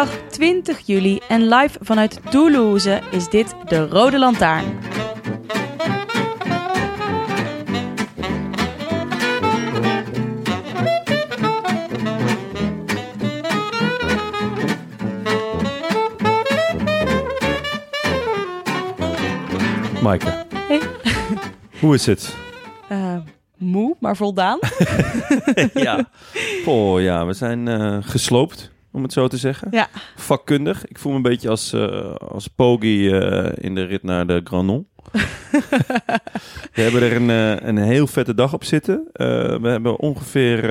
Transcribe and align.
Is 0.00 0.06
woensdag 0.06 0.28
20 0.30 0.78
juli 0.86 1.20
en 1.28 1.48
live 1.48 1.78
vanuit 1.80 2.20
Toulouse 2.30 3.00
is 3.10 3.28
dit 3.28 3.54
de 3.68 3.86
Rode 3.86 4.18
Lantaarn. 4.18 4.64
Maaike, 20.02 20.46
Hey. 20.68 20.80
hoe 21.80 21.94
is 21.94 22.06
het? 22.06 22.36
Eh, 22.88 23.16
moe, 23.56 23.96
maar 24.00 24.16
voldaan. 24.16 24.58
ja. 25.74 26.04
Oh 26.66 27.00
ja, 27.00 27.26
we 27.26 27.32
zijn 27.32 27.68
eh, 27.68 27.96
gesloopt, 28.00 28.70
om 28.92 29.02
het 29.02 29.12
zo 29.12 29.28
te 29.28 29.36
zeggen. 29.36 29.68
Ja. 29.70 29.88
Vakkundig. 30.16 30.86
Ik 30.86 30.98
voel 30.98 31.12
me 31.12 31.16
een 31.16 31.24
beetje 31.24 31.48
als, 31.48 31.72
eh 31.72 32.14
als 32.14 32.46
Poggi 32.46 33.10
eh, 33.10 33.52
in 33.54 33.74
de 33.74 33.84
rit 33.84 34.02
naar 34.02 34.26
de 34.26 34.40
Granon. 34.44 34.86
we 36.72 36.82
hebben 36.82 37.02
er 37.02 37.16
een, 37.16 37.30
eh, 37.30 37.68
een 37.68 37.76
heel 37.76 38.06
vette 38.06 38.34
dag 38.34 38.52
op 38.54 38.64
zitten. 38.64 39.08
We 39.12 39.68
hebben 39.68 39.98
ongeveer 39.98 40.66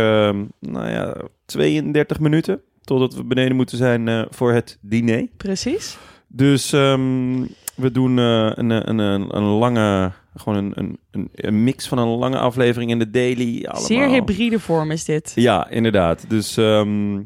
nou 0.60 0.90
ja, 0.90 1.16
32 1.46 2.20
minuten 2.20 2.62
totdat 2.84 3.14
we 3.14 3.24
beneden 3.24 3.56
moeten 3.56 3.78
zijn 3.78 4.28
voor 4.30 4.52
het 4.52 4.78
diner. 4.82 5.28
Precies. 5.38 5.98
Dus 6.28 6.74
ehm, 6.74 7.46
we 7.76 7.92
doen 7.92 8.18
een, 8.18 8.70
een, 8.70 8.98
een, 9.00 9.36
een 9.36 9.44
lange, 9.44 10.12
gewoon 10.36 10.58
een, 10.58 10.72
een, 10.76 11.00
een, 11.12 11.30
een 11.34 11.64
mix 11.64 11.88
van 11.88 11.98
een 11.98 12.08
lange 12.08 12.38
aflevering 12.38 12.92
in 12.92 13.00
de 13.00 13.10
daily. 13.10 13.66
Allemaal. 13.66 13.88
Zeer 13.88 14.08
hybride 14.08 14.60
vorm 14.60 14.92
is 14.92 15.06
dit. 15.06 15.32
Ja, 15.36 15.70
inderdaad. 15.70 16.26
Dus 16.28 16.58
ehm, 16.58 17.22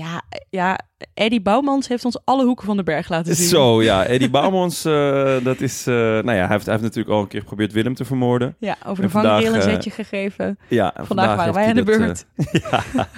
Ja, 0.00 0.22
ja, 0.50 0.78
Eddie 1.14 1.40
Bouwmans 1.42 1.88
heeft 1.88 2.04
ons 2.04 2.20
alle 2.24 2.44
hoeken 2.44 2.66
van 2.66 2.76
de 2.76 2.82
berg 2.82 3.08
laten 3.08 3.34
zien. 3.34 3.48
zo, 3.48 3.82
ja. 3.82 4.04
Eddie 4.04 4.30
Bouwmans, 4.30 4.84
eh, 4.84 5.44
dat 5.44 5.60
is... 5.60 5.86
eh, 5.86 5.94
nou 5.94 6.32
ja, 6.32 6.46
hij 6.46 6.48
heeft, 6.48 6.64
hij 6.64 6.74
heeft 6.74 6.82
natuurlijk 6.86 7.14
al 7.14 7.20
een 7.20 7.28
keer 7.28 7.40
geprobeerd 7.40 7.72
Willem 7.72 7.94
te 7.94 8.04
vermoorden. 8.04 8.56
Ja, 8.58 8.76
over 8.86 9.02
de 9.02 9.10
vangrail 9.10 9.46
een 9.54 9.60
eh, 9.60 9.62
zetje 9.62 9.90
gegeven. 9.90 10.58
Ja, 10.68 10.94
Vandaag, 10.96 11.36
waren 11.36 11.54
wij 11.54 11.66
aan 11.68 11.74
de 11.74 11.82
beurt. 11.82 12.26
eh, 12.36 12.46
ja. 12.70 13.08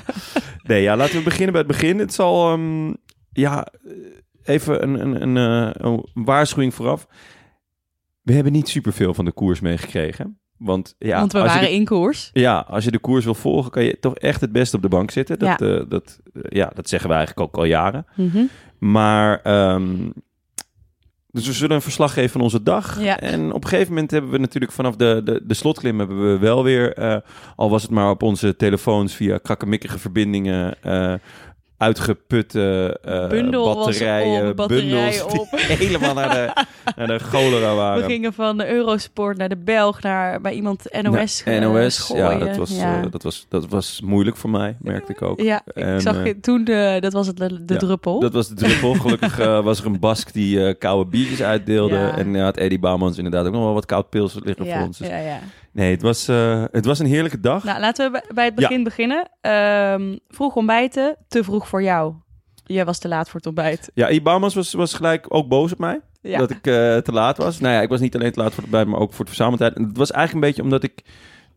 Nee, 0.63 0.83
ja, 0.83 0.97
laten 0.97 1.17
we 1.17 1.23
beginnen 1.23 1.53
bij 1.53 1.61
het 1.63 1.71
begin. 1.71 1.99
Het 1.99 2.15
zal, 2.15 2.53
ehm, 2.53 2.93
ja, 3.33 3.67
even 4.43 4.83
een, 4.83 5.01
een, 5.01 5.23
een, 5.23 5.37
eh, 5.37 5.71
een 5.75 6.07
waarschuwing 6.15 6.75
vooraf. 6.75 7.07
We 8.23 8.33
hebben 8.33 8.53
niet 8.53 8.69
superveel 8.69 9.15
van 9.15 9.25
de 9.25 9.33
koers 9.33 9.61
meegekregen. 9.61 10.41
Want 10.65 10.95
ja, 10.99 11.19
Want 11.19 11.33
we 11.33 11.39
als 11.41 11.49
je 11.49 11.55
waren 11.55 11.71
de- 11.71 11.77
in 11.77 11.85
koers. 11.85 12.31
Ja, 12.33 12.65
als 12.69 12.85
je 12.85 12.91
de 12.91 12.99
koers 12.99 13.25
wil 13.25 13.35
volgen, 13.35 13.71
kan 13.71 13.85
je 13.85 13.97
toch 14.01 14.15
echt 14.17 14.41
het 14.41 14.53
beste 14.53 14.77
op 14.77 14.83
de 14.83 14.89
bank 14.89 15.11
zitten. 15.11 15.39
Dat, 15.39 15.59
Ja. 15.59 15.67
eh, 15.67 15.83
dat, 15.89 16.21
eh, 16.35 16.43
ja, 16.49 16.71
dat 16.75 16.89
zeggen 16.89 17.09
we 17.11 17.15
eigenlijk 17.17 17.47
ook 17.49 17.57
al 17.57 17.65
jaren. 17.65 18.07
Mhm. 18.17 18.43
Maar, 18.79 19.41
ehm, 19.43 19.97
dus 21.31 21.47
we 21.47 21.53
zullen 21.53 21.77
een 21.77 21.83
verslag 21.83 22.13
geven 22.13 22.31
van 22.31 22.41
onze 22.41 22.63
dag. 22.63 23.01
Ja. 23.03 23.21
En 23.21 23.53
op 23.53 23.63
een 23.63 23.69
gegeven 23.69 23.93
moment 23.93 24.11
hebben 24.11 24.31
we 24.31 24.39
natuurlijk 24.39 24.73
vanaf 24.73 24.97
de, 24.97 25.21
de, 25.25 25.41
de 25.45 25.55
slotklim 25.55 25.99
hebben 25.99 26.33
we 26.33 26.39
wel 26.39 26.63
weer, 26.65 26.93
eh, 26.95 27.17
al 27.57 27.71
was 27.71 27.83
het 27.83 27.91
maar 27.91 28.11
op 28.11 28.23
onze 28.23 28.57
telefoons 28.57 29.15
via 29.15 29.39
krakkemikkige 29.39 29.99
verbindingen, 29.99 30.75
uitgeputte 31.83 32.99
eh, 33.03 33.29
Bundel 33.29 33.75
batterijen, 33.75 34.49
op, 34.49 34.57
batterijen 34.57 34.91
bundels 34.91 35.41
op. 35.41 35.49
die 35.51 35.77
helemaal 35.87 36.15
naar 36.15 36.31
de, 36.31 36.65
naar 36.97 37.07
de 37.07 37.19
cholera 37.19 37.75
waren. 37.75 38.03
We 38.03 38.09
gingen 38.09 38.33
van 38.33 38.59
de 38.59 38.69
Eurosport 38.69 39.37
naar 39.37 39.49
de 39.49 39.57
Belg, 39.57 40.03
naar 40.03 40.41
bij 40.41 40.53
iemand 40.53 41.03
NOS 41.03 41.43
Ja, 41.45 41.59
NOS, 41.59 42.13
ja, 42.15 42.39
dat 42.39 42.57
was, 42.57 42.71
Ja. 42.71 43.03
eh, 43.03 43.11
dat, 43.11 43.23
was, 43.23 43.47
dat 43.49 43.69
was 43.69 44.01
moeilijk 44.05 44.37
voor 44.37 44.51
mij, 44.51 44.77
merkte 44.81 45.13
ik 45.13 45.23
ook. 45.23 45.41
Ja, 45.41 45.63
ik 45.75 46.01
zag 46.01 46.25
je 46.25 46.41
toen, 46.41 46.65
de, 46.65 46.97
dat 47.01 47.13
was 47.13 47.27
het, 47.27 47.37
de, 47.37 47.65
de 47.65 47.73
ja, 47.75 47.79
druppel. 47.79 48.21
Dat 48.21 48.33
was 48.33 48.49
de 48.49 48.55
druppel. 48.55 48.95
Gelukkig 48.95 49.37
was 49.37 49.81
er 49.81 49.87
een 49.87 50.01
Bask 50.01 50.33
die 50.33 50.75
koude 50.75 51.11
biertjes 51.11 51.43
uitdeelde. 51.43 51.95
Ja. 51.95 52.17
En 52.17 52.35
uh, 52.35 52.43
had 52.43 52.57
Eddie 52.57 52.79
Bouwmans 52.79 53.17
inderdaad 53.17 53.47
ook 53.47 53.53
nog 53.53 53.63
wel 53.63 53.75
wat 53.75 53.87
koud 53.87 54.11
pils 54.11 54.35
liggen 54.35 54.67
voor 54.67 54.75
ja, 54.75 54.85
ons. 54.85 54.99
Dus, 54.99 55.09
ja, 55.09 55.19
ja. 55.19 55.41
Nee, 55.73 55.91
het 55.91 56.03
was, 56.03 56.29
eh, 56.29 56.65
het 56.71 56.85
was 56.85 56.99
een 56.99 57.07
heerlijke 57.07 57.41
dag. 57.41 57.65
Nou, 57.65 57.81
laten 57.81 58.13
we 58.13 58.25
bij- 58.35 58.45
het 58.45 58.55
begin 58.55 58.83
beginnen. 58.85 59.31
Ehm, 59.41 60.17
vroeg 60.29 60.55
ontbijten, 60.57 61.17
te 61.29 61.45
vroeg 61.45 61.69
voor 61.69 61.83
jou. 61.83 62.15
Jij 62.65 62.85
was 62.85 62.99
te 62.99 63.09
laat 63.09 63.27
voor 63.27 63.37
het 63.37 63.47
ontbijt. 63.47 63.91
Ja, 63.95 64.21
Bouwmans 64.21 64.55
was, 64.55 64.73
was 64.73 64.95
gelijk 64.95 65.27
ook 65.29 65.49
boos 65.49 65.73
op 65.73 65.79
mij. 65.79 66.01
Ja. 66.21 66.39
Dat 66.39 66.51
ik 66.51 66.67
eh, 66.67 66.97
te 66.97 67.13
laat 67.13 67.37
was. 67.37 67.59
Nou 67.61 67.75
ja, 67.75 67.81
ik 67.81 67.89
was 67.89 68.01
niet 68.01 68.15
alleen 68.15 68.33
te 68.33 68.39
laat 68.41 68.49
voor 68.55 68.63
het 68.63 68.73
ontbijt, 68.73 68.87
maar 68.87 69.01
ook 69.01 69.11
voor 69.11 69.19
het 69.25 69.29
verzameltijd. 69.35 69.75
En 69.75 69.83
het 69.83 69.97
was 69.97 70.11
eigenlijk 70.11 70.45
een 70.45 70.51
beetje 70.51 70.63
omdat 70.71 70.83
ik 70.83 71.05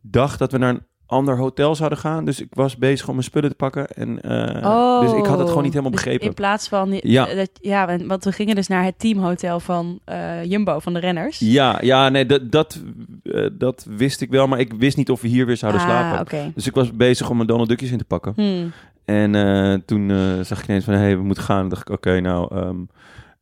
dacht 0.01 0.39
dat 0.39 0.51
we 0.51 0.57
naar 0.57 0.69
een 0.69 0.85
ander 1.07 1.37
hotel 1.37 1.75
zouden 1.75 1.97
gaan. 1.97 2.25
Dus 2.25 2.41
ik 2.41 2.47
was 2.49 2.77
bezig 2.77 3.07
om 3.07 3.13
mijn 3.13 3.25
spullen 3.25 3.49
te 3.49 3.55
pakken. 3.55 3.87
En, 3.87 4.21
eh, 4.21 4.99
dus 5.01 5.11
ik 5.13 5.25
had 5.25 5.39
het 5.39 5.47
gewoon 5.47 5.63
niet 5.63 5.73
helemaal 5.73 5.91
Dus 5.91 6.03
begrepen. 6.03 6.27
in 6.27 6.33
plaats 6.33 6.67
van... 6.67 6.99
Ja. 7.01 7.25
Dat, 7.35 7.49
ja, 7.61 7.97
want 8.07 8.23
we 8.23 8.31
gingen 8.31 8.55
dus 8.55 8.67
naar 8.67 8.83
het 8.83 8.99
teamhotel 8.99 9.59
van 9.59 9.99
eh, 10.05 10.43
Jumbo, 10.43 10.79
van 10.79 10.93
de 10.93 10.99
renners. 10.99 11.39
Ja, 11.39 11.79
ja, 11.81 12.09
nee, 12.09 12.25
dat, 12.25 12.51
dat, 12.51 12.81
eh, 13.23 13.47
dat 13.51 13.85
wist 13.89 14.21
ik 14.21 14.29
wel. 14.29 14.47
Maar 14.47 14.59
ik 14.59 14.73
wist 14.73 14.97
niet 14.97 15.09
of 15.09 15.21
we 15.21 15.27
hier 15.27 15.45
weer 15.45 15.57
zouden 15.57 15.81
ah, 15.81 15.87
slapen. 15.87 16.51
Dus 16.55 16.67
ik 16.67 16.73
was 16.73 16.91
bezig 16.91 17.29
om 17.29 17.35
mijn 17.35 17.47
Donald 17.47 17.69
Duckjes 17.69 17.91
in 17.91 17.97
te 17.97 18.05
pakken. 18.05 18.33
Hmm. 18.35 18.71
En 19.05 19.83
toen 19.85 20.11
zag 20.41 20.61
ik 20.61 20.67
ineens 20.67 20.83
van, 20.83 20.93
hé, 20.93 20.99
hey, 20.99 21.17
we 21.17 21.23
moeten 21.23 21.43
gaan. 21.43 21.63
En 21.63 21.69
dacht 21.69 21.81
ik, 21.81 21.89
oké, 21.89 22.19
nou... 22.19 22.55
ehm, 22.55 22.75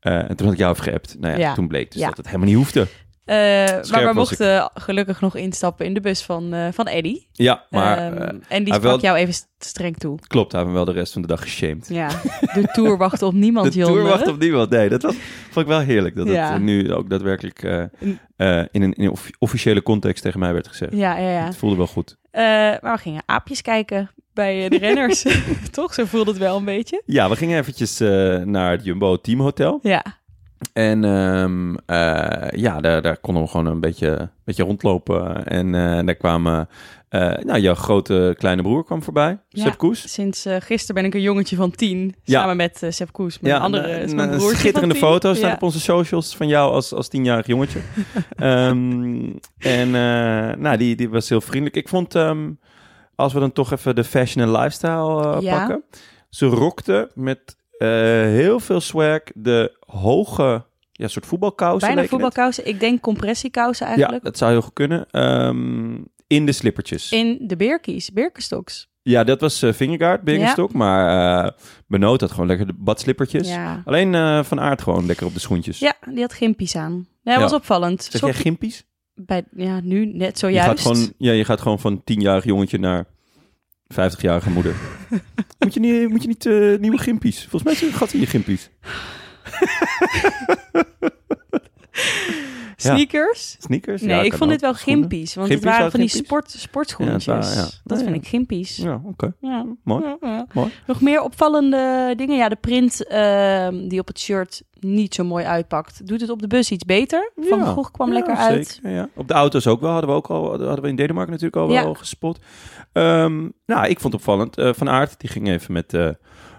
eh, 0.04 0.30
en 0.30 0.36
toen 0.36 0.46
had 0.46 0.56
ik 0.56 0.62
jou 0.62 0.76
geappt. 0.76 1.16
Nou 1.20 1.34
ja, 1.34 1.40
Ja. 1.40 1.54
toen 1.54 1.68
bleek 1.68 1.92
dus 1.92 2.02
Ja. 2.02 2.08
dat 2.08 2.18
het 2.18 2.26
helemaal 2.26 2.48
niet 2.48 2.56
hoefde. 2.56 2.88
Eh, 3.26 3.36
maar 3.92 4.06
we 4.08 4.12
mochten 4.14 4.70
gelukkig 4.74 5.22
nog 5.22 5.36
instappen 5.36 5.86
in 5.86 5.94
de 5.94 6.00
bus 6.02 6.22
van, 6.22 6.54
eh 6.54 6.68
van 6.72 6.88
Eddie. 6.88 7.28
Ja, 7.32 7.64
maar 7.70 7.98
Ehm, 7.98 8.18
eh, 8.18 8.28
en 8.48 8.64
die 8.64 8.74
sprak 8.74 8.82
wel- 8.82 9.00
jou 9.00 9.18
even 9.18 9.34
st- 9.34 9.48
streng 9.60 9.98
toe. 9.98 10.20
klopt, 10.28 10.52
hij 10.52 10.62
heeft 10.62 10.74
wel 10.74 10.86
de 10.86 10.92
rest 10.92 11.14
van 11.14 11.22
de 11.22 11.28
dag 11.28 11.42
geshamed. 11.42 11.88
Ja, 11.90 12.08
de 12.54 12.70
tour 12.74 12.98
wachtte 12.98 13.26
op 13.26 13.34
niemand, 13.34 13.66
De 13.74 13.80
Jonne. 13.80 13.94
tour 13.96 14.10
wacht 14.10 14.28
op 14.28 14.40
niemand. 14.40 14.70
Nee, 14.70 14.90
dat 14.90 15.02
was, 15.02 15.16
vond 15.50 15.66
ik 15.66 15.72
wel 15.72 15.80
heerlijk. 15.80 16.16
Dat 16.16 16.28
Ja. 16.28 16.54
het 16.54 16.62
nu 16.62 16.94
ook 16.94 17.10
daadwerkelijk 17.10 17.64
in 17.64 18.20
een, 18.38 18.68
in 18.72 18.94
een 19.04 19.10
offi- 19.10 19.34
officiële 19.40 19.82
context 19.84 20.24
tegen 20.24 20.40
mij 20.40 20.54
werd 20.54 20.68
gezegd. 20.68 20.94
Ja, 20.94 21.18
ja, 21.18 21.30
ja. 21.32 21.46
Het 21.46 21.58
voelde 21.58 21.76
wel 21.76 21.88
goed. 21.88 22.18
Maar 22.32 22.80
we 22.82 22.98
gingen 22.98 23.24
aapjes 23.26 23.62
kijken 23.62 24.10
bij 24.34 24.70
de 24.70 24.78
renners. 24.78 25.26
Toch? 25.72 25.94
Zo 25.94 26.06
voelde 26.06 26.30
het 26.32 26.40
wel 26.40 26.58
een 26.58 26.66
beetje. 26.66 27.02
Ja, 27.06 27.30
we 27.30 27.36
gingen 27.36 27.58
eventjes 27.60 27.98
naar 28.46 28.72
het 28.72 28.84
Jumbo 28.84 29.18
Teamhotel. 29.22 29.80
Ja, 29.82 30.04
En 30.74 31.04
ehm, 31.04 31.76
eh, 31.86 32.50
ja, 32.60 32.82
daar, 32.82 33.02
daar 33.02 33.18
konden 33.18 33.44
we 33.44 33.50
gewoon 33.50 33.66
een 33.66 33.80
beetje, 33.80 34.30
beetje 34.44 34.64
rondlopen. 34.64 35.46
En 35.46 35.76
eh, 35.76 36.06
daar 36.06 36.16
kwamen... 36.16 36.68
eh, 37.10 37.32
nou, 37.38 37.60
jouw 37.60 37.74
grote 37.76 38.36
kleine 38.38 38.62
broer 38.62 38.84
kwam 38.86 39.04
voorbij, 39.04 39.38
Ja. 39.50 39.64
Sepp 39.64 39.78
Koes. 39.78 40.14
sinds 40.14 40.46
gisteren 40.60 40.96
ben 40.96 41.06
ik 41.06 41.14
een 41.14 41.22
jongetje 41.22 41.56
van 41.56 41.72
tien. 41.72 42.16
Ja. 42.24 42.40
Samen 42.40 42.56
met 42.58 42.82
Sepp 42.90 43.12
Koes. 43.12 43.40
Mijn 43.40 43.62
andere 43.62 43.88
mijn 44.16 44.32
een 44.32 44.38
broertje 44.38 44.58
schitterende 44.58 44.96
foto's 44.96 45.38
staan 45.38 45.50
Ja. 45.50 45.56
op 45.56 45.64
onze 45.64 45.80
socials 45.80 46.36
van 46.36 46.48
jou 46.48 46.72
als, 46.74 46.94
als 46.94 47.08
tienjarig 47.08 47.48
jongetje. 47.48 47.80
Ehm, 48.36 49.30
en 49.58 49.92
nou, 50.62 50.78
die, 50.78 50.96
die 50.96 51.10
was 51.10 51.30
heel 51.30 51.42
vriendelijk. 51.42 51.76
Ik 51.76 51.88
vond, 51.90 52.16
ehm, 52.16 52.52
als 53.16 53.34
we 53.34 53.40
dan 53.40 53.52
toch 53.52 53.72
even 53.72 53.96
de 53.96 54.04
fashion 54.04 54.44
en 54.44 54.52
lifestyle 54.52 55.42
Ja. 55.42 55.58
pakken. 55.58 55.84
Ze 56.30 56.46
rockte 56.46 57.12
met 57.14 57.56
heel 57.78 58.60
veel 58.60 58.82
swag 58.82 59.22
de 59.36 59.78
hoge, 59.80 60.66
ja, 60.92 61.08
soort 61.08 61.26
voetbalkousen. 61.26 61.88
Bijna 61.88 62.02
het. 62.02 62.10
voetbalkousen. 62.10 62.68
Ik 62.68 62.80
denk 62.80 63.02
compressiekousen 63.02 63.86
Ja, 63.86 63.94
eigenlijk. 63.94 64.24
dat 64.24 64.38
zou 64.38 64.52
heel 64.52 64.62
goed 64.62 64.74
kunnen. 64.74 65.06
Ehm, 65.12 65.96
in 66.28 66.46
de 66.46 66.52
slippertjes. 66.52 67.12
In 67.12 67.38
de 67.42 67.56
Beerkies, 67.56 68.12
Birkenstocks. 68.12 68.92
Ja, 69.02 69.24
dat 69.24 69.42
was 69.42 69.64
uh, 69.64 69.74
Vingegaard, 69.74 70.22
Birkenstock. 70.22 70.74
Maar 70.74 71.44
uh, 71.46 71.52
Benoot 71.88 72.22
had 72.22 72.32
gewoon 72.32 72.48
lekker 72.48 72.68
de 72.68 72.74
badslippertjes. 72.78 73.50
Ja. 73.50 73.82
Alleen 73.86 74.14
uh, 74.14 74.44
Van 74.44 74.60
Aert 74.60 74.82
gewoon 74.82 75.06
lekker 75.06 75.26
op 75.26 75.34
de 75.34 75.40
schoentjes. 75.40 75.80
Ja, 75.80 75.94
die 76.10 76.22
had 76.22 76.34
gimpies 76.34 76.76
aan. 76.76 77.08
Ja, 77.22 77.32
dat 77.32 77.42
was 77.42 77.54
opvallend. 77.54 78.04
Zeg 78.04 78.22
jij 78.22 78.34
gimpies? 78.34 78.84
Bij, 79.14 79.44
ja, 79.56 79.80
nu 79.80 80.06
net 80.06 80.40
zojuist. 80.40 80.70
Je 80.70 80.76
gaat 80.76 80.96
gewoon, 80.96 81.14
ja, 81.18 81.32
je 81.32 81.46
gaat 81.46 81.62
gewoon 81.62 81.80
van 81.80 82.00
10-jarig 82.00 82.44
jongetje 82.44 82.80
naar 82.80 83.06
50-jarige 83.94 84.50
moeder. 84.50 84.76
moet 85.60 85.74
je 85.74 85.80
niet, 85.80 86.10
moet 86.10 86.22
je 86.22 86.28
niet 86.28 86.46
uh, 86.46 86.80
nieuwe 86.80 86.98
gimpies? 86.98 87.40
Volgens 87.40 87.64
mij 87.64 87.74
is 87.74 87.82
er 87.82 87.88
een 87.88 87.94
gat 87.94 88.14
in 88.14 88.20
je 88.20 88.26
gimpies. 88.26 88.70
Sneakers? 92.84 93.58
Sneakers? 93.60 94.02
Nee, 94.02 94.16
ja, 94.16 94.22
ik 94.22 94.34
vond 94.34 94.50
dit 94.50 94.62
wel 94.62 94.74
gimpies. 94.74 95.36
Want 95.36 95.50
het 95.50 95.64
waren 95.64 95.92
van 95.92 96.00
die 96.00 96.10
sport, 96.10 96.52
sportschoentjes. 96.52 97.26
Ja, 97.26 97.34
waar, 97.34 97.54
ja. 97.54 97.68
Dat 97.84 98.04
vind 98.04 98.16
ik 98.16 98.28
gimpies. 98.28 98.76
Ja, 98.76 99.02
oké. 99.06 99.34
Ja. 99.40 99.66
Mooi. 99.84 100.04
Mooi. 100.54 100.72
Nog 100.88 101.02
meer 101.02 101.22
opvallende 101.22 102.14
dingen? 102.18 102.38
Ja, 102.38 102.50
de 102.50 102.56
print 102.56 103.06
uh, 103.12 103.68
die 103.90 104.00
op 104.00 104.08
het 104.08 104.20
shirt 104.20 104.64
niet 104.80 105.14
zo 105.14 105.24
mooi 105.24 105.46
uitpakt. 105.46 106.08
Doet 106.08 106.22
het 106.22 106.30
op 106.30 106.42
de 106.42 106.48
bus 106.48 106.72
iets 106.72 106.86
beter? 106.86 107.32
Van 107.36 107.60
ja, 107.60 107.66
Gogh 107.66 107.92
kwam 107.92 108.12
lekker 108.12 108.38
zeker, 108.38 108.52
uit. 108.52 108.80
Ja. 108.84 109.10
Op 109.16 109.28
de 109.28 109.34
auto's 109.34 109.68
ook 109.68 109.82
wel. 109.82 109.92
Hadden 109.92 110.10
we 110.10 110.16
ook 110.16 110.28
al 110.28 110.50
hadden 110.50 110.82
we 110.82 110.88
in 110.88 110.96
Denemarken 110.96 111.32
natuurlijk 111.32 111.62
al 111.62 111.68
wel 111.68 111.94
gespot. 111.94 112.40
Um, 112.94 113.54
nou, 113.66 113.88
ik 113.88 114.00
vond 114.00 114.14
het 114.14 114.22
opvallend. 114.22 114.58
Uh, 114.58 114.74
van 114.74 114.90
Aert, 114.90 115.20
die 115.20 115.30
ging 115.30 115.48
even 115.48 115.74
met, 115.74 115.94
uh, 115.94 116.10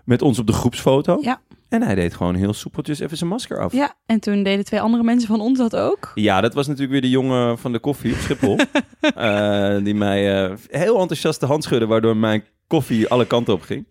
met 0.05 0.23
ons 0.23 0.39
op 0.39 0.47
de 0.47 0.53
groepsfoto. 0.53 1.19
Ja. 1.21 1.41
En 1.75 1.83
hij 1.83 1.95
deed 1.95 2.15
gewoon 2.15 2.35
heel 2.35 2.53
soepeltjes 2.53 2.99
even 3.01 3.17
zijn 3.17 3.31
masker 3.31 3.61
af. 3.61 3.73
Ja, 3.73 3.95
en 4.07 4.21
toen 4.21 4.43
deden 4.43 4.65
twee 4.65 4.81
andere 4.81 5.03
mensen 5.03 5.29
van 5.29 5.41
ons 5.41 5.59
dat 5.59 5.77
ook. 5.77 6.13
Ja, 6.15 6.41
dat 6.41 6.55
was 6.55 6.67
natuurlijk 6.67 6.93
weer 6.93 7.01
de 7.01 7.11
jongen 7.11 7.59
van 7.59 7.73
de 7.73 7.79
koffie 7.79 8.13
op 8.13 8.19
Schiphol. 8.19 8.59
uh, 9.19 9.77
die 9.85 9.95
mij 9.95 10.45
uh, 10.45 10.57
heel 10.69 11.01
enthousiast 11.01 11.41
de 11.41 11.47
hand 11.47 11.65
schudde, 11.65 11.87
waardoor 11.87 12.17
mijn 12.17 12.45
koffie 12.67 13.09
alle 13.09 13.27
kanten 13.27 13.55
op 13.55 13.63
ging. 13.63 13.87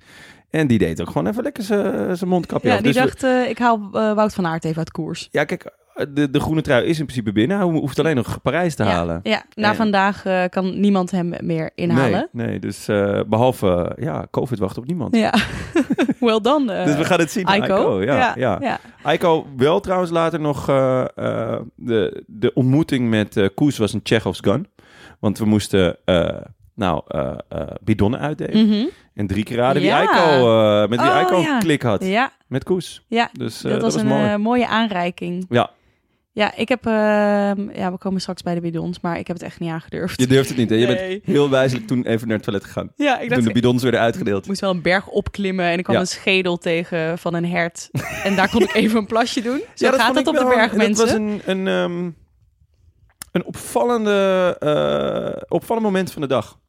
En 0.50 0.68
die 0.68 0.78
deed 0.78 1.02
ook 1.02 1.08
gewoon 1.08 1.28
even 1.28 1.44
lekker 1.44 1.64
zijn 1.64 2.28
mondkapje 2.28 2.68
ja, 2.68 2.76
af. 2.76 2.82
die 2.82 2.94
Dus 2.94 3.02
dacht, 3.02 3.22
we... 3.22 3.28
uh, 3.44 3.50
ik 3.50 3.58
haal 3.58 3.90
Wout 3.92 4.34
van 4.34 4.46
Aert 4.46 4.66
even 4.66 4.78
uit 4.78 4.92
koers. 4.92 5.28
Ja, 5.32 5.44
kijk, 5.44 5.72
de, 6.14 6.30
de 6.30 6.40
groene 6.40 6.62
trui 6.62 6.86
is 6.86 7.00
in 7.00 7.06
principe 7.06 7.32
binnen. 7.32 7.58
Hij 7.58 7.66
hoeft 7.66 8.00
alleen 8.00 8.16
nog 8.16 8.42
Parijs 8.42 8.76
te 8.76 8.84
ja, 8.84 8.90
halen. 8.90 9.20
Ja, 9.24 9.44
na 9.54 9.70
en... 9.70 9.76
vandaag 9.76 10.26
uh, 10.26 10.44
kan 10.50 10.80
niemand 10.80 11.12
hem 11.12 11.34
meer 11.42 11.72
inhalen. 11.76 12.30
Nee, 12.32 12.48
nee 12.48 12.60
dus 12.60 12.90
uh, 12.90 13.20
behalve, 13.28 13.96
ja, 14.00 14.28
COVID 14.32 14.60
wacht 14.60 14.78
op 14.78 14.86
niemand. 14.86 15.16
Ja, 15.16 15.34
well 16.24 16.42
done. 16.42 16.80
Uh, 16.80 16.86
dus 16.88 16.96
we 16.96 17.04
gaan 17.04 17.20
het 17.20 17.32
zien. 17.32 17.46
Aiko. 17.46 18.04
Ja, 18.04 18.16
ja, 18.16 18.34
ja. 18.36 18.58
ja. 18.62 18.80
Aiko 19.02 19.48
wel 19.58 19.80
trouwens 19.80 20.12
later 20.12 20.40
nog 20.40 20.70
uh, 20.70 21.06
de, 21.76 22.24
de 22.28 22.54
ontmoeting 22.54 23.10
met 23.10 23.52
Koes 23.56 23.78
was 23.78 23.94
een 23.94 24.00
Chekhov's 24.04 24.40
gun. 24.40 24.68
Want 25.20 25.38
we 25.38 25.46
moesten 25.46 25.98
nou, 26.76 27.04
bidonnen 27.82 28.20
uitdelen. 28.20 28.66
Mm 28.66 28.72
-hmm. 28.72 28.90
En 29.14 29.28
drie 29.28 29.44
keer 29.44 29.58
raden 29.58 29.82
wie 29.82 29.94
Aiko, 29.94 30.88
met 30.88 31.00
wie 31.02 31.10
oh, 31.10 31.44
ja. 31.44 31.60
klik 31.60 31.82
had. 31.82 32.06
Ja. 32.06 32.32
Met 32.48 32.64
Koes. 32.64 33.06
Ja, 33.08 33.30
dus, 33.34 33.62
dat, 33.62 33.72
was 33.72 33.82
dat 33.82 33.94
was 33.94 34.02
een 34.02 34.08
mooi. 34.08 34.38
mooie 34.38 34.68
aanreiking. 34.68 35.46
Ja. 35.50 35.70
Ja, 36.36 36.56
ik 36.56 36.70
heb... 36.70 36.86
Uh, 36.86 36.94
ja, 37.76 37.92
we 37.92 37.98
komen 37.98 38.22
straks 38.22 38.42
bij 38.42 38.54
de 38.56 38.62
bidons, 38.62 39.00
maar 39.00 39.20
ik 39.20 39.28
heb 39.28 39.36
het 39.36 39.46
echt 39.46 39.60
niet 39.60 39.70
aangedurfd. 39.70 40.20
Je 40.20 40.28
durft 40.28 40.50
het 40.50 40.58
niet, 40.58 40.70
hè? 40.70 40.76
Je 40.76 40.86
nee. 40.86 40.96
bent 41.10 41.26
heel 41.26 41.50
wijzelijk 41.50 41.88
toen 41.88 42.06
even 42.06 42.28
naar 42.28 42.36
het 42.36 42.46
toilet 42.46 42.64
gegaan. 42.66 42.92
Ja, 42.96 43.20
ik 43.20 43.30
dacht... 43.30 43.40
Toen 43.42 43.48
de 43.48 43.54
bidons 43.60 43.84
werden 43.84 44.00
uitgedeeld. 44.02 44.42
Ik 44.42 44.48
moest 44.48 44.62
wel 44.62 44.70
een 44.70 44.82
berg 44.82 45.08
opklimmen 45.08 45.66
en 45.66 45.78
ik 45.78 45.84
kwam 45.84 45.96
Ja. 45.96 46.02
een 46.02 46.08
schedel 46.08 46.58
tegen 46.58 47.18
van 47.18 47.34
een 47.34 47.46
hert. 47.46 47.90
en 48.24 48.36
daar 48.36 48.50
kon 48.50 48.62
ik 48.62 48.74
even 48.74 48.98
een 48.98 49.06
plasje 49.06 49.42
doen. 49.42 49.58
Zo 49.74 49.86
Ja, 49.86 49.92
dat 49.92 50.00
gaat 50.00 50.14
vond 50.14 50.18
het 50.18 50.28
ik 50.28 50.34
op 50.34 50.40
de 50.40 50.46
wel- 50.48 50.56
berg, 50.58 50.72
en 50.72 50.78
mensen. 50.78 50.96
Dat 50.96 51.18
was 51.18 51.18
een, 51.18 51.42
een, 51.46 51.68
ehm, 51.68 52.10
een 53.32 53.46
opvallende, 53.46 54.56
eh, 54.60 55.42
opvallend 55.48 55.86
moment 55.86 56.12
van 56.12 56.22
de 56.22 56.28
dag. 56.28 56.60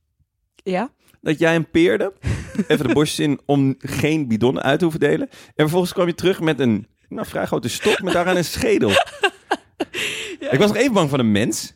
Ja? 0.54 0.90
Dat 1.20 1.38
jij 1.38 1.52
hem 1.52 1.70
peerde, 1.70 2.12
even 2.68 2.86
de 2.88 2.94
bosjes 2.94 3.18
in, 3.18 3.40
om 3.46 3.74
geen 3.78 4.28
bidon 4.28 4.60
uit 4.62 4.78
te 4.78 4.84
hoeven 4.84 5.02
delen. 5.02 5.28
En 5.30 5.52
vervolgens 5.54 5.92
kwam 5.92 6.06
je 6.06 6.14
terug 6.14 6.40
met 6.40 6.60
een 6.60 6.86
nou, 7.08 7.26
vrij 7.26 7.46
grote 7.46 7.68
stok 7.68 8.02
met 8.02 8.12
daaraan 8.12 8.36
een 8.36 8.44
schedel. 8.44 8.90
Ik 10.40 10.58
was 10.58 10.68
nog 10.68 10.76
even 10.76 10.92
bang 10.92 11.10
van 11.10 11.18
een 11.18 11.32
mens. 11.32 11.74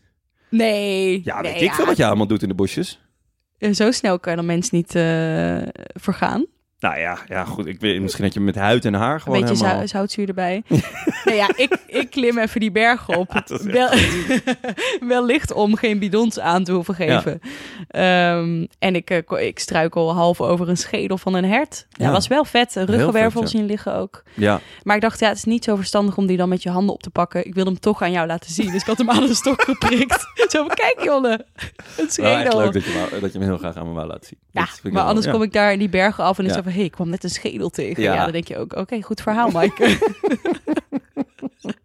Nee. 0.51 1.21
Ja, 1.25 1.41
nee, 1.41 1.53
weet 1.53 1.63
ik 1.63 1.73
veel 1.73 1.87
wat 1.87 1.97
je 1.97 2.07
allemaal 2.07 2.27
doet 2.27 2.43
in 2.43 2.49
de 2.49 2.55
bosjes. 2.55 3.01
Zo 3.73 3.91
snel 3.91 4.21
kan 4.21 4.39
een 4.39 4.47
mens 4.47 4.71
niet 4.71 4.95
eh 4.95 5.63
vergaan. 5.93 6.47
Nou 6.81 6.99
ja, 6.99 7.19
ja 7.29 7.45
goed. 7.45 7.67
Ik 7.67 7.81
weet, 7.81 8.01
misschien 8.01 8.25
dat 8.25 8.35
je 8.35 8.41
met 8.41 8.55
huid 8.55 8.85
en 8.85 8.95
haar 8.95 9.15
Een 9.15 9.21
gewoon 9.21 9.41
beetje 9.41 9.55
helemaal... 9.55 9.77
zou- 9.77 9.89
zoutzuur 9.89 10.29
erbij. 10.29 10.63
nee, 11.25 11.37
ja, 11.37 11.49
ik, 11.57 11.77
ik 11.87 12.11
klim 12.11 12.39
even 12.39 12.61
die 12.61 12.71
berg 12.71 13.09
op. 13.09 13.33
dat 13.47 13.63
wel, 13.63 13.89
wellicht 15.09 15.53
om 15.53 15.77
geen 15.77 15.99
bidons 15.99 16.39
aan 16.41 16.65
te 16.65 16.73
hoeven 16.73 16.95
geven. 16.95 17.41
Ehm, 17.89 18.67
en 18.79 18.95
ik, 18.95 19.11
eh, 19.11 19.47
ik 19.47 19.59
struikel 19.59 20.15
half 20.15 20.41
over 20.41 20.69
een 20.69 20.77
schedel 20.77 21.19
van 21.19 21.35
een 21.35 21.45
hert. 21.45 21.87
Ja, 21.91 22.07
Ja. 22.07 22.13
was 22.13 22.27
wel 22.27 22.45
vet. 22.45 22.75
Een 22.75 22.87
vet, 22.87 22.95
Ruggenwervel 22.95 23.41
ja. 23.41 23.47
zien 23.47 23.65
liggen 23.67 23.95
ook. 23.95 24.23
Ja, 24.35 24.61
Maar 24.83 24.97
ik 24.97 25.03
dacht, 25.03 25.21
ja, 25.21 25.29
het 25.29 25.37
is 25.37 25.45
niet 25.45 25.65
zo 25.65 25.77
verstandig 25.77 26.17
om 26.17 26.27
die 26.27 26.37
dan 26.37 26.49
met 26.49 26.63
je 26.63 26.71
handen 26.71 26.95
op 26.95 27.03
te 27.03 27.11
pakken. 27.11 27.47
Ik 27.47 27.55
wil 27.55 27.65
hem 27.65 27.81
toch 27.81 28.03
aan 28.03 28.13
jou 28.13 28.27
laten 28.27 28.51
zien. 28.53 28.71
Dus 28.73 28.81
ik 28.81 28.87
had 28.87 28.99
hem 28.99 29.11
aan 29.11 29.23
een 29.23 29.35
stok 29.35 29.63
geprikt. 29.63 30.27
Zo 30.53 30.65
van, 30.67 30.75
kijk 30.75 31.01
Jonne, 31.05 31.31
een 31.31 31.41
wel 31.97 32.05
echt 32.05 32.13
schedel. 32.13 32.59
leuk 32.59 32.73
dat 32.73 32.85
je, 32.85 33.19
dat 33.21 33.33
je 33.33 33.39
hem 33.39 33.49
heel 33.49 33.59
graag 33.59 33.77
aan 33.77 33.87
me 33.89 33.93
wou 33.95 34.07
laten 34.07 34.27
zien. 34.27 34.39
Ja, 34.51 34.69
Dat 34.83 34.93
maar 34.93 35.03
anders 35.03 35.27
ja. 35.27 35.33
kom 35.33 35.43
ik 35.43 35.53
daar 35.53 35.73
in 35.73 35.79
die 35.79 35.89
bergen 35.89 36.25
af 36.25 36.39
en 36.39 36.45
is 36.45 36.51
Ja. 36.55 36.59
Van, 36.69 36.77
hé, 36.77 36.77
hey, 36.77 36.85
ik 36.85 36.93
kwam 36.93 37.09
net 37.09 37.25
een 37.25 37.31
schedel 37.31 37.69
tegen. 37.71 38.03
Ja. 38.03 38.15
Ja, 38.15 38.23
dan 38.23 38.33
denk 38.33 38.49
je 38.49 38.57
ook, 38.59 38.77
oké, 38.77 39.03
goed 39.03 39.21
verhaal, 39.21 39.51
Mike. 39.51 39.97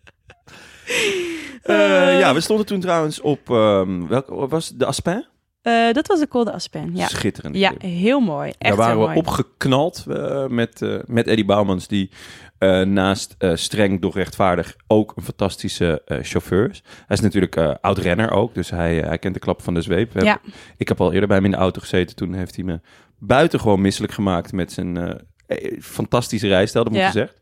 Eh, 1.64 2.20
ja, 2.20 2.34
we 2.34 2.40
stonden 2.42 2.66
toen 2.66 2.80
trouwens 2.80 3.22
op, 3.22 3.50
ehm 3.50 4.08
welke 4.08 4.48
was 4.48 4.70
de 4.70 4.86
Aspen? 4.86 5.28
Eh, 5.62 5.92
dat 5.92 6.08
was 6.08 6.20
de 6.20 6.28
Col 6.28 6.44
de 6.44 6.52
Aspen, 6.52 6.92
ja. 6.96 7.08
Schitterend. 7.08 7.56
Ja, 7.56 7.74
heel 7.78 8.20
mooi. 8.20 8.48
Echt 8.58 8.58
Daar 8.60 8.76
waren 8.76 9.00
we 9.00 9.06
mooi. 9.06 9.18
opgeknald 9.18 10.06
eh, 10.10 10.48
met, 10.48 10.82
eh 10.82 10.96
met 11.06 11.28
Eddie 11.28 11.46
Bouwmans, 11.46 11.88
die 11.88 12.10
eh, 12.58 12.82
naast 12.82 13.36
eh, 13.38 13.52
streng 13.56 14.02
doch 14.02 14.16
rechtvaardig 14.16 14.76
ook 14.88 15.14
een 15.16 15.24
fantastische 15.24 16.02
eh, 16.06 16.18
chauffeur 16.22 16.70
is. 16.70 16.84
Hij 17.08 17.16
is 17.18 17.22
natuurlijk 17.22 17.56
eh 17.56 17.74
oud-renner 17.82 18.32
ook, 18.32 18.54
dus 18.54 18.70
hij, 18.70 18.98
hij 18.98 19.18
kent 19.18 19.34
de 19.34 19.40
klap 19.40 19.62
van 19.62 19.74
de 19.74 19.82
zweep. 19.82 20.14
We 20.14 20.24
Ja. 20.24 20.32
hebben- 20.32 20.54
ik 20.78 20.88
heb 20.88 21.02
al 21.02 21.12
eerder 21.14 21.28
bij 21.28 21.38
hem 21.38 21.46
in 21.46 21.52
de 21.52 21.58
auto 21.58 21.80
gezeten, 21.82 22.16
toen 22.16 22.34
heeft 22.34 22.56
hij 22.56 22.66
me 22.66 22.80
buitengewoon 23.28 23.82
misselijk 23.82 24.14
gemaakt 24.14 24.52
met 24.52 24.72
zijn 24.72 24.98
eh, 24.98 25.16
eh, 25.46 25.82
fantastische 25.82 26.48
rijstijl, 26.48 26.84
dat 26.84 26.94
moet 26.94 27.02
Ja. 27.02 27.08
gezegd. 27.08 27.42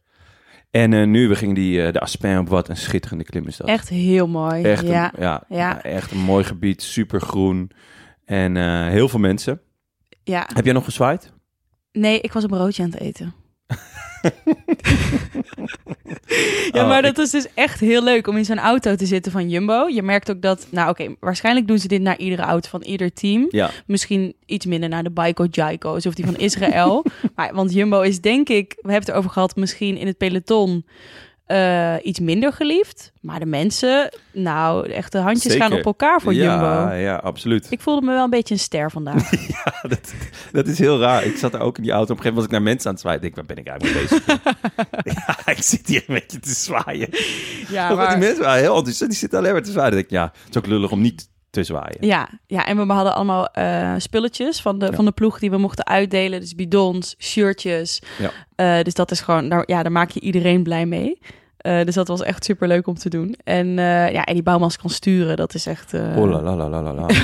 En 0.72 0.94
eh, 0.94 1.08
nu, 1.08 1.28
we 1.28 1.36
gingen 1.36 1.56
die, 1.56 1.92
de 1.92 2.00
Aspen 2.00 2.40
op, 2.40 2.48
wat 2.50 2.70
een 2.70 2.78
schitterende 2.78 3.24
klim 3.24 3.48
is 3.48 3.58
dat. 3.58 3.68
Echt 3.68 3.90
heel 3.90 4.28
mooi. 4.28 4.64
Echt, 4.64 4.88
ja. 4.88 5.12
een, 5.16 5.24
ja, 5.24 5.44
Ja. 5.50 5.84
echt 5.84 6.12
een 6.12 6.18
mooi 6.20 6.44
gebied, 6.44 6.82
super 6.82 7.22
groen. 7.22 7.72
En 8.26 8.56
heel 8.90 9.10
veel 9.10 9.20
mensen. 9.20 9.62
ja. 10.24 10.50
Heb 10.54 10.66
jij 10.66 10.74
nog 10.74 10.86
gezwaaid? 10.86 11.34
Nee, 11.92 12.22
ik 12.22 12.34
was 12.34 12.44
een 12.44 12.50
broodje 12.50 12.84
aan 12.84 12.90
het 12.90 13.00
eten. 13.00 13.34
ja, 16.72 16.82
Oh, 16.82 16.88
maar 16.88 16.98
ik- 17.06 17.16
dat 17.16 17.18
is 17.26 17.32
dus 17.32 17.48
echt 17.54 17.80
heel 17.80 18.04
leuk 18.04 18.28
om 18.28 18.38
in 18.38 18.46
zo'n 18.46 18.60
auto 18.60 18.96
te 18.96 19.06
zitten 19.06 19.32
van 19.32 19.50
Jumbo. 19.50 19.88
Je 19.88 20.02
merkt 20.02 20.32
ook 20.32 20.42
dat, 20.42 20.68
nou 20.70 20.90
oké, 20.90 21.16
waarschijnlijk 21.20 21.68
doen 21.68 21.80
ze 21.80 21.88
dit 21.88 22.02
naar 22.02 22.18
iedere 22.18 22.42
auto 22.42 22.70
van 22.70 22.82
ieder 22.82 23.14
team. 23.14 23.48
Ja. 23.50 23.70
Misschien 23.86 24.34
iets 24.46 24.66
minder 24.66 24.90
naar 24.90 25.04
de 25.04 25.10
Baiko 25.10 25.46
Jaiko's 25.52 26.06
of 26.06 26.14
die 26.14 26.26
van 26.26 26.36
Israël. 26.38 27.06
maar, 27.36 27.54
want 27.54 27.74
Jumbo 27.74 28.02
is 28.02 28.22
denk 28.22 28.50
ik, 28.50 28.68
we 28.70 28.80
hebben 28.82 29.00
het 29.00 29.10
erover 29.10 29.30
gehad, 29.32 29.56
misschien 29.56 29.98
in 29.98 30.08
het 30.08 30.18
peloton 30.18 30.86
eh, 31.52 31.96
iets 32.04 32.20
minder 32.20 32.54
geliefd. 32.54 33.12
Maar 33.22 33.40
de 33.40 33.46
mensen, 33.46 34.14
nou, 34.32 34.90
echt 34.90 35.12
de 35.12 35.18
handjes 35.18 35.52
Zeker. 35.52 35.68
gaan 35.68 35.78
op 35.78 35.86
elkaar 35.86 36.22
voor 36.22 36.34
ja, 36.34 36.44
Jumbo. 36.44 36.96
Ja, 36.96 37.16
absoluut. 37.16 37.68
Ik 37.70 37.82
voelde 37.82 38.06
me 38.06 38.14
wel 38.14 38.24
een 38.24 38.30
beetje 38.30 38.54
een 38.54 38.60
ster 38.60 38.92
vandaag. 38.92 39.30
dat, 39.82 40.14
dat 40.52 40.68
is 40.68 40.80
heel 40.80 41.00
raar. 41.00 41.26
Ik 41.26 41.38
zat 41.38 41.54
er 41.54 41.60
ook 41.60 41.78
in 41.78 41.84
die 41.84 41.92
auto. 41.92 42.14
Op 42.14 42.18
een 42.18 42.24
gegeven 42.24 42.34
moment 42.34 42.36
was 42.36 42.46
ik 42.46 42.52
naar 42.52 42.62
mensen 42.62 42.88
aan 42.88 42.94
het 42.94 43.02
zwaaien. 43.02 43.22
Ik 43.22 43.36
denk, 43.36 43.48
waar 43.48 43.56
ben 43.56 43.58
ik 43.58 43.68
eigenlijk 43.68 44.00
mee 44.00 44.20
bezig? 44.20 44.44
ja, 45.46 45.52
ik 45.52 45.64
zit 45.64 45.88
hier 45.88 46.04
een 46.08 46.14
beetje 46.14 46.40
te 46.40 46.50
zwaaien. 46.50 47.10
ja, 47.70 47.94
maar... 47.94 48.10
die 48.10 48.18
mensen 48.18 48.44
waren 48.44 48.62
heel 48.62 48.76
enthousiast. 48.76 49.12
Die 49.12 49.20
zitten 49.20 49.40
alleen 49.40 49.52
maar 49.52 49.64
te 49.64 49.72
zwaaien. 49.72 49.92
Dan 49.92 50.00
denk 50.00 50.12
ik, 50.12 50.18
ja, 50.18 50.34
het 50.46 50.50
is 50.50 50.58
ook 50.58 50.68
lullig 50.68 50.92
om 50.92 51.02
niet 51.02 51.30
te 51.52 51.64
zwaaien. 51.64 51.98
Ja, 52.00 52.30
ja, 52.48 52.66
en 52.66 52.88
we 52.88 52.94
hadden 52.94 53.16
allemaal 53.16 53.48
eh, 53.48 53.94
spulletjes 53.98 54.62
van 54.62 54.80
de, 54.80 54.86
Ja. 54.86 54.92
van 54.92 55.06
de 55.06 55.12
ploeg 55.12 55.40
die 55.40 55.50
we 55.50 55.58
mochten 55.58 55.86
uitdelen. 55.86 56.40
Dus 56.40 56.56
bidons, 56.56 57.16
shirtjes. 57.20 58.02
Ja. 58.20 58.32
Eh, 58.56 58.84
dus 58.84 58.94
dat 58.94 59.12
is 59.12 59.22
gewoon, 59.22 59.50
daar, 59.50 59.64
ja, 59.66 59.84
daar 59.84 59.92
maak 59.92 60.10
je 60.10 60.20
iedereen 60.20 60.64
blij 60.64 60.86
mee. 60.86 61.20
Eh, 61.62 61.86
dus 61.86 61.96
dat 61.96 62.08
was 62.08 62.22
echt 62.22 62.46
super 62.46 62.68
leuk 62.68 62.88
om 62.88 62.96
te 62.96 63.10
doen. 63.10 63.36
En 63.44 63.68
eh, 63.80 64.12
ja, 64.12 64.26
en 64.26 64.34
die 64.34 64.44
bouwmans 64.44 64.78
kan 64.78 64.90
sturen, 64.90 65.38
dat 65.38 65.54
is 65.54 65.66
echt... 65.66 65.94
Oh 65.94 66.30
la 66.30 66.42
la 66.42 66.56
la 66.56 66.82
la 66.82 66.94
la. 66.94 67.06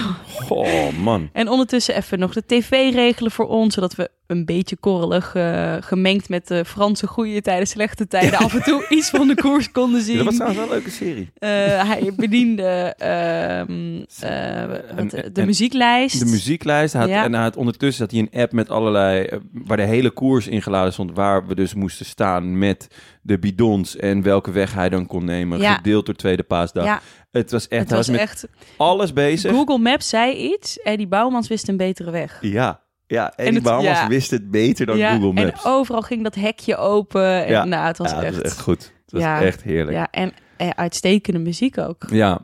Oh 0.50 0.98
man. 0.98 1.30
En 1.34 1.50
ondertussen 1.50 1.96
even 1.96 2.20
nog 2.20 2.34
de 2.34 2.46
tv 2.46 2.94
regelen 2.94 3.32
voor 3.32 3.48
ons, 3.48 3.74
zodat 3.74 3.96
we 3.96 4.10
een 4.28 4.46
beetje 4.46 4.76
korrelig 4.78 5.36
eh, 5.36 5.76
gemengd 5.80 6.30
met 6.30 6.48
de 6.48 6.66
Franse 6.66 7.08
goede 7.08 7.42
tijden, 7.42 7.68
slechte 7.68 8.08
tijden, 8.08 8.40
af 8.46 8.54
en 8.56 8.62
toe 8.64 8.86
iets 8.90 9.10
van 9.10 9.28
de 9.28 9.36
koers 9.36 9.72
konden 9.72 10.02
zien. 10.02 10.16
Dat 10.16 10.26
was 10.26 10.36
trouwens 10.36 10.60
wel 10.62 10.68
een 10.70 10.74
leuke 10.76 10.90
serie. 10.96 11.32
Eh, 11.38 11.50
hij 11.88 12.12
bediende 12.18 12.94
ehm, 12.98 14.04
eh, 14.20 14.96
wat- 14.96 15.10
de 15.12 15.32
en- 15.34 15.46
muzieklijst. 15.46 16.20
De 16.20 16.26
muzieklijst. 16.26 16.94
Had, 16.94 17.08
Ja. 17.10 17.24
En 17.24 17.34
had, 17.34 17.56
ondertussen 17.56 18.04
had 18.04 18.12
hij 18.14 18.20
een 18.32 18.42
app 18.42 18.52
met 18.52 18.70
allerlei... 18.70 19.28
waar 19.52 19.78
de 19.78 19.84
hele 19.84 20.10
koers 20.10 20.48
ingeladen 20.48 20.94
stond. 20.94 21.12
Waar 21.16 21.48
we 21.48 21.56
dus 21.56 21.74
moesten 21.74 22.06
staan 22.06 22.58
met 22.58 22.88
de 23.22 23.40
bidons. 23.40 23.96
En 23.96 24.22
welke 24.22 24.52
weg 24.52 24.74
hij 24.74 24.90
dan 24.90 25.06
kon 25.08 25.26
nemen. 25.26 25.60
Ja. 25.60 25.76
Gedeeld 25.76 26.06
door 26.06 26.16
tweede 26.16 26.44
paasdag. 26.44 26.86
Ja, 26.86 27.02
Het 27.32 27.52
was 27.52 27.68
echt... 27.68 27.82
het 27.82 27.90
was 27.90 27.98
was 27.98 28.10
met 28.10 28.20
echt... 28.20 28.48
alles 28.78 29.14
bezig. 29.14 29.52
Google 29.52 29.78
Maps 29.78 30.10
zei 30.10 30.36
iets 30.54 30.82
en 30.82 30.98
die 30.98 31.08
Bouwmans 31.08 31.48
wist 31.48 31.68
een 31.68 31.78
betere 31.78 32.12
weg. 32.12 32.38
Ja. 32.42 32.86
Ja, 33.08 33.26
en, 33.30 33.34
En 33.36 33.46
die 33.46 33.54
het- 33.54 33.64
Bahamas 33.64 34.00
ja. 34.00 34.08
wist 34.08 34.32
het 34.32 34.52
beter 34.52 34.86
dan 34.86 34.98
ja, 34.98 35.12
Google 35.12 35.42
en 35.42 35.46
Maps. 35.48 35.66
overal 35.66 36.02
ging 36.02 36.24
dat 36.24 36.36
hekje 36.36 36.78
open. 36.78 37.46
En, 37.46 37.52
Ja. 37.52 37.64
Nou, 37.66 37.86
het 37.88 37.98
was 37.98 38.12
ja, 38.12 38.22
echt... 38.24 38.36
dat 38.36 38.44
is 38.46 38.52
echt 38.52 38.60
goed. 38.62 38.94
Ja. 39.06 39.42
echt 39.42 39.62
heerlijk. 39.64 39.98
Ja. 39.98 40.08
Ja, 40.12 40.32
en 40.58 40.76
uitstekende 40.76 41.40
muziek 41.40 41.78
ook. 41.78 42.04
Eh, 42.04 42.40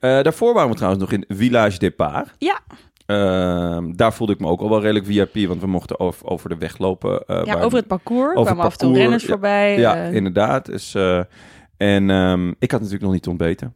daarvoor 0.00 0.54
waren 0.54 0.68
we 0.70 0.74
trouwens 0.76 1.02
nog 1.02 1.12
in 1.12 1.24
Village 1.36 1.78
Depart. 1.78 2.34
Ja. 2.38 2.60
Ehm, 3.06 3.92
daar 3.92 4.12
voelde 4.12 4.32
ik 4.32 4.40
me 4.40 4.46
ook 4.48 4.60
al 4.60 4.68
wel 4.70 4.80
redelijk 4.80 5.06
VIP, 5.06 5.48
want 5.48 5.60
we 5.60 5.66
mochten 5.66 6.00
over, 6.00 6.26
over 6.26 6.48
de 6.48 6.56
weg 6.58 6.78
lopen. 6.78 7.22
eh, 7.26 7.40
Ja, 7.44 7.60
over 7.60 7.78
het 7.78 7.86
parcours 7.86 8.30
over 8.36 8.44
kwamen 8.44 8.64
af 8.64 8.72
en 8.72 8.78
toe 8.78 8.96
renners 8.96 9.22
ja. 9.22 9.28
voorbij. 9.28 9.78
Ja, 9.78 9.96
eh, 9.96 10.14
inderdaad. 10.14 10.66
Dus, 10.66 10.94
en 11.76 12.10
ehm, 12.10 12.48
ik 12.48 12.70
had 12.70 12.80
natuurlijk 12.80 13.02
nog 13.02 13.12
niet 13.12 13.26
ontbeten. 13.26 13.74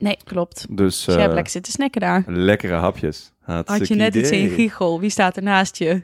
Nee, 0.00 0.16
klopt. 0.24 0.66
Dus 0.70 0.76
Dus 0.76 1.04
jij 1.04 1.14
hebt 1.14 1.28
eh, 1.28 1.34
lekker 1.34 1.52
zitten 1.52 1.72
snacken 1.72 2.00
daar. 2.00 2.24
lekkere 2.26 2.74
hapjes. 2.74 3.32
Had 3.40 3.88
je 3.88 3.94
net 3.94 4.14
iets 4.14 4.30
in. 4.30 4.48
Giegel? 4.50 5.00
Wie 5.00 5.10
staat 5.10 5.36
er 5.36 5.42
naast 5.42 5.76
je? 5.76 6.02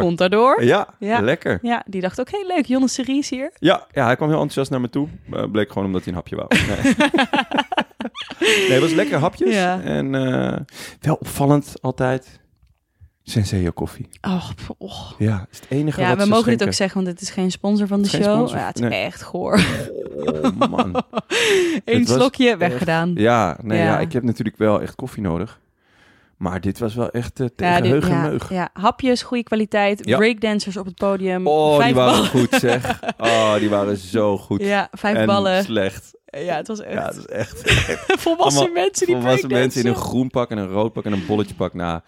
Komt 0.00 0.18
daardoor? 0.18 0.64
Ja, 0.64 0.94
Ja. 0.98 1.20
lekker. 1.20 1.58
Ja, 1.62 1.82
die 1.86 2.00
dacht 2.00 2.20
ook, 2.20 2.30
heel 2.30 2.46
leuk, 2.46 2.66
Jonne 2.66 2.88
Series 2.88 3.30
hier. 3.30 3.50
Ja, 3.58 3.86
ja, 3.90 4.04
hij 4.04 4.16
kwam 4.16 4.28
heel 4.28 4.36
enthousiast 4.40 4.70
naar 4.70 4.80
me 4.80 4.88
toe. 4.90 5.08
Eh, 5.32 5.44
bleek 5.50 5.68
gewoon 5.68 5.86
omdat 5.86 6.04
hij 6.04 6.08
een 6.12 6.18
hapje 6.18 6.36
wou. 6.36 6.48
Nee, 6.48 6.94
nee 8.68 8.70
het 8.70 8.80
was 8.80 8.92
lekker 8.92 9.18
hapjes. 9.18 9.54
Ja. 9.54 9.80
En 9.82 10.14
eh, 10.14 10.58
wel 11.00 11.14
opvallend 11.14 11.74
altijd. 11.80 12.40
Senseo 13.24 13.70
koffie. 13.70 14.08
Oh, 14.20 14.50
oh. 14.78 15.10
Ja, 15.18 15.46
is 15.50 15.58
het 15.58 15.66
enige 15.70 16.00
Ja, 16.00 16.08
wat 16.16 16.24
we 16.24 16.30
mogen 16.30 16.50
dit 16.58 16.66
ook 16.66 16.72
zeggen, 16.72 16.96
want 17.04 17.12
het 17.12 17.20
is 17.28 17.30
geen 17.30 17.50
sponsor 17.50 17.86
van 17.86 18.02
de 18.02 18.08
Het 18.10 18.22
show. 18.22 18.34
sponsor, 18.34 18.58
Ja, 18.58 18.66
het 18.66 18.74
is 18.74 18.88
nee. 18.88 19.02
echt 19.04 19.22
goor. 19.22 19.60
Oh, 20.16 20.68
man. 20.70 21.04
Eén 21.84 21.98
Het 21.98 22.08
slokje, 22.08 22.48
echt- 22.48 22.58
weggedaan. 22.58 23.12
Ja, 23.14 23.58
nee, 23.62 23.78
ja. 23.78 23.84
Ja. 23.84 23.98
ik 23.98 24.12
heb 24.12 24.22
natuurlijk 24.22 24.56
wel 24.58 24.80
echt 24.80 24.94
koffie 24.94 25.22
nodig. 25.22 25.60
Maar 26.36 26.60
dit 26.60 26.78
was 26.78 26.94
wel 26.94 27.10
echt 27.10 27.40
eh, 27.40 27.46
tegen 27.56 27.74
Ja, 27.74 27.80
dit- 27.80 27.90
heug 27.90 28.04
en 28.08 28.10
ja, 28.10 28.22
meug. 28.22 28.50
ja, 28.50 28.68
hapjes, 28.72 29.22
goede 29.22 29.42
kwaliteit, 29.42 30.02
breakdancers 30.02 30.76
op 30.76 30.86
het 30.86 30.94
podium, 30.94 31.46
Oh, 31.46 31.84
die 31.84 31.94
waren 31.94 32.12
ballen. 32.12 32.28
goed 32.28 32.54
zeg. 32.60 33.00
Oh, 33.18 33.54
die 33.56 33.68
waren 33.68 33.96
zo 33.96 34.38
goed. 34.38 34.62
Ja, 34.62 34.88
vijf 34.92 35.16
en 35.16 35.26
ballen. 35.26 35.64
slecht. 35.64 36.10
Ja, 36.24 36.56
het 36.56 36.66
was 36.68 36.80
echt 36.80 36.94
Ja, 36.94 37.10
is 37.10 37.26
echt 37.26 37.62
volwassen 38.22 38.72
mensen 38.72 39.06
die 39.06 39.16
volwassen 39.16 39.48
mensen 39.50 39.80
in 39.82 39.86
een 39.88 39.94
groen 39.94 40.28
pak 40.30 40.50
en 40.50 40.58
een 40.58 40.68
rood 40.68 40.92
pak 40.92 41.04
en 41.04 41.12
een 41.12 41.26
bolletje 41.26 41.54
pak. 41.54 41.74
Nou, 41.74 42.00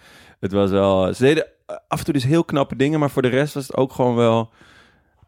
het 0.44 0.52
was 0.52 0.70
wel... 0.70 1.14
Ze 1.14 1.22
deden 1.22 1.46
eh, 1.66 1.76
af 1.88 1.98
en 1.98 2.04
toe 2.04 2.14
dus 2.14 2.24
heel 2.24 2.44
knappe 2.44 2.76
dingen, 2.76 3.00
maar 3.00 3.10
voor 3.10 3.22
de 3.22 3.28
rest 3.28 3.54
was 3.54 3.66
het 3.66 3.76
ook 3.76 3.92
gewoon 3.92 4.14
wel... 4.14 4.50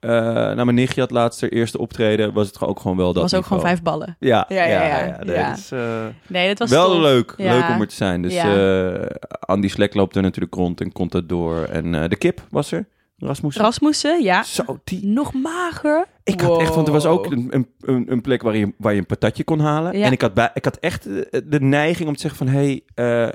eh 0.00 0.11
nou, 0.11 0.64
mijn 0.64 0.75
nichtje 0.75 1.00
had 1.00 1.11
laatst 1.11 1.40
haar 1.40 1.50
eerste 1.50 1.78
optreden, 1.78 2.32
was 2.32 2.46
het 2.46 2.61
ook 2.61 2.80
gewoon 2.80 2.96
wel 2.96 3.12
dat 3.12 3.23
was 3.23 3.35
ook 3.35 3.46
gewoon 3.46 3.62
vijf 3.62 3.82
ballen. 3.82 4.16
Ja, 4.18 4.44
Ja, 4.49 4.64
ja, 4.64 4.87
ja. 4.87 5.18
nee, 5.25 5.37
Ja. 5.37 5.56
eh, 5.70 6.06
Nee, 6.26 6.49
dat 6.49 6.58
was 6.58 6.70
wel 6.70 6.90
tof. 6.90 7.00
leuk. 7.00 7.35
Leuk 7.37 7.68
om 7.68 7.80
er 7.80 7.88
te 7.88 7.94
zijn. 7.94 8.23
Dus 8.23 8.35
eh, 8.35 9.06
Andy 9.40 9.68
Slek 9.68 9.94
loopt 9.94 10.16
er 10.16 10.23
natuurlijk 10.23 10.54
rond 10.54 10.80
en 10.80 10.92
komt 10.92 11.12
dat 11.12 11.28
door. 11.28 11.62
En 11.62 12.08
de 12.08 12.16
kip 12.16 12.42
was 12.50 12.73
er. 12.73 12.87
Rasmus. 13.18 13.56
Rasmussen, 13.56 14.23
ja. 14.23 14.42
Zo, 14.42 14.80
die... 14.85 15.06
Nog 15.06 15.32
mager. 15.32 16.06
Ik 16.25 16.40
had 16.40 16.61
echt, 16.61 16.75
want 16.75 16.87
er 16.87 16.92
was 16.92 17.06
ook 17.06 17.26
een, 17.26 17.66
een, 17.80 18.12
een, 18.12 18.20
plek 18.20 18.42
waar 18.42 18.56
je, 18.56 18.73
waar 18.78 18.92
je 18.92 18.99
een 18.99 19.06
patatje 19.06 19.44
kon 19.44 19.61
halen. 19.61 19.92
En 19.92 20.12
ik 20.12 20.20
had, 20.20 20.35
bij, 20.35 20.50
ik 20.54 20.64
had 20.64 20.76
echt 20.76 21.04
de, 21.04 21.61
neiging 21.61 22.08
om 22.08 22.14
te 22.14 22.20
zeggen 22.20 22.46
van... 22.46 22.54
Hé, 22.54 22.82
hey, 22.94 23.35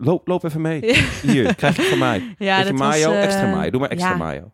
loop, 0.00 0.26
loop 0.28 0.44
even 0.44 0.60
mee. 0.60 0.96
Hier, 1.22 1.54
krijg 1.54 1.76
je 1.76 1.82
van 1.82 1.98
mij. 1.98 2.18
Ja, 2.38 2.56
Beetje 2.56 2.70
dat 2.70 2.78
was, 2.80 2.88
mayo, 2.88 3.12
eh, 3.12 3.22
extra 3.24 3.50
mayo. 3.54 3.70
Doe 3.70 3.80
maar 3.80 3.90
extra 3.90 4.10
ja. 4.10 4.16
mayo. 4.16 4.52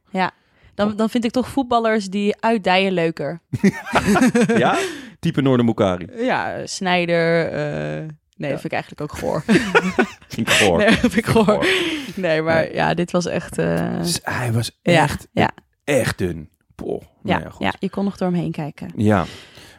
Dan, 0.74 0.96
dan 0.96 1.10
vind 1.10 1.24
ik 1.24 1.30
toch 1.30 1.48
voetballers 1.48 2.06
die 2.06 2.36
uitdijen 2.40 2.92
leuker. 2.92 3.40
Ja? 4.56 4.76
Type 5.20 5.42
Noordermoekari. 5.42 6.06
Ja, 6.16 6.66
Snijder. 6.66 7.46
eh, 7.52 8.08
nee, 8.36 8.50
dat 8.50 8.60
vind 8.60 8.64
ik 8.64 8.72
eigenlijk 8.72 9.00
ook 9.00 9.12
goor. 9.18 9.42
Vind 10.28 10.48
ik 10.48 10.54
goor. 10.54 10.78
Nee, 10.78 10.90
vind 10.92 11.16
ik 11.16 11.26
goor. 11.26 11.66
Nee, 12.14 12.42
maar 12.42 12.74
ja, 12.74 12.94
dit 12.94 13.10
was 13.10 13.26
echt... 13.26 13.58
eh, 13.58 13.98
Dus 13.98 14.20
hij 14.22 14.52
was 14.52 14.78
ja, 14.82 15.02
echt, 15.02 15.28
ja, 15.32 15.50
echt 15.84 16.18
dun. 16.18 16.48
Poh. 16.74 16.88
Nou 17.22 17.38
ja, 17.38 17.38
ja, 17.38 17.50
goed. 17.50 17.62
ja, 17.62 17.72
je 17.78 17.90
kon 17.90 18.04
nog 18.04 18.16
door 18.16 18.28
hem 18.30 18.36
heen 18.40 18.52
kijken. 18.52 18.90
Ja. 18.96 19.24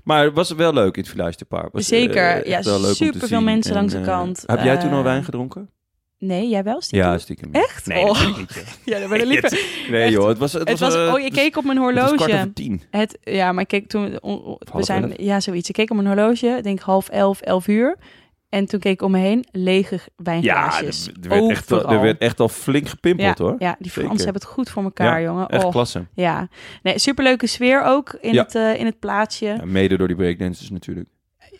Maar 0.07 0.23
het 0.23 0.33
was 0.33 0.51
wel 0.51 0.73
leuk 0.73 0.95
in 0.95 1.01
het 1.01 1.11
Village 1.11 1.37
de 1.37 1.45
Park. 1.45 1.69
Was, 1.73 1.81
eh, 1.91 1.99
Zeker. 1.99 2.45
echt 2.45 2.47
Ja, 2.47 2.61
superveel 2.93 3.27
zien. 3.27 3.43
mensen 3.43 3.71
En, 3.71 3.77
langs 3.77 3.93
de 3.93 3.99
eh, 3.99 4.05
kant. 4.05 4.43
Heb 4.45 4.63
jij 4.63 4.77
toen 4.77 4.91
al 4.91 4.97
Eh, 4.97 5.03
wijn 5.03 5.23
gedronken? 5.23 5.69
Nee, 6.19 6.47
jij 6.49 6.63
wel, 6.63 6.81
stiekem? 6.81 7.09
Ja, 7.09 7.17
stiekem. 7.17 7.49
Echt? 7.51 7.85
Nee, 7.85 8.03
Oh. 8.05 8.37
niet. 8.37 8.63
Ja, 8.85 8.99
dat 9.01 9.09
ben 9.09 9.19
ik 9.19 9.25
liever. 9.33 9.59
Nee 9.89 10.11
joh, 10.11 10.27
het 10.27 10.37
was... 10.37 10.53
Het, 10.53 10.69
Het 10.69 10.79
was, 10.79 10.95
eh, 10.95 11.13
oh, 11.13 11.19
je 11.19 11.31
keek 11.31 11.57
op 11.57 11.63
mijn 11.63 11.77
was- 11.79 11.87
het 11.87 11.95
was 12.01 12.11
kwart 12.11 12.19
horloge. 12.21 12.41
over 12.41 12.53
tien. 12.53 12.81
Het, 12.91 13.17
ja, 13.23 13.51
maar 13.51 13.61
ik 13.61 13.67
keek 13.67 13.87
toen... 13.87 14.21
on- 14.21 14.43
on- 14.43 14.57
we 14.73 14.83
zijn, 14.83 15.13
ja, 15.17 15.39
zoiets. 15.39 15.69
Ik 15.69 15.75
keek 15.75 15.89
op 15.89 15.95
mijn 15.95 16.07
horloge, 16.07 16.47
ik 16.47 16.63
denk 16.63 16.79
half 16.79 17.09
elf, 17.09 17.41
elf 17.41 17.67
uur. 17.67 17.97
En 18.49 18.65
toen 18.65 18.79
keek 18.79 18.93
ik 18.93 19.01
om 19.01 19.11
me 19.11 19.17
heen, 19.17 19.45
lege 19.51 19.95
Ja, 19.95 20.01
wijnglaasjes. 20.15 21.07
er, 21.07 21.13
er 21.21 21.29
werd 21.29 21.49
echt, 21.49 21.69
er 21.71 22.01
werd 22.01 22.17
echt 22.17 22.39
al 22.39 22.49
flink 22.49 22.87
gepimpeld 22.89 23.37
ja, 23.37 23.43
hoor. 23.43 23.55
Ja, 23.59 23.75
die 23.79 23.91
Fransen 23.91 24.23
hebben 24.23 24.41
het 24.41 24.51
goed 24.51 24.69
voor 24.69 24.83
elkaar, 24.83 25.21
jongen. 25.21 25.47
Echt 25.47 25.69
klasse. 25.69 26.05
ja. 26.13 26.47
Nee, 26.83 26.99
superleuke 26.99 27.47
sfeer 27.47 27.83
ook 27.83 28.17
in, 28.21 28.33
Ja. 28.33 28.43
het, 28.43 28.55
eh, 28.55 28.79
in 28.79 28.85
het 28.85 28.99
plaatsje. 28.99 29.45
Ja, 29.45 29.65
mede 29.65 29.97
door 29.97 30.07
die 30.07 30.15
breakdancers 30.15 30.69
natuurlijk. 30.69 31.09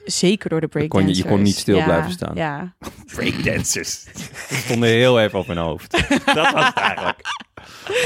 Zeker 0.06 0.50
door 0.50 0.62
de 0.62 0.68
kon 0.68 0.80
je- 0.82 0.86
je 0.88 0.92
breakdancers. 0.94 1.28
kon 1.34 1.42
niet 1.42 1.56
stil 1.56 1.78
Ja, 1.78 1.84
blijven 1.84 2.12
staan. 2.12 2.36
Ja, 2.36 2.76
Breakdancers. 3.16 4.06
Stonden 4.66 4.90
heel 4.90 5.20
even 5.20 5.40
op 5.40 5.48
mijn 5.48 5.60
hoofd. 5.60 5.92
Dat 6.26 6.52
was 6.52 6.66
het 6.68 6.78
eigenlijk. 6.78 7.20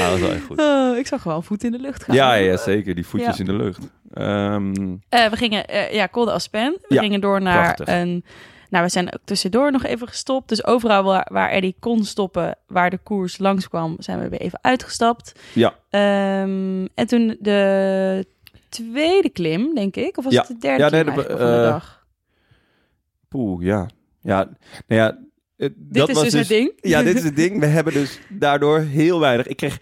Ah, 0.00 0.10
dat 0.10 0.18
was 0.20 0.30
echt 0.30 0.44
goed. 0.46 0.60
Oh, 0.60 0.96
ik 0.96 1.06
zag 1.06 1.22
gewoon 1.22 1.44
voet 1.44 1.64
in 1.64 1.72
de 1.72 1.78
lucht 1.78 2.04
gaan. 2.04 2.14
Ja, 2.16 2.34
ja, 2.34 2.56
zeker. 2.56 2.94
Die 2.94 3.06
voetjes 3.06 3.36
Ja. 3.36 3.44
in 3.44 3.44
de 3.58 3.64
lucht. 3.64 3.78
Ehm, 4.12 4.96
Eh, 5.08 5.26
we 5.26 5.36
gingen, 5.36 5.66
eh, 5.66 5.94
ja, 5.94 6.08
Col 6.08 6.24
de 6.24 6.32
Aspen. 6.32 6.76
We 6.88 6.94
Ja, 6.94 7.00
gingen 7.00 7.20
door 7.20 7.42
naar 7.42 7.62
prachtig. 7.74 7.86
een... 7.88 8.24
Nou, 8.72 8.84
we 8.84 8.90
zijn 8.90 9.06
ook 9.14 9.20
tussendoor 9.24 9.72
nog 9.72 9.84
even 9.84 10.08
gestopt. 10.08 10.48
Dus 10.48 10.64
overal 10.64 11.02
waar, 11.02 11.28
waar 11.32 11.50
Eddie 11.50 11.76
kon 11.80 12.04
stoppen, 12.04 12.58
waar 12.66 12.90
de 12.90 12.98
koers 12.98 13.38
langskwam, 13.38 13.96
zijn 13.98 14.20
we 14.20 14.28
weer 14.28 14.40
even 14.40 14.58
uitgestapt. 14.62 15.32
ja, 15.54 15.74
Ehm, 15.90 16.86
en 16.94 17.06
toen 17.06 17.36
de 17.40 18.26
tweede 18.68 19.28
klim, 19.30 19.74
denk 19.74 19.96
ik. 19.96 20.16
Of 20.18 20.24
was 20.24 20.32
Ja. 20.32 20.38
het 20.40 20.48
de 20.48 20.58
derde 20.58 20.82
Ja, 20.82 20.88
klim 20.88 21.04
nee, 21.04 21.14
de- 21.14 21.20
eigenlijk 21.20 21.40
van 21.50 21.50
de 21.60 21.62
eh, 21.66 21.70
dag? 21.70 22.06
poeh, 23.28 23.64
ja. 23.64 23.88
Ja, 24.20 24.48
nou 24.86 25.00
ja. 25.00 25.18
Dit 25.56 25.72
dat 25.88 26.08
is 26.08 26.14
was 26.14 26.24
dus 26.24 26.32
het 26.32 26.48
ding. 26.48 26.72
Ja, 26.80 27.02
dit 27.02 27.16
is 27.16 27.22
het 27.30 27.36
ding. 27.36 27.60
We 27.60 27.66
hebben 27.66 27.92
dus 27.92 28.18
daardoor 28.28 28.80
heel 28.80 29.20
weinig. 29.20 29.46
Ik 29.46 29.56
kreeg. 29.56 29.78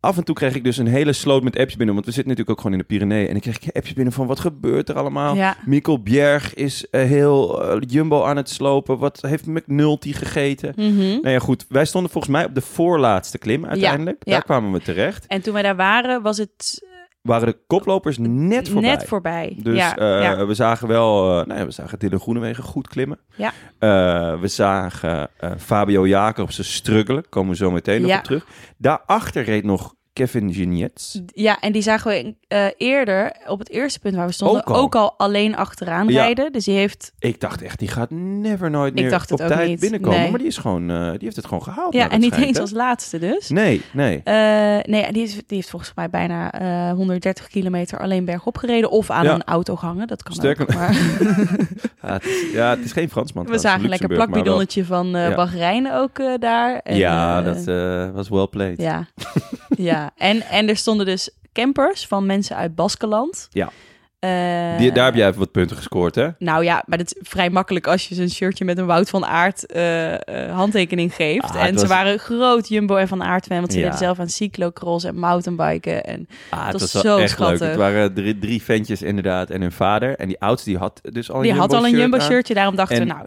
Af 0.00 0.16
en 0.16 0.24
toe 0.24 0.34
kreeg 0.34 0.54
ik 0.54 0.64
dus 0.64 0.76
een 0.76 0.86
hele 0.86 1.12
sloot 1.12 1.42
met 1.42 1.56
appjes 1.56 1.76
binnen. 1.76 1.94
Want 1.94 2.06
we 2.06 2.12
zitten 2.12 2.30
natuurlijk 2.30 2.58
ook 2.58 2.64
gewoon 2.64 2.80
in 2.80 2.86
de 2.88 2.94
Pyreneeën. 2.94 3.28
En 3.28 3.36
ik 3.36 3.42
kreeg 3.42 3.74
appjes 3.74 3.92
binnen 3.94 4.12
van 4.12 4.26
wat 4.26 4.40
gebeurt 4.40 4.88
er 4.88 4.94
allemaal? 4.98 5.34
Ja. 5.34 5.56
Mikkel 5.64 6.02
Bjerg 6.02 6.54
is 6.54 6.90
eh, 6.90 7.02
heel 7.02 7.62
eh, 7.62 7.76
Jumbo 7.86 8.22
aan 8.24 8.36
het 8.36 8.48
slopen. 8.48 8.98
Wat 8.98 9.20
heeft 9.26 9.46
McNulty 9.46 10.12
gegeten? 10.12 10.72
Mhm. 10.76 10.98
Nou 10.98 11.28
ja, 11.30 11.38
goed. 11.38 11.66
Wij 11.68 11.84
stonden 11.84 12.10
volgens 12.10 12.32
mij 12.32 12.44
op 12.44 12.54
de 12.54 12.60
voorlaatste 12.60 13.38
klim 13.38 13.66
uiteindelijk. 13.66 14.22
ja. 14.24 14.32
Daar 14.32 14.42
kwamen 14.44 14.72
we 14.72 14.80
terecht. 14.80 15.26
En 15.26 15.42
toen 15.42 15.52
wij 15.52 15.62
daar 15.62 15.76
waren, 15.76 16.22
was 16.22 16.38
het 16.38 16.86
Waren 17.22 17.46
de 17.46 17.58
koplopers 17.66 18.18
net 18.20 18.68
voorbij. 18.68 18.90
net 18.90 19.04
voorbij. 19.04 19.56
Dus 19.62 19.76
ja, 19.76 19.96
eh, 19.96 20.22
ja. 20.22 20.46
we 20.46 20.54
zagen 20.54 20.88
wel, 20.88 21.40
eh 21.40 21.46
nou 21.46 21.58
ja, 21.58 21.64
we 21.66 21.70
zagen 21.70 21.98
Dylan 21.98 22.20
Groenewegen 22.20 22.64
goed 22.64 22.88
klimmen. 22.88 23.18
Ja. 23.36 23.52
Eh, 23.78 24.40
we 24.40 24.48
zagen 24.48 25.30
Fabio 25.58 26.06
Jacobsen 26.06 26.64
struggelen, 26.64 27.28
komen 27.28 27.50
we 27.50 27.56
zo 27.56 27.70
meteen 27.70 28.02
nog 28.02 28.16
op 28.18 28.24
terug. 28.24 28.46
Daarachter 28.76 29.42
reed 29.44 29.64
nog 29.64 29.94
Kevin 30.18 30.54
Geniets. 30.54 31.20
Ja, 31.26 31.60
en 31.60 31.72
die 31.72 31.82
zagen 31.82 32.10
we 32.10 32.34
eh, 32.48 32.66
eerder 32.76 33.32
op 33.46 33.58
het 33.58 33.70
eerste 33.70 33.98
punt 34.00 34.14
waar 34.14 34.26
we 34.26 34.32
stonden 34.32 34.66
Ook 34.66 34.76
ook 34.76 34.94
al. 34.94 35.00
al, 35.02 35.14
alleen 35.18 35.56
achteraan 35.56 36.08
Ja. 36.08 36.22
rijden. 36.22 36.52
Dus 36.52 36.64
die 36.64 36.74
heeft 36.76 37.12
Ik 37.18 37.40
dacht 37.40 37.62
echt, 37.62 37.78
die 37.78 37.88
gaat 37.88 38.10
never 38.10 38.70
nooit 38.70 38.94
meer 38.94 39.24
op 39.30 39.36
tijd 39.38 39.68
niet. 39.68 39.80
binnenkomen. 39.80 40.18
Nee. 40.20 40.30
Maar 40.30 40.38
die, 40.38 40.48
is 40.48 40.56
gewoon, 40.56 40.90
eh, 40.90 41.10
die 41.10 41.18
heeft 41.20 41.36
het 41.36 41.44
gewoon 41.46 41.62
gehaald. 41.62 41.94
ja 41.94 42.10
en 42.10 42.20
niet 42.20 42.28
schijnt, 42.32 42.46
eens 42.46 42.56
hè? 42.56 42.62
als 42.62 42.70
laatste 42.72 43.18
dus. 43.18 43.48
Nee, 43.48 43.82
nee. 43.92 44.20
Eh, 44.24 44.34
nee, 44.82 45.12
die, 45.12 45.22
is, 45.22 45.32
die 45.34 45.42
heeft 45.46 45.70
volgens 45.70 45.92
mij 45.94 46.10
bijna 46.10 46.52
eh, 46.52 46.92
130 46.92 47.48
kilometer 47.48 47.98
alleen 48.00 48.24
bergop 48.24 48.56
gereden 48.56 48.90
of 48.90 49.10
aan 49.10 49.24
Ja. 49.24 49.34
een 49.34 49.44
auto 49.44 49.76
gehangen. 49.76 50.06
Dat 50.06 50.22
kan 50.22 50.32
Sterker 50.34 50.62
ook. 50.68 50.74
Maar 50.74 50.92
Ja, 52.02 52.12
het 52.12 52.24
is, 52.24 52.52
ja, 52.52 52.70
het 52.70 52.84
is 52.84 52.92
geen 52.92 53.10
Fransman. 53.10 53.46
we 53.46 53.58
zagen 53.58 53.82
een 53.82 53.88
lekker 53.88 54.08
plakbidonnetje 54.08 54.84
van. 54.84 55.12
Bahrein 55.12 55.92
ook 55.92 56.40
daar. 56.40 56.80
En, 56.84 56.96
Ja, 56.96 57.42
dat 57.42 57.64
was 58.14 58.28
well 58.28 58.46
played. 58.46 58.80
Ja, 58.80 59.06
ja. 59.76 60.07
En, 60.16 60.42
en 60.42 60.68
er 60.68 60.76
stonden 60.76 61.06
dus 61.06 61.30
campers 61.52 62.06
van 62.06 62.26
mensen 62.26 62.56
uit 62.56 62.74
Baskeland. 62.74 63.46
Ja. 63.50 63.70
Eh, 64.18 64.78
Die, 64.78 64.92
daar 64.92 65.04
heb 65.04 65.14
jij 65.14 65.26
even 65.28 65.38
wat 65.38 65.50
punten 65.52 65.76
gescoord, 65.76 66.14
hè? 66.14 66.28
Nou 66.38 66.64
ja, 66.64 66.82
maar 66.86 66.98
het 66.98 67.14
is 67.16 67.28
vrij 67.28 67.50
makkelijk 67.50 67.86
als 67.86 68.08
je 68.08 68.14
zo'n 68.14 68.28
shirtje 68.28 68.64
met 68.64 68.78
een 68.78 68.86
Wout 68.86 69.10
van 69.10 69.24
Aert 69.26 69.66
eh, 69.66 70.14
eh, 70.46 70.54
handtekening 70.54 71.14
geeft. 71.14 71.42
Ah, 71.54 71.64
en 71.64 71.78
ze 71.78 71.86
waren 71.86 72.18
groot 72.18 72.68
Jumbo 72.68 72.96
en 72.96 73.08
Van 73.08 73.22
Aert 73.22 73.46
fan, 73.46 73.58
want 73.58 73.72
ze 73.72 73.78
Ja. 73.78 73.84
deden 73.84 73.98
zelf 73.98 74.18
aan 74.18 74.28
cyclocross 74.28 75.04
en 75.04 75.18
mountainbiken. 75.18 76.04
En 76.04 76.28
Ah, 76.50 76.66
het 76.66 76.80
was 76.80 76.90
zo 76.90 77.16
echt 77.16 77.30
schattig. 77.30 77.58
leuk. 77.60 77.68
Het 77.68 77.78
waren 77.78 78.14
drie, 78.14 78.38
drie 78.38 78.62
ventjes 78.62 79.02
inderdaad 79.02 79.50
en 79.50 79.60
hun 79.60 79.72
vader. 79.72 80.16
En 80.16 80.28
die 80.28 80.40
oudste 80.40 80.68
die 80.70 80.78
had 80.78 81.00
dus 81.02 81.30
al 81.30 81.36
een 81.36 81.42
die 81.42 81.52
had 81.52 81.72
al 81.72 81.84
een 81.86 81.96
Jumbo 81.96 82.18
shirtje, 82.18 82.54
daarom 82.54 82.76
dachten 82.76 82.96
En- 82.96 83.06
we 83.06 83.12
nou, 83.12 83.26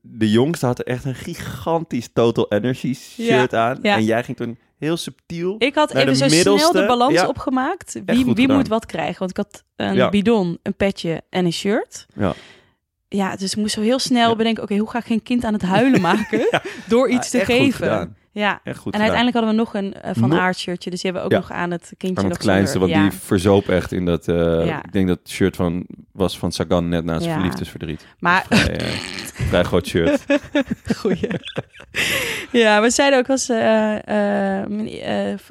De 0.00 0.30
jongste 0.30 0.66
had 0.66 0.80
echt 0.80 1.04
een 1.04 1.14
gigantisch 1.14 2.08
Total 2.12 2.46
Energy 2.48 2.94
shirt 2.94 3.54
aan. 3.54 3.78
ja. 3.82 3.96
En 3.96 4.04
jij 4.04 4.24
ging 4.24 4.36
toen 4.36 4.58
heel 4.78 4.96
subtiel... 4.96 5.54
ik 5.58 5.74
had 5.74 5.94
even 5.94 6.16
zo 6.16 6.28
snel 6.28 6.72
de 6.72 6.86
balans 6.86 7.14
Ja. 7.14 7.26
opgemaakt. 7.26 8.00
Wie, 8.04 8.24
wie 8.34 8.48
moet 8.52 8.68
wat 8.68 8.86
krijgen? 8.86 9.18
Want 9.18 9.30
ik 9.30 9.36
had 9.36 9.64
een 9.76 9.94
Ja. 9.94 10.08
bidon, 10.08 10.58
een 10.62 10.74
petje 10.74 11.22
en 11.30 11.44
een 11.44 11.52
shirt. 11.52 12.06
Ja. 12.14 12.34
Ja, 13.08 13.36
dus 13.36 13.50
ik 13.52 13.58
moest 13.58 13.74
zo 13.74 13.80
heel 13.80 13.98
snel 13.98 14.36
bedenken, 14.36 14.62
oké, 14.62 14.76
hoe 14.76 14.90
ga 14.90 14.98
ik 14.98 15.04
geen 15.04 15.22
kind 15.22 15.44
aan 15.44 15.52
het 15.52 15.62
huilen 15.62 16.00
maken 16.10 16.60
door 16.88 17.08
iets 17.08 17.34
Ah, 17.34 17.40
te 17.40 17.44
geven? 17.44 18.16
Ja. 18.32 18.60
Echt 18.64 18.78
goed 18.78 18.94
en 18.94 19.00
gedaan. 19.00 19.16
uiteindelijk 19.16 19.36
hadden 19.36 19.50
we 19.50 19.56
nog 19.60 19.74
een 19.74 20.02
eh, 20.02 20.10
Van 20.20 20.38
Aert 20.40 20.58
shirtje. 20.58 20.90
Dus 20.90 21.00
die 21.00 21.10
hebben 21.10 21.30
we 21.30 21.36
ook 21.36 21.42
Ja. 21.42 21.48
nog 21.48 21.58
aan 21.58 21.70
het 21.70 21.92
kindje 21.96 22.14
Van 22.20 22.24
nog 22.24 22.32
het 22.32 22.42
kleinste, 22.46 22.78
want 22.78 22.92
die 22.94 23.10
verzoop 23.10 23.68
echt 23.68 23.92
in 23.92 24.04
dat... 24.04 24.28
eh, 24.28 24.66
Ja. 24.66 24.84
Ik 24.84 24.92
denk 24.92 25.08
dat 25.08 25.18
het 25.18 25.28
shirt 25.30 25.56
van, 25.56 25.86
was 26.12 26.38
van 26.38 26.52
Sagan 26.52 26.88
net 26.88 27.04
na 27.04 27.18
zijn 27.18 27.30
Ja. 27.30 27.34
verliefdesverdriet. 27.36 28.06
Maar 28.18 28.44
Vrij, 28.48 28.76
eh, 28.76 28.86
vrij 29.48 29.62
groot 29.62 29.86
shirt. 29.86 30.24
Goeie. 30.96 31.28
ja, 32.52 32.80
we 32.82 32.90
zeiden 32.90 33.18
ook 33.18 33.30
als 33.30 33.48
eh 33.48 33.94
eh 34.60 34.68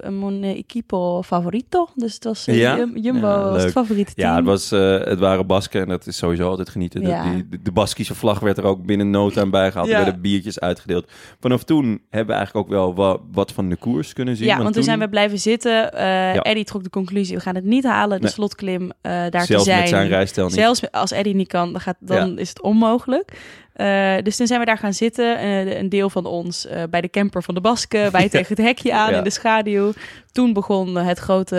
mijn 0.10 0.43
eh, 0.43 0.57
equipo 0.57 1.22
favorito. 1.22 1.88
Dus 1.96 2.13
het 2.13 2.24
was 2.24 2.46
Jumbo 2.46 3.27
Ja, 3.27 3.50
was 3.50 3.63
het 3.63 3.72
favoriete 3.72 4.13
team. 4.13 4.29
Ja, 4.29 4.36
het, 4.36 4.46
was, 4.46 4.72
eh, 4.72 5.00
het 5.03 5.19
waren 5.19 5.48
Basken 5.48 5.81
en 5.81 5.88
dat 5.88 6.07
is 6.07 6.17
sowieso 6.17 6.50
altijd 6.50 6.69
genieten. 6.69 7.01
De, 7.03 7.19
die, 7.24 7.48
de, 7.50 7.62
de 7.62 7.72
Baskische 7.72 8.15
vlag 8.15 8.39
werd 8.39 8.57
er 8.57 8.63
ook 8.63 8.86
binnen 8.86 9.10
no 9.10 9.29
time 9.29 9.50
bij 9.50 9.72
gehaald. 9.72 9.89
Ja. 9.89 9.98
Er 9.98 10.03
werden 10.03 10.22
biertjes 10.22 10.60
uitgedeeld. 10.60 11.12
Vanaf 11.39 11.63
toen 11.63 12.01
hebben 12.10 12.29
we 12.29 12.34
eigenlijk 12.34 12.65
ook 12.66 12.66
wel 12.67 12.95
wa- 12.95 13.17
wat 13.31 13.51
van 13.51 13.69
de 13.69 13.75
koers 13.75 14.13
kunnen 14.13 14.36
zien. 14.36 14.45
ja, 14.45 14.51
want 14.53 14.63
toen 14.65 14.74
toen 14.74 14.83
zijn 14.83 15.00
we 15.00 15.09
blijven 15.09 15.39
zitten. 15.39 15.93
Eh 15.93 16.05
Ja. 16.33 16.41
Eddie 16.41 16.63
trok 16.63 16.83
de 16.83 16.89
conclusie, 16.89 17.36
we 17.36 17.41
gaan 17.41 17.55
het 17.55 17.63
niet 17.63 17.83
halen, 17.83 18.17
de 18.17 18.24
Nee. 18.24 18.31
slotklim 18.33 18.91
eh, 19.01 19.12
daar 19.12 19.29
te 19.31 19.45
zelfs 19.45 19.65
zijn. 19.65 19.79
met 19.79 19.89
zijn 19.89 20.07
rijstijl 20.07 20.45
niet. 20.47 20.55
Zelfs 20.55 20.91
als 20.91 21.12
Eddie 21.12 21.36
niet 21.36 21.47
kan, 21.47 21.71
dan, 21.71 21.81
gaat, 21.81 21.95
dan 22.00 22.39
is 22.39 22.50
het 22.50 22.62
onmogelijk. 22.62 23.31
Eh, 23.74 24.15
dus 24.24 24.36
toen 24.36 24.47
zijn 24.47 24.59
we 24.59 24.65
daar 24.65 24.77
gaan 24.77 24.93
zitten. 24.93 25.45
Een 25.79 25.89
deel 25.89 26.09
van 26.09 26.25
ons 26.25 26.67
bij 26.89 27.01
de 27.01 27.09
camper 27.09 27.43
van 27.43 27.53
de 27.55 27.62
Basken. 27.62 28.12
Wij 28.12 28.29
tegen 28.29 28.55
het 28.55 28.65
hekje 28.65 28.93
aan 28.93 29.13
in 29.13 29.24
de 29.24 29.29
schaduw. 29.29 29.91
Toen 30.31 30.53
begon 30.53 30.95
het 30.95 31.19
grote, 31.19 31.55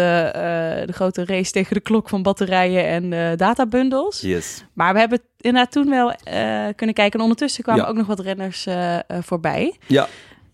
de 0.87 0.93
grote 0.93 1.25
race 1.25 1.51
tegen 1.53 1.75
de 1.75 1.81
klok 1.81 2.09
van 2.09 2.23
batterijen 2.23 2.87
en 3.11 3.37
databundles. 3.37 4.21
Yes. 4.21 4.65
Maar 4.73 4.93
we 4.93 4.99
hebben 4.99 5.21
inderdaad 5.41 5.73
toen 5.73 5.91
wel 5.91 6.13
kunnen 6.77 6.95
kijken. 6.95 7.13
En 7.19 7.21
ondertussen 7.21 7.63
kwamen 7.65 7.87
ook 7.89 7.97
nog 7.97 8.07
wat 8.07 8.21
renners 8.21 8.67
voorbij. 9.09 9.77
Ja. 9.87 10.07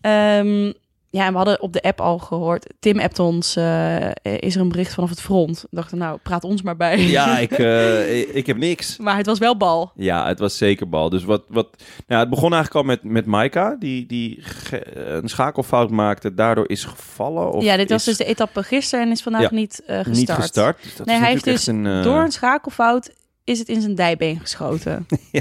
Ehm, 0.05 0.71
ja, 1.09 1.25
en 1.25 1.31
we 1.31 1.37
hadden 1.37 1.61
op 1.61 1.73
de 1.73 1.81
app 1.81 2.01
al 2.01 2.17
gehoord. 2.17 2.67
Tim 2.79 2.99
appt 2.99 3.19
ons, 3.19 3.55
eh, 3.55 4.09
is 4.21 4.55
er 4.55 4.61
een 4.61 4.69
bericht 4.69 4.93
vanaf 4.93 5.09
het 5.09 5.21
front. 5.21 5.61
We 5.61 5.67
dachten, 5.75 5.97
nou, 5.97 6.19
praat 6.23 6.43
ons 6.43 6.61
maar 6.61 6.75
bij. 6.75 6.99
Ja, 7.07 7.37
ik, 7.47 7.51
eh, 7.51 8.19
ik, 8.19 8.27
ik 8.29 8.45
heb 8.47 8.57
niks. 8.57 8.97
Maar 8.97 9.17
het 9.17 9.25
was 9.25 9.39
wel 9.39 9.57
bal. 9.57 9.91
Ja, 9.95 10.27
het 10.27 10.39
was 10.39 10.57
zeker 10.57 10.89
bal. 10.89 11.09
Dus 11.09 11.23
wat, 11.23 11.43
wat, 11.47 11.67
nou, 12.07 12.19
het 12.21 12.29
begon 12.29 12.53
eigenlijk 12.53 12.75
al 12.85 12.91
met, 12.93 13.03
met 13.03 13.25
Maika, 13.25 13.75
die, 13.79 14.05
die 14.05 14.37
ge- 14.41 14.97
een 14.97 15.29
schakelfout 15.29 15.89
maakte, 15.89 16.33
daardoor 16.33 16.69
is 16.69 16.83
gevallen. 16.83 17.51
Of 17.51 17.63
ja, 17.63 17.77
dit 17.77 17.89
was 17.89 17.99
is 17.99 18.05
dus 18.05 18.17
de 18.17 18.25
etappe 18.33 18.63
gisteren 18.63 19.05
en 19.05 19.11
is 19.11 19.21
vandaag 19.21 19.41
Ja, 19.41 19.49
niet 19.51 19.81
eh, 19.85 19.95
gestart. 19.97 20.15
niet 20.17 20.31
gestart. 20.31 20.77
Dus 20.97 21.05
Nee, 21.05 21.17
hij 21.17 21.29
heeft 21.29 21.43
dus 21.43 21.67
een, 21.67 21.85
eh, 21.85 22.03
door 22.03 22.19
een 22.21 22.31
schakelfout 22.31 23.09
is 23.43 23.59
het 23.59 23.67
in 23.69 23.81
zijn 23.81 23.95
dijbeen 23.95 24.39
geschoten. 24.39 25.05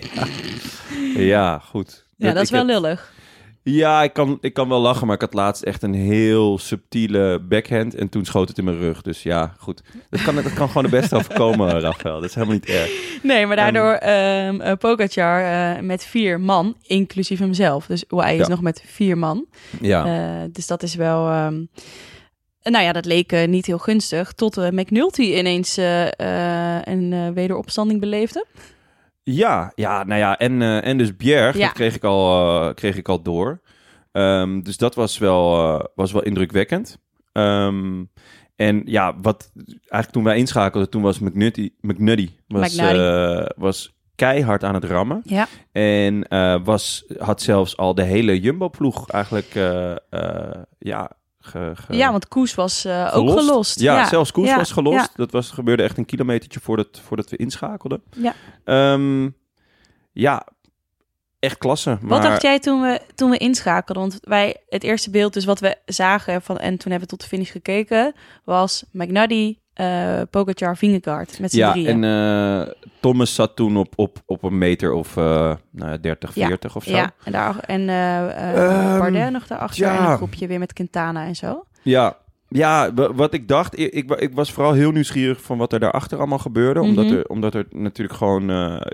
Ja, 1.16 1.58
goed. 1.58 2.04
ja, 2.16 2.32
dat 2.32 2.42
is 2.42 2.50
wel 2.50 2.66
heb- 2.66 2.68
lullig. 2.70 3.12
Ja, 3.66 4.02
ik 4.02 4.12
kan, 4.12 4.38
ik 4.40 4.52
kan 4.54 4.68
wel 4.68 4.80
lachen, 4.80 5.06
maar 5.06 5.14
ik 5.14 5.20
had 5.20 5.34
laatst 5.34 5.62
echt 5.62 5.82
een 5.82 5.94
heel 5.94 6.58
subtiele 6.58 7.40
backhand 7.48 7.94
en 7.94 8.08
toen 8.08 8.24
schoot 8.24 8.48
het 8.48 8.58
in 8.58 8.64
mijn 8.64 8.78
rug. 8.78 9.02
Dus 9.02 9.22
ja, 9.22 9.54
goed. 9.58 9.82
Dat 10.10 10.22
kan, 10.22 10.34
dat 10.34 10.52
kan 10.52 10.68
gewoon 10.68 10.82
de 10.82 10.88
beste 10.88 11.16
overkomen, 11.16 11.80
Rafael. 11.80 12.14
Dat 12.20 12.28
is 12.28 12.34
helemaal 12.34 12.54
niet 12.54 12.66
erg. 12.66 13.18
Nee, 13.22 13.46
maar 13.46 13.56
daardoor 13.56 13.92
eh, 13.92 14.72
Pogacar 14.78 15.42
eh, 15.76 15.82
met 15.82 16.04
vier 16.04 16.40
man, 16.40 16.76
inclusief 16.82 17.38
hemzelf. 17.38 17.86
Dus 17.86 18.04
hij 18.08 18.34
is 18.36 18.40
Ja. 18.40 18.48
nog 18.48 18.60
met 18.60 18.82
vier 18.86 19.18
man. 19.18 19.46
Ja, 19.80 20.06
Eh, 20.06 20.48
dus 20.52 20.66
dat 20.66 20.82
is 20.82 20.94
wel... 20.94 21.28
ehm, 21.28 21.64
nou 22.62 22.84
ja, 22.84 22.92
dat 22.92 23.04
leek 23.04 23.46
niet 23.48 23.66
heel 23.66 23.78
gunstig. 23.78 24.32
Tot 24.32 24.56
eh, 24.56 24.68
McNulty 24.70 25.22
ineens 25.22 25.76
een 26.84 27.34
wederopstanding 27.34 28.00
beleefde. 28.00 28.46
Ja, 29.24 29.72
ja 29.74 30.04
nou 30.04 30.20
ja. 30.20 30.38
En, 30.38 30.62
eh, 30.62 30.84
en 30.84 30.98
dus 30.98 31.16
Bjerg, 31.16 31.56
Ja. 31.56 31.64
dat 31.64 31.74
kreeg 31.74 31.94
ik 31.94 32.04
al, 32.04 32.50
eh, 32.68 32.74
kreeg 32.74 32.96
ik 32.96 33.08
al 33.08 33.22
door. 33.22 33.60
Ehm, 34.12 34.60
dus 34.60 34.76
dat 34.76 34.94
was 34.94 35.18
wel, 35.18 35.56
eh, 35.56 35.84
was 35.94 36.12
wel 36.12 36.22
indrukwekkend. 36.22 36.98
Ehm, 37.32 38.04
en 38.56 38.82
ja, 38.84 39.20
wat 39.20 39.52
eigenlijk 39.66 40.10
toen 40.10 40.24
wij 40.24 40.36
inschakelden, 40.36 40.90
toen 40.90 41.02
was 41.02 41.18
McNutty, 41.18 41.70
McNuddy 41.80 42.30
was, 42.46 42.80
was 43.56 43.92
keihard 44.14 44.64
aan 44.64 44.74
het 44.74 44.84
rammen. 44.84 45.20
Ja. 45.24 45.46
En 45.72 46.26
was, 46.64 47.04
had 47.18 47.42
zelfs 47.42 47.76
al 47.76 47.94
de 47.94 48.02
hele 48.02 48.40
Jumbo-ploeg 48.40 49.10
eigenlijk, 49.10 49.54
ja... 50.78 51.10
Ge, 51.46 51.72
ge- 51.74 51.96
ja, 51.96 52.10
want 52.10 52.28
Koes 52.28 52.54
was 52.54 52.84
eh, 52.84 53.10
ook 53.14 53.30
gelost. 53.30 53.80
Ja, 53.80 54.06
zelfs 54.08 54.32
Koes 54.32 54.48
Ja, 54.48 54.56
was 54.56 54.72
gelost. 54.72 54.96
ja. 54.96 55.08
Dat 55.14 55.30
was, 55.30 55.50
gebeurde 55.50 55.82
echt 55.82 55.98
een 55.98 56.04
kilometertje 56.06 56.60
voordat, 56.60 57.00
voordat 57.04 57.30
we 57.30 57.36
inschakelden. 57.36 58.02
Ja. 58.16 58.34
Ehm, 58.64 59.28
ja, 60.12 60.46
echt 61.38 61.58
klasse. 61.58 61.90
Maar, 62.00 62.08
Wat 62.08 62.22
dacht 62.22 62.42
jij 62.42 62.58
toen 62.58 62.80
we, 62.82 63.00
toen 63.14 63.30
we 63.30 63.36
inschakelden? 63.36 64.02
Want 64.02 64.18
wij, 64.22 64.56
het 64.68 64.82
eerste 64.82 65.10
beeld, 65.10 65.32
dus 65.32 65.44
wat 65.44 65.60
we 65.60 65.76
zagen 65.86 66.42
van, 66.42 66.58
en 66.58 66.76
toen 66.78 66.90
hebben 66.90 67.08
we 67.08 67.16
tot 67.16 67.20
de 67.20 67.26
finish 67.36 67.50
gekeken, 67.50 68.14
was 68.44 68.84
McNuddy, 68.92 69.56
eh 69.74 70.20
Pogacar, 70.30 70.76
Vingegaard 70.76 71.38
met 71.40 71.50
z'n 71.52 71.58
Ja, 71.58 71.70
drieën. 71.72 72.04
en 72.04 72.04
eh, 72.66 72.72
Thomas 73.00 73.34
zat 73.34 73.56
toen 73.56 73.76
op, 73.76 73.92
op, 73.96 74.18
op 74.26 74.42
een 74.42 74.58
meter 74.58 74.92
of 74.92 75.14
ja, 75.14 75.96
30, 76.00 76.34
Ja, 76.34 76.46
40 76.46 76.76
of 76.76 76.84
zo. 76.84 76.90
ja, 76.90 77.10
en, 77.24 77.32
daar, 77.32 77.58
en 77.58 77.86
Bardet 78.98 79.30
nog 79.30 79.46
daarachter 79.46 79.84
ja. 79.86 79.98
en 79.98 80.10
een 80.10 80.16
groepje 80.16 80.46
weer 80.46 80.58
met 80.58 80.72
Quintana 80.72 81.24
en 81.26 81.36
zo. 81.36 81.64
Ja, 81.82 82.16
ja 82.58 82.94
wa- 82.94 83.12
wat 83.14 83.32
ik 83.34 83.48
dacht, 83.48 83.78
ik, 83.78 83.92
ik, 83.92 84.08
wa- 84.08 84.18
ik 84.18 84.34
was 84.34 84.52
vooral 84.52 84.72
heel 84.72 84.90
nieuwsgierig 84.90 85.42
van 85.42 85.58
wat 85.58 85.72
er 85.72 85.80
daarachter 85.80 86.18
allemaal 86.18 86.38
gebeurde. 86.38 86.80
omdat, 86.80 87.04
Mhm. 87.04 87.14
er, 87.14 87.26
omdat 87.26 87.54
er 87.54 87.66
natuurlijk 87.70 88.18
gewoon, 88.18 88.46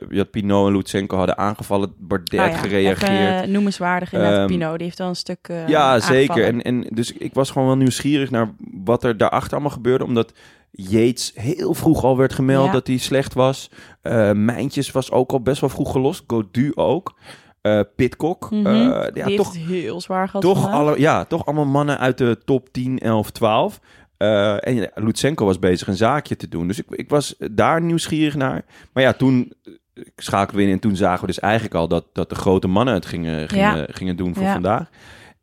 je 0.09 0.17
had 0.17 0.31
Pinot 0.31 0.67
en 0.67 0.73
Lutsenko 0.77 1.17
hadden 1.17 1.39
aangevallen, 1.39 1.93
Bardet 1.99 2.33
Nou 2.33 2.51
ja, 2.51 2.57
gereageerd. 2.57 3.03
Even, 3.03 3.43
eh, 3.43 3.49
noemenswaardig 3.49 4.13
inderdaad, 4.13 4.39
Ehm, 4.39 4.47
Pino. 4.47 4.77
Die 4.77 4.85
heeft 4.87 4.99
wel 4.99 5.09
een 5.09 5.17
stuk 5.17 5.49
eh, 5.49 5.69
ja, 5.69 6.01
zeker. 6.01 6.45
En, 6.45 6.63
en 6.63 6.87
dus 6.91 7.13
ik 7.13 7.35
was 7.35 7.51
gewoon 7.51 7.69
wel 7.69 7.77
nieuwsgierig 7.77 8.31
naar 8.31 8.51
wat 8.85 9.05
er 9.05 9.17
daarachter 9.17 9.53
allemaal 9.53 9.71
gebeurde. 9.73 10.05
Omdat 10.05 10.33
Yates 10.71 11.33
heel 11.35 11.75
vroeg 11.75 12.05
al 12.05 12.17
werd 12.17 12.33
gemeld 12.33 12.67
Ja. 12.67 12.73
dat 12.73 12.87
hij 12.87 12.97
slecht 12.97 13.35
was. 13.35 13.71
Eh 14.03 14.33
Mijntjes 14.33 14.91
was 14.91 15.11
ook 15.11 15.31
al 15.33 15.41
best 15.43 15.61
wel 15.61 15.71
vroeg 15.71 15.93
gelost. 15.93 16.25
Godu 16.27 16.73
ook. 16.75 17.15
Eh 17.61 17.81
Pitcock. 17.97 18.51
Mhm. 18.51 18.67
eh, 18.67 19.07
ja, 19.15 19.25
heeft 19.25 19.37
toch, 19.37 19.53
het 19.53 19.63
heel 19.63 20.01
zwaar 20.01 20.27
gehad 20.27 20.43
toch, 20.43 20.71
alle, 20.71 21.01
ja, 21.01 21.25
toch 21.25 21.47
allemaal 21.47 21.65
mannen 21.67 21.99
uit 21.99 22.19
de 22.19 22.39
top 22.45 22.73
10, 22.73 22.99
11, 22.99 23.31
12. 23.31 23.81
Eh, 24.17 24.67
en 24.67 24.75
ja, 24.75 24.91
Lutsenko 24.95 25.45
was 25.45 25.59
bezig 25.59 25.89
een 25.89 25.97
zaakje 25.97 26.37
te 26.37 26.49
doen. 26.49 26.67
Dus 26.67 26.79
ik, 26.79 26.85
ik 26.91 27.09
was 27.09 27.35
daar 27.51 27.83
nieuwsgierig 27.83 28.35
naar. 28.35 28.65
Maar 28.93 29.03
ja, 29.03 29.13
toen 29.13 29.53
eh, 29.65 30.05
schakelden 30.17 30.57
we 30.57 30.63
in 30.63 30.73
en 30.73 30.79
toen 30.79 30.97
zagen 30.97 31.21
we 31.21 31.27
dus 31.27 31.39
eigenlijk 31.41 31.75
al 31.75 31.89
dat, 31.89 32.05
dat 32.13 32.29
de 32.29 32.35
grote 32.35 32.69
mannen 32.69 32.95
het 32.95 33.07
gingen, 33.07 33.49
gingen, 33.49 33.77
Ja. 33.77 33.87
gingen 33.91 34.17
doen 34.17 34.35
voor 34.35 34.43
Ja. 34.45 34.53
vandaag. 34.53 34.89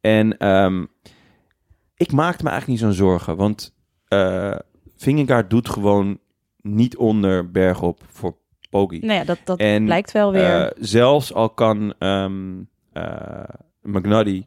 En 0.01 0.37
ehm, 0.37 0.85
ik 1.95 2.11
maakte 2.11 2.43
me 2.43 2.49
eigenlijk 2.49 2.81
niet 2.81 2.89
zo'n 2.89 3.07
zorgen. 3.07 3.35
Want 3.35 3.73
eh 4.07 4.55
Vingegaard 4.97 5.49
doet 5.49 5.69
gewoon 5.69 6.19
niet 6.61 6.97
onder 6.97 7.51
bergop 7.51 8.01
voor 8.11 8.37
Poggi. 8.69 8.99
Nou 8.99 9.13
ja, 9.13 9.23
dat, 9.23 9.39
dat 9.43 9.59
En, 9.59 9.85
blijkt 9.85 10.11
wel 10.11 10.31
weer. 10.31 10.61
Eh, 10.61 10.71
zelfs 10.79 11.33
al 11.33 11.49
kan 11.49 11.93
eh, 11.99 12.25
McNuddy 13.81 14.45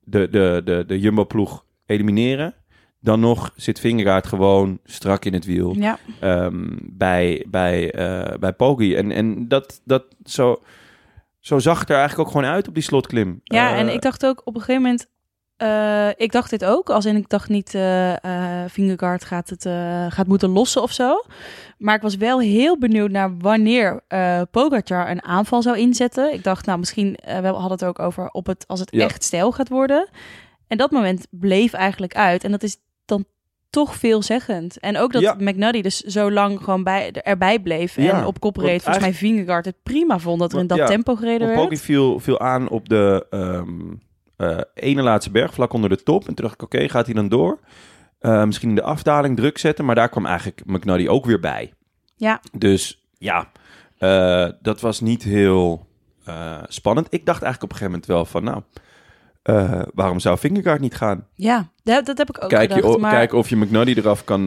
de, 0.00 0.28
de, 0.30 0.60
de, 0.64 0.84
de 0.86 1.00
Jumbo-ploeg 1.00 1.64
elimineren... 1.86 2.54
dan 3.00 3.20
nog 3.20 3.52
zit 3.56 3.80
Vingegaard 3.80 4.26
gewoon 4.26 4.78
strak 4.84 5.24
in 5.24 5.32
het 5.32 5.44
wiel 5.44 5.74
ja. 5.74 5.98
ehm, 6.20 6.68
bij, 6.80 7.46
bij, 7.48 7.92
eh 7.92 8.38
bij 8.38 8.52
Poggi. 8.52 8.94
En, 8.96 9.10
en 9.10 9.48
dat, 9.48 9.80
dat 9.84 10.04
zo, 10.24 10.62
zo 11.38 11.58
zag 11.58 11.80
het 11.80 11.90
er 11.90 11.96
eigenlijk 11.96 12.28
ook 12.28 12.34
gewoon 12.34 12.52
uit 12.52 12.68
op 12.68 12.74
die 12.74 12.82
slotklim. 12.82 13.40
Ja, 13.44 13.76
en 13.76 13.88
ik 13.88 14.02
dacht 14.02 14.26
ook 14.26 14.42
op 14.44 14.54
een 14.54 14.60
gegeven 14.60 14.82
moment... 14.82 15.10
eh, 15.62 16.08
ik 16.16 16.32
dacht 16.32 16.50
dit 16.50 16.64
ook, 16.64 16.90
als 16.90 17.04
in 17.04 17.16
ik 17.16 17.28
dacht 17.28 17.48
niet... 17.48 17.74
eh 17.74 18.14
Vingegaard 18.66 19.24
gaat 19.24 19.48
het 19.48 19.66
gaat 20.12 20.26
moeten 20.26 20.48
lossen 20.48 20.82
of 20.82 20.92
zo. 20.92 21.22
Maar 21.78 21.94
ik 21.94 22.02
was 22.02 22.16
wel 22.16 22.40
heel 22.40 22.78
benieuwd 22.78 23.10
naar 23.10 23.36
wanneer 23.38 24.00
Pogacar 24.50 25.10
een 25.10 25.22
aanval 25.22 25.62
zou 25.62 25.78
inzetten. 25.78 26.32
Ik 26.32 26.44
dacht, 26.44 26.66
nou 26.66 26.78
misschien... 26.78 27.18
we 27.24 27.46
hadden 27.46 27.70
het 27.70 27.84
ook 27.84 27.98
over 27.98 28.28
op 28.30 28.46
het, 28.46 28.64
als 28.66 28.80
het 28.80 28.90
Ja. 28.92 29.04
echt 29.04 29.24
stijl 29.24 29.52
gaat 29.52 29.68
worden. 29.68 30.08
En 30.66 30.78
dat 30.78 30.90
moment 30.90 31.26
bleef 31.30 31.72
eigenlijk 31.72 32.14
uit. 32.14 32.44
En 32.44 32.50
dat 32.50 32.62
is 32.62 32.76
dan 33.04 33.24
toch 33.70 33.94
veelzeggend. 33.96 34.78
En 34.78 34.98
ook 34.98 35.12
dat 35.12 35.22
Ja. 35.22 35.36
McNuddy 35.38 35.80
dus 35.80 36.00
zo 36.00 36.30
lang 36.30 36.64
gewoon 36.64 36.82
bij, 36.82 37.12
erbij 37.12 37.58
bleef 37.58 37.96
en 37.96 38.02
Ja, 38.02 38.26
op 38.26 38.40
kop 38.40 38.56
reed. 38.56 38.82
Volgens 38.82 39.04
mij 39.04 39.14
Vingegaard 39.14 39.64
het 39.64 39.82
prima 39.82 40.18
vond 40.18 40.40
dat 40.40 40.52
er 40.52 40.58
in 40.58 40.66
dat 40.66 40.86
tempo 40.86 41.14
gereden 41.14 41.46
werd. 41.46 41.60
Poggi 41.60 41.76
viel, 41.76 42.20
viel 42.20 42.40
aan 42.40 42.68
op 42.68 42.88
de 42.88 43.26
ehm, 43.30 43.94
eh, 44.42 44.58
ene 44.74 45.02
laatste 45.02 45.30
berg, 45.30 45.54
vlak 45.54 45.72
onder 45.72 45.90
de 45.90 46.02
top. 46.02 46.20
En 46.28 46.34
toen 46.34 46.44
dacht 46.44 46.54
ik, 46.54 46.62
oké, 46.62 46.88
gaat 46.88 47.04
hij 47.06 47.14
dan 47.14 47.28
door? 47.28 47.58
Eh, 48.18 48.44
misschien 48.44 48.68
in 48.68 48.74
de 48.74 48.82
afdaling 48.82 49.36
druk 49.36 49.58
zetten. 49.58 49.84
Maar 49.84 49.94
daar 49.94 50.08
kwam 50.08 50.26
eigenlijk 50.26 50.62
McNuddy 50.66 51.06
ook 51.08 51.24
weer 51.24 51.40
bij. 51.40 51.72
Ja. 52.16 52.40
Dus 52.58 53.06
ja, 53.18 53.50
eh, 53.98 54.48
dat 54.62 54.80
was 54.80 55.00
niet 55.00 55.22
heel 55.22 55.86
spannend. 56.68 57.06
Ik 57.10 57.26
dacht 57.26 57.42
eigenlijk 57.42 57.62
op 57.62 57.70
een 57.70 57.76
gegeven 57.86 57.90
moment 57.90 58.06
wel 58.06 58.24
van, 58.24 58.44
nou, 58.44 58.62
waarom 59.94 60.20
zou 60.20 60.38
Vingegaard 60.38 60.80
niet 60.80 60.94
gaan? 60.94 61.26
Ja, 61.34 61.68
dat, 61.82 62.06
dat 62.06 62.18
heb 62.18 62.28
ik 62.28 62.42
ook 62.44 62.48
Kijk, 62.48 62.68
je, 62.68 62.74
gedacht. 62.74 62.94
o- 62.94 62.98
maar 62.98 63.10
Kijken 63.12 63.38
of 63.38 63.48
je 63.48 63.56
McNuddy 63.56 63.94
eraf 63.96 64.24
kan, 64.24 64.46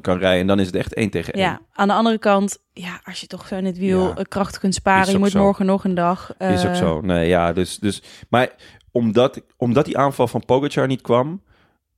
kan 0.00 0.18
rijden. 0.18 0.40
En 0.40 0.46
dan 0.46 0.60
is 0.60 0.66
het 0.66 0.74
echt 0.76 0.94
één 0.94 1.10
tegen 1.10 1.32
één. 1.32 1.42
ja, 1.42 1.60
aan 1.72 1.88
de 1.88 1.94
andere 1.94 2.18
kant, 2.18 2.58
ja, 2.72 3.00
als 3.04 3.20
je 3.20 3.26
toch 3.26 3.46
zo 3.46 3.56
in 3.56 3.64
het 3.64 3.78
wiel 3.78 4.06
Ja, 4.16 4.22
kracht 4.28 4.58
kunt 4.58 4.74
sparen, 4.74 5.12
je 5.12 5.18
moet 5.18 5.30
zo. 5.30 5.42
morgen 5.42 5.66
nog 5.66 5.84
een 5.84 5.94
dag. 5.94 6.34
Is 6.38 6.66
ook 6.66 6.74
zo. 6.74 7.00
Nee, 7.00 7.28
ja, 7.28 7.52
dus, 7.52 7.78
dus... 7.78 8.02
Maar 8.28 8.50
omdat, 8.94 9.40
omdat 9.56 9.84
die 9.84 9.98
aanval 9.98 10.28
van 10.28 10.44
Pogacar 10.44 10.86
niet 10.86 11.00
kwam, 11.00 11.42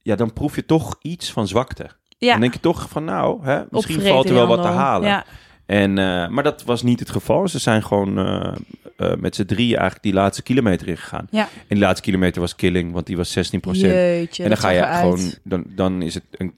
ja, 0.02 0.16
dan 0.16 0.32
proef 0.32 0.54
je 0.54 0.66
toch 0.66 0.96
iets 1.02 1.32
van 1.32 1.48
zwakte. 1.48 1.90
Ja, 2.18 2.30
Dan 2.30 2.40
denk 2.40 2.52
je 2.52 2.60
toch 2.60 2.88
van, 2.88 3.04
nou, 3.04 3.44
hè, 3.44 3.62
misschien 3.70 4.00
valt 4.00 4.28
er 4.28 4.34
wel 4.34 4.46
wat 4.46 4.62
te 4.62 4.68
halen. 4.68 5.08
Ja, 5.08 5.24
En, 5.66 5.98
eh, 5.98 6.28
maar 6.28 6.42
dat 6.42 6.64
was 6.64 6.82
niet 6.82 7.00
het 7.00 7.10
geval. 7.10 7.48
Ze 7.48 7.58
zijn 7.58 7.82
gewoon 7.82 8.18
eh, 8.18 8.54
eh, 8.96 9.16
met 9.18 9.34
z'n 9.34 9.44
drieën 9.44 9.74
eigenlijk 9.74 10.02
die 10.02 10.12
laatste 10.12 10.42
kilometer 10.42 10.88
ingegaan. 10.88 11.26
Ja. 11.30 11.42
En 11.42 11.48
die 11.68 11.78
laatste 11.78 12.02
kilometer 12.02 12.40
was 12.40 12.56
killing, 12.56 12.92
want 12.92 13.06
die 13.06 13.16
was 13.16 13.32
16 13.32 13.60
jeetje. 13.72 14.42
En 14.42 14.48
dan 14.48 14.58
ga 14.58 14.68
je 14.68 14.82
gewoon, 14.82 15.32
dan, 15.42 15.64
dan 15.68 16.02
is 16.02 16.14
het 16.14 16.24
een, 16.30 16.54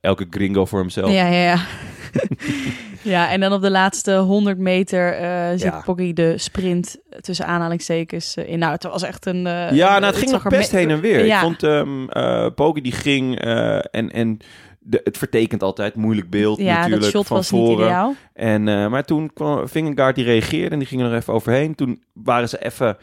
elke 0.00 0.26
gringo 0.30 0.64
voor 0.64 0.78
hemzelf. 0.78 1.10
Ja, 1.10 1.26
ja, 1.26 1.42
ja. 1.42 1.58
ja, 3.08 3.30
en 3.30 3.40
dan 3.40 3.52
op 3.52 3.62
de 3.62 3.70
laatste 3.70 4.16
100 4.16 4.58
meter 4.58 5.12
eh 5.12 5.48
zit 5.50 5.60
Ja. 5.60 5.82
Poggi 5.84 6.12
de 6.12 6.38
sprint 6.38 6.96
tussen 7.20 7.46
aanhalingstekens 7.46 8.34
eh, 8.36 8.48
in. 8.48 8.58
Nou, 8.58 8.72
het 8.72 8.82
was 8.82 9.02
echt 9.02 9.26
een... 9.26 9.46
eh, 9.46 9.70
Ja, 9.72 9.90
nou, 9.98 10.04
het 10.04 10.16
ging 10.16 10.30
nog 10.30 10.42
best 10.42 10.70
heen 10.70 10.90
en 10.90 11.00
weer. 11.00 11.24
Ja. 11.24 11.34
Ik 11.36 11.42
vond 11.42 11.62
um, 11.62 12.08
Poggi 12.54 12.80
die 12.80 12.92
ging 12.92 13.38
en, 13.40 14.10
en 14.10 14.38
de, 14.78 15.00
het 15.04 15.18
vertekent 15.18 15.62
altijd 15.62 15.94
moeilijk 15.94 16.30
beeld 16.30 16.58
Ja, 16.58 16.74
natuurlijk 16.74 17.02
dat 17.02 17.10
shot 17.10 17.26
van 17.26 17.36
was 17.36 17.48
voren. 17.48 17.68
niet 17.76 17.78
ideaal. 17.78 18.14
En, 18.34 18.62
maar 18.90 19.04
toen 19.04 19.32
kwam 19.32 19.68
Vingegaard 19.68 20.14
die 20.14 20.24
reageerde 20.24 20.70
en 20.70 20.78
die 20.78 20.88
ging 20.88 21.00
er 21.02 21.08
nog 21.08 21.16
even 21.20 21.32
overheen. 21.34 21.74
Toen 21.74 22.02
waren 22.12 22.48
ze 22.48 22.64
even 22.64 22.96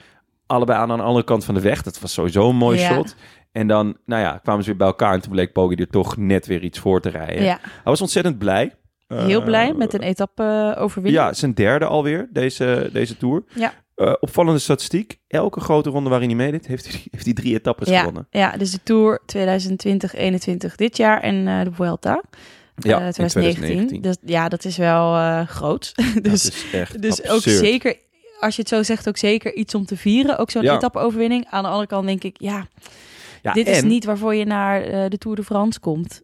allebei 0.45 0.79
aan 0.79 0.87
de 0.87 1.03
andere 1.03 1.25
kant 1.25 1.45
van 1.45 1.53
de 1.53 1.61
weg. 1.61 1.81
Dat 1.81 1.99
was 1.99 2.13
sowieso 2.13 2.49
een 2.49 2.55
mooi 2.55 2.79
Ja. 2.79 2.93
shot. 2.93 3.15
En 3.51 3.67
dan, 3.67 3.97
nou 4.05 4.21
ja, 4.21 4.39
kwamen 4.43 4.63
ze 4.63 4.69
weer 4.69 4.77
bij 4.77 4.87
elkaar 4.87 5.13
en 5.13 5.21
toen 5.21 5.31
bleek 5.31 5.53
Poggi 5.53 5.75
er 5.75 5.87
toch 5.89 6.17
net 6.17 6.45
weer 6.45 6.61
iets 6.63 6.79
voor 6.79 7.01
te 7.01 7.09
rijden. 7.09 7.43
Ja, 7.43 7.57
Hij 7.61 7.81
was 7.83 8.01
ontzettend 8.01 8.37
blij. 8.37 8.73
Heel 9.07 9.39
Eh, 9.39 9.45
blij 9.45 9.73
met 9.73 9.93
een 9.93 10.01
etappe-overwinning. 10.01 11.23
Ja, 11.23 11.33
zijn 11.33 11.53
derde 11.53 11.85
alweer, 11.85 12.29
deze, 12.31 12.89
deze 12.93 13.17
Tour. 13.17 13.43
Ja. 13.55 13.73
Eh, 13.95 14.13
opvallende 14.19 14.59
statistiek. 14.59 15.19
Elke 15.27 15.59
grote 15.59 15.89
ronde 15.89 16.09
waarin 16.09 16.27
hij 16.27 16.37
meedeed, 16.37 16.67
heeft 16.67 16.91
hij, 16.91 17.01
heeft 17.11 17.25
hij 17.25 17.33
drie 17.33 17.53
etappes 17.55 17.87
ja, 17.89 17.99
gewonnen. 17.99 18.27
ja, 18.29 18.51
dus 18.57 18.71
de 18.71 18.79
Tour 18.83 19.21
2020-21 19.25 20.75
dit 20.75 20.97
jaar 20.97 21.21
en 21.21 21.47
eh, 21.47 21.63
de 21.63 21.71
Vuelta 21.73 22.21
Ja, 22.75 22.99
eh, 22.99 23.05
in 23.05 23.11
2019. 23.11 23.53
2019. 23.87 24.01
Dus, 24.01 24.15
ja, 24.25 24.49
dat 24.49 24.65
is 24.65 24.77
wel 24.77 25.15
eh, 25.15 25.47
groot. 25.47 25.91
Dat 26.13 26.23
dus 26.23 26.45
is 26.47 26.65
echt 26.71 27.01
dus 27.01 27.27
ook 27.29 27.41
zeker, 27.41 27.95
als 28.39 28.55
je 28.55 28.61
het 28.61 28.69
zo 28.69 28.83
zegt, 28.83 29.07
ook 29.07 29.17
zeker 29.17 29.53
iets 29.53 29.75
om 29.75 29.85
te 29.85 29.97
vieren. 29.97 30.37
Ook 30.37 30.51
zo'n 30.51 30.61
Ja. 30.63 30.75
etappe-overwinning. 30.75 31.45
Aan 31.49 31.63
de 31.63 31.69
andere 31.69 31.87
kant 31.87 32.05
denk 32.07 32.23
ik, 32.23 32.35
ja, 32.39 32.67
Ja, 33.41 33.53
dit 33.53 33.67
is 33.67 33.81
niet 33.83 34.05
waarvoor 34.05 34.35
je 34.35 34.45
naar 34.45 34.81
eh, 34.81 35.09
de 35.09 35.17
Tour 35.17 35.35
de 35.37 35.43
France 35.43 35.79
komt. 35.79 36.21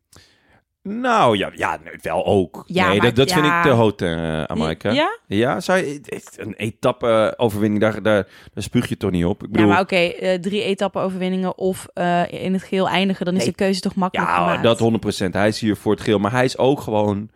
Nou 0.84 1.38
ja, 1.38 1.52
ja 1.56 1.80
wel 2.02 2.26
ook. 2.26 2.63
Ja, 2.65 2.88
nee, 2.88 2.98
maar- 2.98 3.06
dat, 3.06 3.15
dat 3.15 3.32
vind 3.32 3.46
ik 3.46 3.62
te 3.62 3.70
hoog, 3.70 4.00
uh, 4.00 4.44
Amaika. 4.44 4.91
Ja? 4.91 5.17
Ja, 5.28 5.60
zou 5.60 6.02
een 6.38 6.54
etappe-overwinning, 6.54 7.82
daar, 7.82 8.02
daar, 8.02 8.28
daar 8.54 8.63
spuug 8.63 8.89
je 8.89 8.98
toch 8.98 9.12
niet 9.12 9.26
op. 9.26 9.44
Ik 9.44 9.52
bedoel, 9.52 9.67
Ja, 9.67 9.72
maar 9.74 9.82
oké, 9.82 9.96
eh, 9.96 10.39
drie 10.39 10.63
etappe-overwinningen 10.63 11.58
of 11.58 11.88
eh, 11.94 12.32
in 12.44 12.54
het 12.54 12.63
geheel 12.63 12.89
eindigen, 12.89 13.26
dan 13.26 13.34
is 13.34 13.39
Nee. 13.41 13.50
de 13.50 13.56
keuze 13.56 13.80
toch 13.82 13.96
makkelijk 13.96 14.30
ja, 14.30 14.36
gemaakt. 14.36 14.63
dat 14.63 14.80
100%. 14.80 15.34
Hij 15.34 15.48
is 15.48 15.60
hier 15.60 15.76
voor 15.76 15.91
het 15.91 16.02
geel, 16.02 16.20
maar 16.20 16.32
hij 16.32 16.46
is 16.46 16.58
ook 16.58 16.80
gewoon 16.82 17.30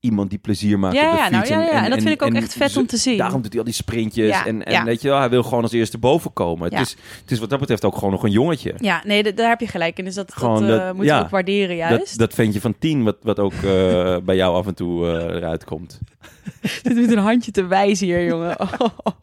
iemand 0.00 0.30
die 0.30 0.38
plezier 0.38 0.78
maakt 0.78 0.94
Ja, 0.94 1.10
op 1.12 1.16
de 1.30 1.36
fiets. 1.36 1.48
nou, 1.50 1.62
ja, 1.62 1.66
ja, 1.70 1.84
en 1.84 1.90
dat 1.90 1.98
vind 2.02 2.14
ik 2.14 2.22
ook 2.22 2.34
echt 2.34 2.52
vet 2.52 2.76
om 2.76 2.86
te 2.86 2.96
zien. 2.96 3.18
Daarom 3.18 3.42
doet 3.42 3.50
hij 3.50 3.58
al 3.58 3.64
die 3.66 3.74
sprintjes 3.74 4.28
Ja, 4.28 4.46
en, 4.46 4.64
en 4.64 4.72
ja. 4.72 4.84
weet 4.84 5.02
je 5.02 5.08
wel, 5.08 5.18
hij 5.18 5.30
wil 5.30 5.42
gewoon 5.42 5.62
als 5.62 5.72
eerste 5.72 5.98
boven 5.98 6.32
komen. 6.32 6.70
Het, 6.72 6.80
is, 6.86 6.96
het 7.20 7.30
is 7.30 7.38
wat 7.38 7.50
dat 7.50 7.58
betreft 7.60 7.84
ook 7.84 7.94
gewoon 7.94 8.10
nog 8.10 8.22
een 8.22 8.30
jongetje. 8.30 8.74
Ja, 8.78 9.02
nee, 9.06 9.34
daar 9.34 9.48
heb 9.48 9.60
je 9.60 9.66
gelijk 9.66 9.98
in. 9.98 10.04
Dus 10.04 10.14
dat, 10.14 10.34
Gewoon 10.34 10.66
dat, 10.66 10.80
eh, 10.80 10.86
dat- 10.86 11.04
ja, 11.06 11.18
we 11.18 11.24
ook 11.24 11.30
waarderen 11.30 11.68
Dat, 11.78 11.88
juist. 11.88 12.18
dat 12.18 12.34
ventje 12.34 12.60
van 12.60 12.74
tien, 12.78 13.02
wat, 13.02 13.16
wat 13.22 13.38
ook 13.38 13.52
eh, 13.52 14.16
bij 14.24 14.36
jou 14.36 14.54
af 14.54 14.66
en 14.66 14.74
toe 14.74 15.06
eh, 15.06 15.36
eruit 15.36 15.64
komt. 15.64 15.98
Dit 16.82 16.94
met 16.94 17.10
een 17.12 17.18
handje 17.18 17.50
te 17.50 17.66
wijzen 17.66 18.06
hier, 18.06 18.24
jongen. 18.24 18.60
Oh. 18.60 18.68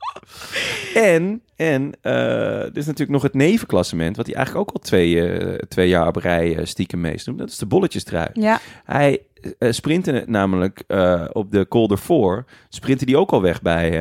En, 0.94 1.42
en 1.56 1.94
er 2.02 2.66
is 2.78 2.86
natuurlijk 2.86 3.10
nog 3.12 3.22
het 3.22 3.34
nevenklassement, 3.34 4.16
wat 4.18 4.26
hij 4.26 4.36
eigenlijk 4.36 4.70
ook 4.70 4.76
al 4.76 4.82
twee, 4.82 5.58
twee 5.68 5.88
jaar 5.90 6.08
op 6.08 6.16
rij 6.16 6.60
stiekem 6.66 7.02
meesdoet. 7.02 7.38
Dat 7.38 7.50
is 7.50 7.58
de 7.58 7.66
bolletjestrui. 7.66 8.28
Ja, 8.34 8.60
Hij 8.86 9.20
eh, 9.58 9.72
sprintte 9.72 10.12
het 10.12 10.28
namelijk 10.28 10.84
eh, 10.88 11.26
op 11.32 11.52
de 11.52 11.68
Col 11.68 11.88
d'Or, 11.88 12.46
sprintte 12.70 13.06
die 13.06 13.18
ook 13.18 13.32
al 13.32 13.42
weg 13.42 13.62
bij 13.62 13.92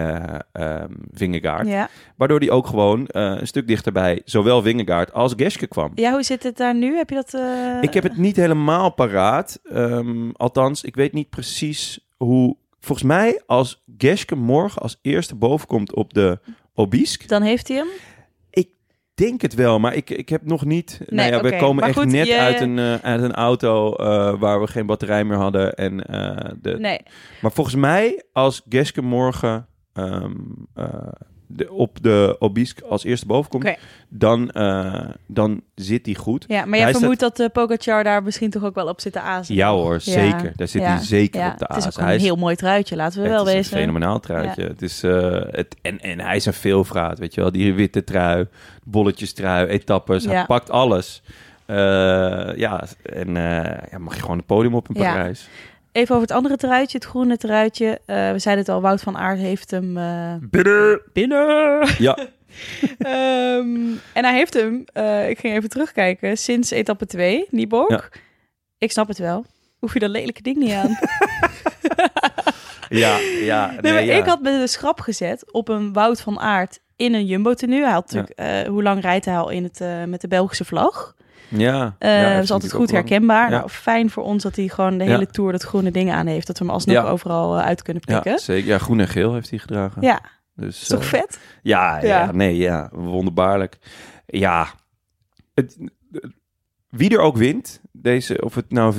ehm, 0.52 0.92
Vingegaard. 1.12 1.66
ja. 1.68 1.88
Waardoor 2.16 2.38
hij 2.38 2.50
ook 2.50 2.66
gewoon 2.66 3.04
een 3.06 3.46
stuk 3.46 3.66
dichterbij 3.66 4.22
zowel 4.24 4.62
Vingegaard 4.62 5.12
als 5.12 5.32
Geske 5.36 5.66
kwam. 5.66 5.92
ja, 5.94 6.12
hoe 6.12 6.22
zit 6.22 6.42
het 6.42 6.56
daar 6.56 6.74
nu? 6.74 6.96
Heb 6.96 7.10
je 7.10 7.14
dat... 7.14 7.40
Ik 7.80 7.94
heb 7.94 8.02
het 8.02 8.16
niet 8.16 8.36
helemaal 8.36 8.90
paraat. 8.90 9.60
Ehm, 9.64 10.30
althans, 10.32 10.84
ik 10.84 10.96
weet 10.96 11.12
niet 11.12 11.30
precies 11.30 12.06
hoe... 12.16 12.56
Volgens 12.80 13.08
mij, 13.08 13.42
als 13.46 13.82
Geske 13.98 14.34
morgen 14.34 14.82
als 14.82 14.98
eerste 15.02 15.34
boven 15.34 15.66
komt 15.66 15.94
op 15.94 16.14
de 16.14 16.38
Obisque... 16.74 17.26
Dan 17.26 17.42
heeft 17.42 17.68
hij 17.68 17.76
hem? 17.76 17.88
Denk 19.16 19.40
het 19.40 19.54
wel, 19.54 19.78
maar 19.78 19.94
ik, 19.94 20.10
ik 20.10 20.28
heb 20.28 20.42
nog 20.44 20.64
niet... 20.64 21.00
nou 21.06 21.30
ja, 21.32 21.40
we 21.42 21.56
komen 21.56 21.76
Maar 21.76 21.88
echt 21.88 21.98
goed, 21.98 22.12
net 22.12 22.26
je- 22.26 22.38
uit, 22.38 22.60
een, 22.60 22.78
eh, 22.78 22.94
uit 22.94 23.22
een 23.22 23.34
auto 23.34 23.94
eh, 23.94 24.38
waar 24.38 24.60
we 24.60 24.66
geen 24.66 24.86
batterij 24.86 25.24
meer 25.24 25.36
hadden. 25.36 25.74
En, 25.74 26.04
eh, 26.06 26.50
de, 26.60 26.78
Nee. 26.78 27.00
Maar 27.40 27.52
volgens 27.52 27.76
mij, 27.76 28.22
als 28.32 28.62
Geske 28.68 29.02
morgen 29.02 29.66
ehm, 29.92 30.32
eh, 30.74 30.84
de, 31.46 31.72
op 31.72 31.98
de 32.02 32.36
Obisque 32.38 32.84
als 32.84 33.04
eerste 33.04 33.26
boven 33.26 33.50
komt... 33.50 33.76
Dan, 34.08 34.50
eh, 34.50 35.08
dan 35.26 35.60
zit 35.74 36.06
hij 36.06 36.14
goed. 36.14 36.44
Ja, 36.48 36.64
maar 36.64 36.78
jij 36.78 36.92
vermoedt 36.92 37.20
dat 37.20 37.40
uh, 37.40 37.46
Pogacar 37.52 38.04
daar 38.04 38.22
misschien 38.22 38.50
toch 38.50 38.64
ook 38.64 38.74
wel 38.74 38.88
op 38.88 39.00
zit 39.00 39.12
te 39.12 39.20
azen. 39.20 39.54
Ja 39.54 39.72
hoor, 39.72 40.00
zeker. 40.00 40.52
Daar 40.56 40.68
zit 40.68 40.82
ja, 40.82 40.88
hij 40.88 41.04
zeker 41.04 41.40
ja. 41.40 41.50
op 41.52 41.58
de 41.58 41.64
Het 41.68 41.76
is 41.76 41.86
ook 41.86 42.08
een 42.08 42.20
heel 42.20 42.36
mooi 42.36 42.56
truitje, 42.56 42.96
laten 42.96 43.22
we 43.22 43.28
het 43.28 43.36
wel 43.36 43.46
is 43.46 43.52
wezen. 43.52 43.72
een 43.72 43.80
fenomenaal 43.80 44.20
truitje. 44.20 44.62
Het 44.62 44.82
is, 44.82 45.02
eh, 45.02 45.40
het, 45.50 45.76
en, 45.82 46.00
en 46.00 46.20
hij 46.20 46.36
is 46.36 46.46
een 46.46 46.52
veelvraat, 46.52 47.18
weet 47.18 47.34
je 47.34 47.40
wel. 47.40 47.52
Die 47.52 47.74
witte 47.74 48.04
trui, 48.04 48.46
bolletjestrui, 48.84 49.66
etappes. 49.66 50.24
Hij 50.24 50.46
pakt 50.46 50.70
alles. 50.70 51.22
Eh, 51.66 52.56
ja, 52.56 52.84
en 53.02 53.36
eh, 53.36 53.90
ja, 53.90 53.98
mag 53.98 54.14
je 54.14 54.20
gewoon 54.20 54.36
het 54.36 54.46
podium 54.46 54.74
op 54.74 54.88
in. 54.88 54.94
Parijs. 54.94 55.48
Even 55.96 56.14
over 56.14 56.26
het 56.26 56.36
andere 56.36 56.56
truitje, 56.56 56.98
het 56.98 57.06
groene 57.06 57.36
truitje. 57.36 58.00
Eh, 58.06 58.30
we 58.30 58.38
zeiden 58.38 58.64
het 58.64 58.74
al, 58.74 58.80
Wout 58.80 59.00
van 59.00 59.16
Aert 59.16 59.38
heeft 59.38 59.70
hem 59.70 59.96
eh, 59.96 60.34
Binnen! 60.40 61.00
binnen. 61.12 61.88
Ja, 61.98 62.18
Ehm, 62.98 63.90
en 64.12 64.24
hij 64.24 64.34
heeft 64.34 64.54
hem, 64.54 64.84
eh, 64.92 65.28
ik 65.28 65.38
ging 65.38 65.54
even 65.54 65.68
terugkijken, 65.68 66.36
sinds 66.36 66.70
etappe 66.70 67.06
2, 67.06 67.46
Nieborg. 67.50 68.08
Ja. 68.12 68.20
Ik 68.78 68.92
snap 68.92 69.08
het 69.08 69.18
wel. 69.18 69.44
Hoef 69.78 69.92
je 69.92 69.98
dat 69.98 70.10
lelijke 70.10 70.42
ding 70.42 70.56
niet 70.56 70.72
aan. 70.72 70.90
ja, 73.02 73.18
ja. 73.40 73.70
Nee, 73.80 73.92
maar 73.92 74.04
ja. 74.04 74.14
ik 74.14 74.24
had 74.24 74.40
me 74.40 74.58
de 74.58 74.66
schrap 74.66 75.00
gezet 75.00 75.52
op 75.52 75.68
een 75.68 75.92
Wout 75.92 76.20
van 76.20 76.40
Aert 76.40 76.80
in 76.96 77.14
een 77.14 77.26
Jumbo-tenue. 77.26 77.82
Hij 77.82 77.92
had 77.92 78.12
natuurlijk, 78.12 78.38
eh, 78.38 78.72
hoe 78.72 78.82
lang 78.82 79.00
rijdt 79.00 79.24
hij 79.24 79.38
al 79.38 79.50
in 79.50 79.62
het, 79.62 79.80
eh, 79.80 80.04
met 80.04 80.20
de 80.20 80.28
Belgische 80.28 80.64
vlag? 80.64 81.15
Ja, 81.48 81.96
ja, 81.98 82.34
dat 82.34 82.42
is 82.42 82.50
altijd 82.50 82.72
goed 82.72 82.90
herkenbaar. 82.90 83.50
Ja. 83.50 83.56
Nou, 83.56 83.68
fijn 83.68 84.10
voor 84.10 84.22
ons 84.22 84.42
dat 84.42 84.56
hij 84.56 84.68
gewoon 84.68 84.98
de 84.98 85.04
Ja. 85.04 85.10
hele 85.10 85.26
Tour 85.26 85.52
dat 85.52 85.62
groene 85.62 85.90
ding 85.90 86.12
aan 86.12 86.26
heeft. 86.26 86.46
Dat 86.46 86.58
we 86.58 86.64
hem 86.64 86.72
alsnog 86.72 87.06
overal 87.06 87.56
eh, 87.58 87.64
uit 87.64 87.82
kunnen 87.82 88.02
pikken. 88.02 88.30
Ja, 88.32 88.38
zeker. 88.38 88.68
Ja, 88.68 88.78
groen 88.78 89.00
en 89.00 89.08
geel 89.08 89.34
heeft 89.34 89.50
hij 89.50 89.58
gedragen. 89.58 90.02
ja 90.02 90.20
Dus, 90.54 90.80
is 90.80 90.88
toch 90.88 91.00
eh, 91.00 91.06
vet? 91.06 91.38
Ja, 91.62 92.02
ja. 92.02 92.32
Nee, 92.32 92.56
ja, 92.56 92.88
wonderbaarlijk. 92.92 93.78
Ja, 94.26 94.66
het, 95.54 95.78
wie 96.88 97.10
er 97.10 97.20
ook 97.20 97.36
wint, 97.36 97.80
deze, 97.92 98.40
of 98.44 98.54
het 98.54 98.70
nou 98.72 98.94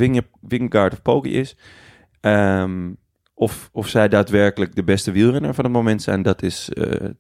Vingegaard 0.48 0.94
of 0.94 1.02
Poggi 1.02 1.34
is, 1.40 1.56
ehm, 2.22 2.90
of, 3.34 3.70
of 3.72 3.88
zij 3.88 4.08
daadwerkelijk 4.08 4.76
de 4.76 4.84
beste 4.84 5.12
wielrenner 5.12 5.54
van 5.54 5.64
het 5.64 5.74
moment 5.74 6.02
zijn, 6.02 6.22
dat 6.22 6.42
is 6.42 6.70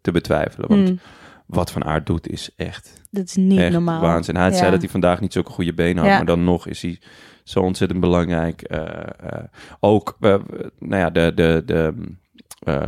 te 0.01 0.11
betwijfelen. 0.11 0.69
Want 0.69 0.87
Hmm, 0.87 0.99
wat 1.47 1.71
Van 1.71 1.83
Aert 1.85 2.05
doet 2.05 2.29
is 2.29 2.49
echt, 2.55 2.93
dat 3.11 3.23
is 3.23 3.35
niet 3.35 3.59
echt 3.59 3.71
normaal. 3.71 4.01
waanzin. 4.01 4.35
Hij 4.35 4.49
Ja. 4.49 4.55
zei 4.55 4.71
dat 4.71 4.81
hij 4.81 4.89
vandaag 4.89 5.21
niet 5.21 5.33
zulke 5.33 5.51
goede 5.51 5.73
benen 5.73 5.97
had, 5.97 6.07
Ja. 6.11 6.15
maar 6.17 6.25
dan 6.25 6.43
nog 6.43 6.67
is 6.67 6.81
hij 6.81 6.99
zo 7.43 7.59
ontzettend 7.59 7.99
belangrijk. 7.99 8.61
Eh, 8.61 9.43
ook, 9.79 10.17
eh, 10.19 10.35
nou 10.79 11.01
ja, 11.01 11.09
de... 11.09 11.31
de, 11.35 11.63
de 11.65 11.93
eh, 12.59 12.81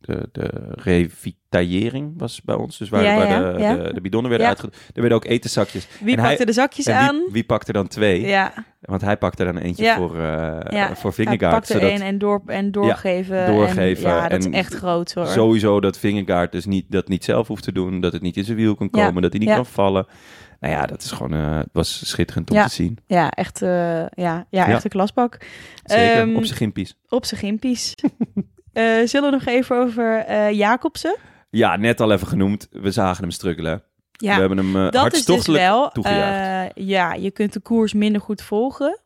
de, 0.00 0.28
de 0.32 0.50
revitaillering 0.70 2.12
was 2.16 2.42
bij 2.42 2.54
ons. 2.54 2.78
Dus 2.78 2.88
waar, 2.88 3.02
Ja, 3.02 3.16
waar 3.16 3.28
ja, 3.28 3.52
de, 3.52 3.58
ja. 3.58 3.74
de, 3.74 3.94
de 3.94 4.00
bidonnen 4.00 4.30
werden 4.30 4.48
uitgedaan. 4.48 4.78
Er 4.94 5.00
werden 5.00 5.18
ook 5.18 5.24
etenzakjes. 5.24 5.86
Wie 6.00 6.14
En 6.14 6.20
hij- 6.20 6.28
pakte 6.28 6.46
de 6.46 6.52
zakjes 6.52 6.86
En 6.86 6.94
aan? 6.96 7.16
wie, 7.16 7.32
wie 7.32 7.44
pakte 7.44 7.72
dan 7.72 7.88
twee? 7.88 8.20
Ja, 8.26 8.52
Want 8.80 9.00
hij 9.00 9.16
pakte 9.16 9.44
dan 9.44 9.56
eentje 9.58 9.92
voor, 9.96 10.16
ja. 10.16 10.96
voor 10.96 11.12
Vingegaard. 11.12 11.52
pakte 11.54 11.72
zodat 11.72 11.90
één 11.90 12.00
en, 12.00 12.18
door, 12.18 12.42
en 12.46 12.70
doorgeven. 12.72 13.46
doorgeven 13.46 14.10
En, 14.10 14.14
ja, 14.16 14.28
dat 14.28 14.44
en 14.44 14.52
is 14.52 14.58
echt 14.58 14.74
groot 14.74 15.12
hoor. 15.14 15.26
Sowieso 15.26 15.80
dat 15.80 15.98
Vingegaard 15.98 16.52
dus 16.52 16.64
niet, 16.66 16.84
dat 16.88 17.08
niet 17.08 17.24
zelf 17.24 17.48
hoeft 17.48 17.62
te 17.64 17.72
doen. 17.72 18.00
Dat 18.00 18.12
het 18.12 18.22
niet 18.22 18.36
in 18.36 18.44
zijn 18.44 18.56
wiel 18.56 18.74
kan 18.74 18.90
komen. 18.90 19.22
Dat 19.22 19.30
hij 19.32 19.40
niet 19.40 19.54
kan 19.54 19.66
vallen. 19.66 20.06
Nou 20.60 20.74
ja, 20.74 20.86
dat 20.86 21.02
is 21.02 21.10
gewoon, 21.10 21.34
eh, 21.34 21.56
het 21.56 21.68
was 21.72 22.08
schitterend 22.08 22.50
om 22.50 22.56
Ja. 22.56 22.64
te 22.66 22.72
zien. 22.72 22.98
Ja, 23.06 23.30
echt, 23.30 23.62
eh, 23.62 24.06
ja, 24.08 24.46
ja, 24.50 24.66
echt 24.68 24.84
een 24.84 24.90
klasbak. 24.90 25.36
Zeker, 25.84 26.16
Ehm, 26.20 26.36
op 26.36 26.44
zijn 26.44 26.56
gimpies. 26.58 26.96
Op 27.08 27.24
zijn 27.24 27.40
gimpies. 27.40 27.94
Eh, 28.72 29.06
zullen 29.06 29.30
we 29.30 29.36
nog 29.36 29.46
even 29.46 29.76
over 29.76 30.18
eh 30.18 30.50
Jacobsen? 30.50 31.16
Ja, 31.50 31.76
net 31.76 32.00
al 32.00 32.12
even 32.12 32.26
genoemd. 32.26 32.68
We 32.70 32.90
zagen 32.90 33.22
hem 33.22 33.30
struggelen. 33.30 33.82
Ja, 34.12 34.34
We 34.34 34.40
hebben 34.40 34.58
hem 34.58 34.76
uh, 34.76 34.90
dat 34.90 35.12
is 35.12 35.24
dus 35.24 35.46
wel. 35.46 35.92
ja, 36.74 37.12
je 37.12 37.30
kunt 37.30 37.52
de 37.52 37.60
koers 37.60 37.92
minder 37.92 38.20
goed 38.20 38.42
volgen. 38.42 39.00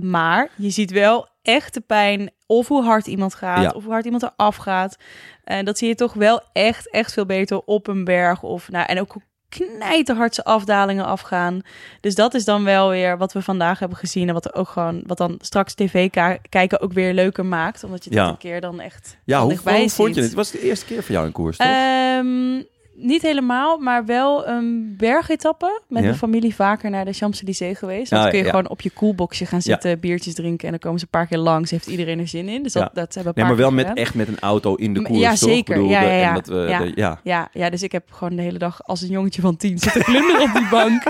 maar 0.00 0.50
je 0.56 0.70
ziet 0.70 0.90
wel 0.90 1.28
echt 1.42 1.74
de 1.74 1.80
pijn. 1.80 2.30
Of 2.46 2.68
hoe 2.68 2.82
hard 2.82 3.06
iemand 3.06 3.34
gaat. 3.34 3.62
Ja. 3.62 3.70
Of 3.70 3.82
hoe 3.82 3.92
hard 3.92 4.04
iemand 4.04 4.22
eraf 4.22 4.56
gaat. 4.56 4.96
En 5.44 5.64
dat 5.64 5.78
zie 5.78 5.88
je 5.88 5.94
toch 5.94 6.12
wel 6.12 6.40
echt, 6.52 6.90
echt 6.90 7.12
veel 7.12 7.26
beter 7.26 7.60
op 7.64 7.86
een 7.86 8.04
berg. 8.04 8.42
Of, 8.42 8.70
nou, 8.70 8.86
en 8.86 9.00
ook 9.00 9.14
knijterhardse 9.58 10.44
afdalingen 10.44 11.04
afgaan. 11.04 11.60
Dus 12.00 12.14
dat 12.14 12.34
is 12.34 12.44
dan 12.44 12.64
wel 12.64 12.88
weer 12.88 13.18
wat 13.18 13.32
we 13.32 13.42
vandaag 13.42 13.78
hebben 13.78 13.98
gezien. 13.98 14.28
En 14.28 14.34
wat 14.34 14.44
er 14.44 14.54
ook 14.54 14.68
gewoon, 14.68 15.02
wat 15.06 15.18
dan 15.18 15.38
straks 15.40 15.74
tv 15.74 16.10
kijken 16.48 16.80
ook 16.80 16.92
weer 16.92 17.14
leuker 17.14 17.46
maakt. 17.46 17.84
Omdat 17.84 18.04
je 18.04 18.10
het 18.10 18.18
Ja. 18.18 18.28
een 18.28 18.36
keer 18.36 18.60
dan 18.60 18.80
echt 18.80 19.16
Ja, 19.24 19.42
hoe, 19.42 19.56
vond 19.88 20.14
je 20.14 20.20
het? 20.20 20.24
Het 20.30 20.34
was 20.34 20.50
de 20.50 20.60
eerste 20.62 20.84
keer 20.86 21.02
voor 21.02 21.14
jou 21.14 21.26
in 21.26 21.32
koers, 21.32 21.56
toch? 21.56 21.66
Ehm, 21.66 22.62
niet 22.96 23.22
helemaal, 23.22 23.78
maar 23.78 24.04
wel 24.04 24.46
een 24.48 24.94
bergetappe. 24.98 25.80
Met 25.88 25.98
Ja. 26.02 26.04
mijn 26.08 26.18
familie 26.18 26.54
vaker 26.54 26.90
naar 26.90 27.04
de 27.04 27.12
Champs-Élysées 27.12 27.78
geweest. 27.78 28.10
Dan 28.10 28.20
Ah, 28.20 28.28
kun 28.28 28.38
je 28.38 28.44
ja. 28.44 28.50
gewoon 28.50 28.68
op 28.68 28.80
je 28.80 28.90
koelboxje 28.90 29.46
gaan 29.46 29.62
zitten, 29.62 30.00
biertjes 30.00 30.34
drinken. 30.34 30.64
En 30.64 30.70
dan 30.70 30.78
komen 30.78 30.98
ze 30.98 31.04
een 31.04 31.10
paar 31.18 31.26
keer 31.26 31.38
langs. 31.38 31.70
Heeft 31.70 31.86
iedereen 31.86 32.18
er 32.18 32.28
zin 32.28 32.48
in. 32.48 32.62
Dus 32.62 32.72
dat, 32.72 32.82
Ja. 32.82 32.90
dat 33.00 33.14
hebben 33.14 33.32
we 33.34 33.40
nee, 33.40 33.48
maar 33.48 33.58
wel 33.58 33.70
met, 33.70 33.80
gedaan. 33.86 33.96
echt 34.04 34.14
met 34.14 34.28
een 34.28 34.38
auto 34.40 34.74
in 34.74 34.94
de 34.94 35.02
koers, 35.02 35.18
ja, 35.18 35.36
zeker. 35.36 35.74
Bedoel, 35.74 35.90
Ja, 35.90 36.00
de- 36.00 36.06
ja, 36.06 36.12
ja. 36.12 36.28
En 36.28 36.34
dat 36.34 36.46
we, 36.46 36.66
Ja. 36.68 36.78
de- 36.78 36.92
ja. 36.94 37.20
Ja, 37.22 37.48
ja, 37.52 37.70
dus 37.70 37.82
ik 37.82 37.92
heb 37.92 38.12
gewoon 38.12 38.36
de 38.36 38.42
hele 38.42 38.58
dag 38.58 38.82
als 38.84 39.00
een 39.02 39.08
jongetje 39.08 39.40
van 39.40 39.56
tien 39.56 39.78
zitten 39.78 40.02
glunderen 40.10 40.42
op 40.42 40.52
die 40.54 40.68
bank. 40.70 41.02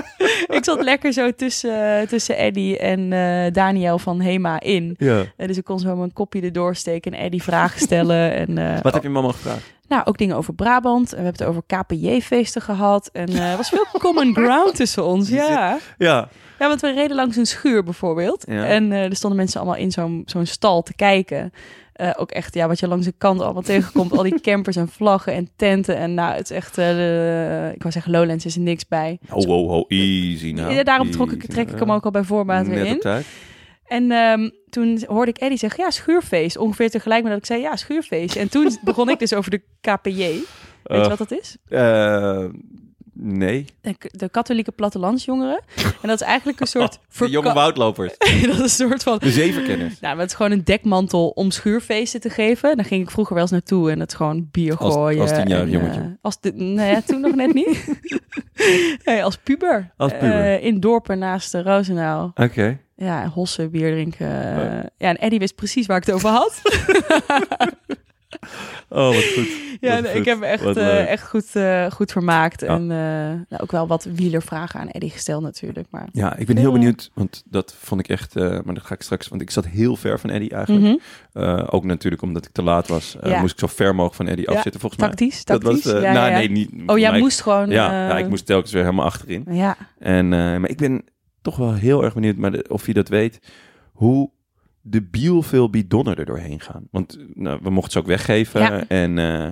ik 0.47 0.63
zat 0.63 0.83
lekker 0.83 1.13
zo 1.13 1.31
tussen, 1.31 2.07
tussen 2.07 2.37
Eddie 2.37 2.77
en 2.77 3.13
eh, 3.13 3.51
Daniel 3.53 3.99
van 3.99 4.19
Hema 4.21 4.59
in. 4.59 4.95
Ja. 4.97 5.23
Eh, 5.37 5.47
dus 5.47 5.57
ik 5.57 5.63
kon 5.63 5.79
zo 5.79 5.95
mijn 5.95 6.13
kopje 6.13 6.41
erdoor 6.41 6.75
steken 6.75 7.11
en 7.13 7.19
Eddie 7.19 7.43
vragen 7.43 7.79
stellen. 7.79 8.33
En, 8.33 8.57
eh, 8.57 8.81
Wat 8.81 8.93
heb 8.93 9.03
je 9.03 9.09
mama 9.09 9.31
gevraagd? 9.31 9.73
Nou, 9.87 10.05
ook 10.05 10.17
dingen 10.17 10.35
over 10.35 10.53
Brabant. 10.53 11.13
En 11.13 11.17
we 11.17 11.23
hebben 11.23 11.45
het 11.45 11.49
over 11.49 11.63
KPJ-feesten 11.67 12.61
gehad. 12.61 13.09
En 13.13 13.27
eh, 13.27 13.51
er 13.51 13.57
was 13.57 13.69
veel 13.69 13.85
common 13.99 14.33
ground 14.33 14.75
tussen 14.75 15.05
ons. 15.05 15.29
Ja. 15.29 15.79
Ja. 15.97 16.29
ja, 16.59 16.67
want 16.67 16.81
we 16.81 16.91
reden 16.91 17.15
langs 17.15 17.37
een 17.37 17.45
schuur 17.45 17.83
bijvoorbeeld. 17.83 18.43
Ja. 18.47 18.65
En 18.65 18.91
eh, 18.91 19.03
er 19.03 19.15
stonden 19.15 19.39
mensen 19.39 19.59
allemaal 19.59 19.79
in 19.79 19.91
zo'n 19.91 20.21
zo'n 20.25 20.45
stal 20.45 20.83
te 20.83 20.95
kijken. 20.95 21.51
Eh, 21.95 22.09
ook 22.17 22.31
echt, 22.31 22.53
ja, 22.53 22.67
wat 22.67 22.79
je 22.79 22.87
langs 22.87 23.05
de 23.05 23.13
kant 23.17 23.41
allemaal 23.41 23.61
tegenkomt. 23.73 24.17
al 24.17 24.23
die 24.23 24.41
campers 24.41 24.75
en 24.75 24.87
vlaggen 24.87 25.33
en 25.33 25.49
tenten. 25.55 25.97
En 25.97 26.13
nou, 26.13 26.35
het 26.35 26.49
is 26.49 26.55
echt, 26.55 26.77
eh, 26.77 27.71
ik 27.71 27.81
wou 27.81 27.91
zeggen, 27.91 28.11
Lowlands 28.11 28.45
is 28.45 28.55
er 28.55 28.61
niks 28.61 28.87
bij. 28.87 29.19
Ho, 29.27 29.45
ho, 29.45 29.67
ho, 29.67 29.85
easy 29.87 30.51
nou. 30.51 30.73
Ja, 30.73 30.83
daarom 30.83 31.11
trok 31.11 31.31
ik, 31.31 31.45
trek 31.45 31.71
ik 31.71 31.79
hem 31.79 31.91
ook 31.91 32.05
al 32.05 32.11
bij 32.11 32.23
voorbaat 32.23 32.67
weer 32.67 32.83
Net 32.83 33.03
in. 33.05 33.23
En 33.85 34.11
ehm, 34.11 34.49
toen 34.69 35.03
hoorde 35.07 35.31
ik 35.31 35.37
Eddie 35.37 35.57
zeggen, 35.57 35.83
ja, 35.83 35.89
schuurfeest. 35.91 36.57
Ongeveer 36.57 36.89
tegelijk 36.89 37.21
met 37.23 37.31
dat 37.31 37.39
ik 37.41 37.45
zei, 37.47 37.61
ja, 37.61 37.75
schuurfeest. 37.75 38.35
En 38.35 38.49
toen 38.49 38.77
begon 38.83 39.09
ik 39.09 39.19
dus 39.19 39.33
over 39.33 39.51
de 39.51 39.61
KPJ. 39.81 40.17
Weet 40.17 40.43
je 40.83 41.03
Eh, 41.03 41.07
wat 41.07 41.17
dat 41.17 41.31
is? 41.31 41.57
eh, 41.67 42.45
nee. 43.13 43.65
de, 43.81 43.95
de 44.11 44.29
katholieke 44.29 44.71
plattelandsjongeren. 44.71 45.61
En 46.01 46.07
dat 46.09 46.21
is 46.21 46.27
eigenlijk 46.27 46.59
een 46.59 46.67
soort... 46.67 46.99
De 47.17 47.29
jonge 47.29 47.53
woudlopers. 47.53 48.17
dat 48.41 48.55
is 48.55 48.59
een 48.59 48.69
soort 48.69 49.03
van... 49.03 49.17
De 49.17 49.31
zevenkenners. 49.31 49.99
Nou, 49.99 50.19
het 50.19 50.29
is 50.29 50.35
gewoon 50.35 50.51
een 50.51 50.63
dekmantel 50.63 51.27
om 51.29 51.51
schuurfeesten 51.51 52.19
te 52.21 52.29
geven. 52.29 52.75
Daar 52.75 52.85
ging 52.85 53.03
ik 53.03 53.11
vroeger 53.11 53.33
wel 53.33 53.43
eens 53.43 53.51
naartoe 53.51 53.91
en 53.91 53.99
het 53.99 54.09
is 54.11 54.15
gewoon 54.17 54.47
bier 54.51 54.77
Als- 54.77 54.93
gooien. 54.93 55.21
als 55.21 55.31
tienjarig 55.33 55.65
en, 55.65 55.69
jongetje. 55.71 55.99
eh, 56.01 56.07
als 56.21 56.39
de, 56.39 56.51
nou 56.53 56.89
ja, 56.89 57.01
toen 57.01 57.21
nog 57.21 57.35
net 57.35 57.53
niet. 57.53 57.85
nee, 59.05 59.23
als 59.23 59.37
puber. 59.37 59.93
Als 59.97 60.11
puber. 60.11 60.61
In 60.61 60.79
dorpen 60.79 61.19
naast 61.19 61.51
de 61.51 61.61
Roosendaal. 61.63 62.31
Oké. 62.35 62.79
Ja, 62.95 63.21
en 63.23 63.29
hossen, 63.29 63.71
bier 63.71 63.91
drinken. 63.91 64.27
Oh. 64.27 64.83
Ja, 64.97 65.09
en 65.09 65.17
Eddie 65.17 65.39
wist 65.39 65.55
precies 65.55 65.85
waar 65.85 65.97
ik 65.97 66.05
het 66.05 66.15
over 66.15 66.29
had. 66.29 66.61
Oh, 68.89 69.05
wat 69.07 69.23
goed. 69.35 69.47
ja, 69.81 69.93
Wat 69.93 70.01
nee, 70.01 70.11
goed. 70.11 70.19
ik 70.19 70.25
heb 70.25 70.39
me 70.39 70.45
echt, 70.45 70.77
eh, 70.77 71.07
echt 71.11 71.27
goed, 71.27 71.55
eh, 71.55 71.91
goed 71.91 72.11
vermaakt. 72.11 72.61
Ja. 72.61 72.67
En 72.67 72.81
eh, 72.81 72.97
nou, 73.49 73.61
ook 73.61 73.71
wel 73.71 73.87
wat 73.87 74.03
wielervragen 74.03 74.79
aan 74.79 74.89
Eddie 74.89 75.09
gesteld 75.09 75.41
natuurlijk. 75.41 75.87
Maar... 75.89 76.07
Ja, 76.11 76.35
ik 76.35 76.47
ben 76.47 76.57
heel 76.57 76.71
benieuwd, 76.71 77.11
want 77.13 77.43
dat 77.45 77.75
vond 77.79 78.01
ik 78.01 78.07
echt, 78.07 78.35
maar 78.35 78.73
dat 78.73 78.83
ga 78.85 78.93
ik 78.93 79.01
straks, 79.01 79.27
want 79.27 79.41
ik 79.41 79.51
zat 79.51 79.65
heel 79.65 79.95
ver 79.95 80.19
van 80.19 80.29
Eddie 80.29 80.49
eigenlijk. 80.49 80.99
Mhm. 81.33 81.65
Ook 81.69 81.83
natuurlijk 81.83 82.21
omdat 82.21 82.45
ik 82.45 82.51
te 82.51 82.63
laat 82.63 82.87
was, 82.87 83.15
Ja. 83.23 83.39
moest 83.39 83.53
ik 83.53 83.59
zo 83.59 83.67
ver 83.67 83.91
mogelijk 83.95 84.15
van 84.15 84.27
Eddie 84.27 84.49
Ja, 84.49 84.55
afzitten 84.55 84.81
volgens 84.81 85.01
mij. 85.01 85.09
Tactisch, 85.09 85.45
Dat 85.45 85.63
was, 85.63 85.83
ja, 85.83 86.13
nou 86.13 86.31
nee, 86.31 86.49
niet. 86.49 86.69
Oh, 86.85 86.97
jij 86.97 87.19
moest 87.19 87.41
gewoon... 87.41 87.69
Ja, 87.69 88.07
ja, 88.07 88.17
ik 88.17 88.29
moest 88.29 88.45
telkens 88.45 88.71
weer 88.71 88.83
helemaal 88.83 89.05
achterin. 89.05 89.45
Ja, 89.49 89.77
En, 89.99 90.29
maar 90.29 90.69
ik 90.69 90.77
ben 90.77 91.03
toch 91.45 91.57
wel 91.57 91.73
heel 91.73 92.03
erg 92.03 92.13
benieuwd, 92.13 92.35
maar 92.35 92.51
de- 92.51 92.65
of 92.69 92.87
je 92.87 92.93
dat 92.93 93.07
weet, 93.07 93.39
hoe 93.93 94.29
debiel 94.81 95.41
veel 95.41 95.69
bidonnen 95.69 96.15
er 96.15 96.25
doorheen 96.25 96.59
gaan. 96.59 96.87
Want 96.91 97.17
nou, 97.33 97.59
we 97.63 97.69
mochten 97.69 97.91
ze 97.91 97.99
ook 97.99 98.05
weggeven 98.05 98.61
Ja. 98.61 98.87
en 98.87 99.17
eh, 99.17 99.47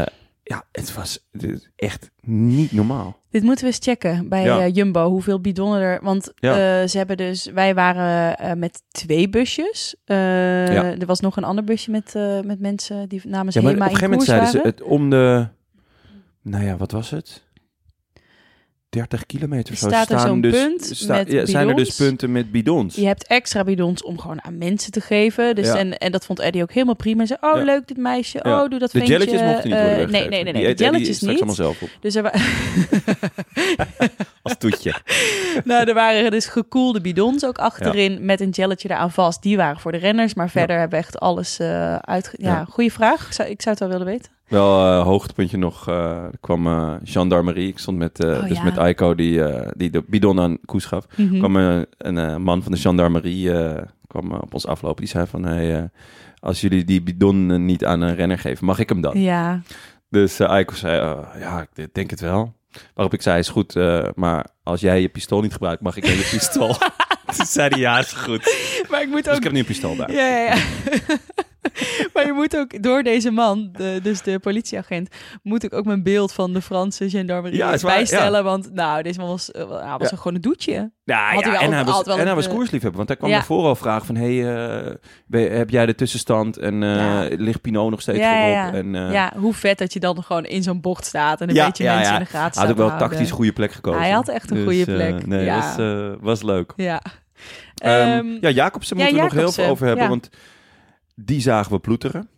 eh, 0.00 0.06
ja, 0.42 0.64
het 0.72 0.94
was 0.94 1.28
echt 1.76 2.10
niet 2.22 2.72
normaal. 2.72 3.22
dit 3.30 3.42
moeten 3.42 3.64
we 3.64 3.70
eens 3.70 3.84
checken 3.84 4.28
bij 4.28 4.42
Ja. 4.44 4.60
eh, 4.60 4.74
Jumbo. 4.74 5.08
Hoeveel 5.10 5.40
bidonnen 5.40 5.80
er... 5.80 5.98
Want 6.02 6.32
Ja. 6.36 6.86
ze 6.86 6.96
hebben 6.98 7.16
dus... 7.16 7.44
Wij 7.46 7.74
waren 7.74 8.58
met 8.58 8.82
twee 8.90 9.28
busjes. 9.28 9.96
Er 10.04 11.06
was 11.06 11.20
nog 11.20 11.36
een 11.36 11.44
ander 11.44 11.64
busje 11.64 11.90
met, 11.90 12.14
met 12.44 12.60
mensen 12.60 13.08
die 13.08 13.20
namens 13.24 13.54
Ja, 13.54 13.62
maar 13.62 13.70
op 13.72 13.76
Hema 13.78 13.84
een 13.86 13.90
in 13.92 13.96
gegeven 13.98 14.10
moment 14.10 14.28
zeiden 14.28 14.48
ze 14.50 14.60
het 14.60 14.82
om 14.82 15.10
de, 15.10 15.46
nou 16.42 16.64
ja, 16.64 16.76
wat 16.76 16.90
was 16.90 17.10
het? 17.10 17.44
30 18.94 19.26
kilometer 19.26 19.76
zo 19.76 19.86
Staat 19.88 20.10
er 20.10 20.18
staan 20.18 20.28
zo'n 20.28 20.40
dus, 20.40 20.52
punt 20.52 20.90
sta- 20.96 21.14
met 21.14 21.32
ja, 21.32 21.46
zijn 21.46 21.68
er 21.68 21.74
dus 21.74 21.96
punten 21.96 22.32
met 22.32 22.50
bidons. 22.52 22.94
Je 22.94 23.06
hebt 23.06 23.26
extra 23.26 23.64
bidons 23.64 24.02
om 24.02 24.18
gewoon 24.18 24.44
aan 24.44 24.58
mensen 24.58 24.92
te 24.92 25.00
geven. 25.00 25.54
Dus 25.54 25.66
Ja. 25.66 25.76
en, 25.76 25.98
en 25.98 26.12
dat 26.12 26.24
vond 26.24 26.38
Eddie 26.40 26.62
ook 26.62 26.72
helemaal 26.72 26.94
prima. 26.96 27.16
Hij 27.18 27.26
zei, 27.26 27.38
oh 27.52 27.58
Ja. 27.58 27.64
leuk 27.64 27.86
dit 27.88 27.96
meisje. 27.96 28.38
Oh, 28.42 28.68
doe 28.68 28.78
dat 28.78 28.90
de 28.90 29.04
jelletjes 29.04 29.40
mochten 29.40 29.68
niet 29.70 29.78
worden 29.78 29.96
weggegeven. 29.96 30.10
Nee, 30.12 30.28
nee, 30.28 30.42
nee. 30.42 30.52
Die 30.52 30.62
nee. 30.62 30.70
eet 30.70 30.78
De 30.78 30.84
jelletjes 30.84 31.20
niet. 31.20 31.36
allemaal 31.36 31.54
zelf 31.54 31.82
op. 31.82 31.88
Dus 32.00 32.14
er, 32.14 32.22
wa- 32.22 32.32
Als 34.44 34.58
toetje. 34.58 34.94
nou, 35.64 35.88
er 35.88 35.94
waren 35.94 36.30
dus 36.30 36.46
gekoelde 36.46 37.00
bidons 37.00 37.44
ook 37.44 37.58
achterin 37.58 38.24
met 38.24 38.40
een 38.40 38.50
jelletje 38.50 38.90
eraan 38.90 39.10
vast. 39.10 39.42
Die 39.42 39.56
waren 39.56 39.80
voor 39.80 39.92
de 39.92 39.98
renners, 39.98 40.34
maar 40.34 40.50
verder 40.50 40.78
hebben 40.78 40.98
we 40.98 41.04
echt 41.04 41.20
alles 41.20 41.60
uh, 41.60 41.96
uit. 41.96 42.34
Ja, 42.36 42.64
goede 42.68 42.90
vraag. 42.90 43.26
Ik 43.26 43.32
zou, 43.32 43.48
ik 43.48 43.62
zou 43.62 43.76
het 43.76 43.78
wel 43.78 43.88
willen 43.98 44.12
weten. 44.12 44.32
Wel 44.48 44.86
eh, 44.86 45.02
hoogtepuntje 45.02 45.56
nog, 45.56 45.88
eh, 45.88 46.24
er 46.24 46.38
kwam 46.40 46.66
eh 46.66 46.92
gendarmerie. 47.04 47.68
Ik 47.68 47.78
stond 47.78 47.98
met, 47.98 48.24
Oh, 48.24 48.48
dus 48.48 48.56
ja. 48.56 48.64
met 48.64 48.78
Aiko 48.78 49.14
die, 49.14 49.42
die 49.76 49.90
de 49.90 50.04
bidon 50.06 50.40
aan 50.40 50.58
Koes 50.64 50.84
gaf. 50.84 51.06
Mhm. 51.16 51.38
kwam 51.38 51.56
een 51.98 52.42
man 52.42 52.62
van 52.62 52.72
de 52.72 52.78
gendarmerie 52.78 53.50
kwam, 54.06 54.32
op 54.32 54.54
ons 54.54 54.66
aflopen. 54.66 55.00
Die 55.00 55.10
zei 55.10 55.26
van, 55.26 55.44
hey, 55.44 55.90
als 56.40 56.60
jullie 56.60 56.84
die 56.84 57.02
bidon 57.02 57.64
niet 57.64 57.84
aan 57.84 58.00
een 58.00 58.14
renner 58.14 58.38
geven, 58.38 58.66
mag 58.66 58.78
ik 58.78 58.88
hem 58.88 59.00
dan? 59.00 59.20
Ja, 59.20 59.60
Dus 60.10 60.40
Aiko 60.40 60.74
zei, 60.74 61.00
eh, 61.00 61.40
ja, 61.40 61.66
ik 61.74 61.94
denk 61.94 62.10
het 62.10 62.20
wel. 62.20 62.52
Waarop 62.94 63.14
ik 63.14 63.22
zei, 63.22 63.38
is 63.38 63.48
goed, 63.48 63.76
eh, 63.76 64.08
maar 64.14 64.46
als 64.62 64.80
jij 64.80 65.00
je 65.00 65.08
pistool 65.08 65.40
niet 65.40 65.52
gebruikt, 65.52 65.82
mag 65.82 65.96
ik 65.96 66.04
je 66.06 66.28
pistool. 66.30 66.76
Toen 67.36 67.46
zei 67.46 67.68
hij, 67.68 67.78
ja, 67.78 67.98
is 67.98 68.12
goed. 68.12 68.56
maar 68.90 69.02
ik 69.02 69.08
moet 69.08 69.24
Dus 69.24 69.32
ook... 69.32 69.38
ik 69.38 69.42
heb 69.42 69.52
nu 69.52 69.58
een 69.58 69.64
pistool 69.64 69.96
bij. 69.96 70.14
Ja, 70.14 70.26
ja, 70.26 70.54
ja. 70.54 70.62
maar 72.14 72.26
je 72.26 72.32
moet 72.32 72.56
ook 72.56 72.82
door 72.82 73.02
deze 73.02 73.30
man, 73.30 73.68
de, 73.72 74.00
dus 74.02 74.22
de 74.22 74.38
politieagent, 74.38 75.08
moet 75.42 75.62
ik 75.62 75.72
ook 75.72 75.84
mijn 75.84 76.02
beeld 76.02 76.32
van 76.32 76.52
de 76.52 76.62
Franse 76.62 77.10
gendarmerie 77.10 77.58
Ja, 77.58 77.66
waar, 77.66 77.80
bijstellen. 77.80 78.44
Want 78.44 78.72
nou, 78.72 79.02
deze 79.02 79.18
man 79.18 79.28
was, 79.28 79.50
eh, 79.50 79.96
was 79.98 80.10
Ja. 80.10 80.16
gewoon 80.16 80.34
een 80.34 80.40
doetje. 80.40 80.92
Ja, 81.04 81.32
Had 81.32 81.42
hij 81.44 81.52
ja 81.52 81.58
wel 81.58 81.68
en, 81.68 81.72
hij 81.74 81.84
was, 81.84 82.02
en 82.06 82.12
hij 82.18 82.28
een, 82.28 82.34
was 82.34 82.46
eh, 82.46 82.52
koersliefhebber. 82.52 82.96
Want 82.96 83.08
hij 83.08 83.16
kwam 83.16 83.30
Ja. 83.30 83.36
ervoor 83.36 83.64
al 83.64 83.76
vragen 83.76 84.06
van... 84.06 84.14
hey, 84.16 84.54
eh, 85.30 85.56
heb 85.58 85.70
jij 85.70 85.86
de 85.86 85.94
tussenstand? 85.94 86.56
En 86.58 86.82
Ja. 86.82 87.28
ligt 87.36 87.60
Pinot 87.60 87.90
nog 87.90 88.00
steeds 88.00 88.18
voorop? 88.18 88.48
ja. 88.52 88.72
En, 88.72 88.94
ja, 88.94 89.32
hoe 89.36 89.54
vet 89.54 89.78
dat 89.78 89.92
je 89.92 90.00
dan 90.00 90.22
gewoon 90.22 90.44
in 90.44 90.62
zo'n 90.62 90.80
bocht 90.80 91.04
staat 91.04 91.40
en 91.40 91.48
een 91.48 91.54
Ja, 91.54 91.66
beetje 91.66 91.84
ja, 91.84 91.94
mensen 91.94 92.12
ja. 92.12 92.18
in 92.18 92.24
de 92.24 92.30
gaten 92.30 92.60
Hij 92.60 92.68
had 92.68 92.70
ook 92.70 92.76
wel 92.76 92.86
staat 92.88 93.00
te 93.00 93.08
tactisch 93.08 93.30
goede 93.30 93.52
plek 93.52 93.72
gekozen. 93.72 94.00
Hij 94.00 94.10
had 94.10 94.28
echt 94.28 94.50
een 94.50 94.56
Dus, 94.56 94.64
goede 94.64 94.84
plek, 94.84 95.26
nee, 95.26 95.44
ja. 95.44 95.74
was, 95.76 96.16
was 96.20 96.42
leuk. 96.42 96.72
Ja. 96.76 97.02
Ehm, 97.74 98.26
ja, 98.40 98.48
Jacobsen 98.50 98.96
ja, 98.96 99.02
moeten 99.02 99.20
we 99.20 99.28
nog 99.28 99.38
heel 99.38 99.52
veel 99.52 99.66
over 99.70 99.86
hebben. 99.86 100.04
ja. 100.04 100.10
Want 100.10 100.30
die 101.14 101.40
zagen 101.40 101.72
we 101.72 101.78
ploeteren. 101.78 102.28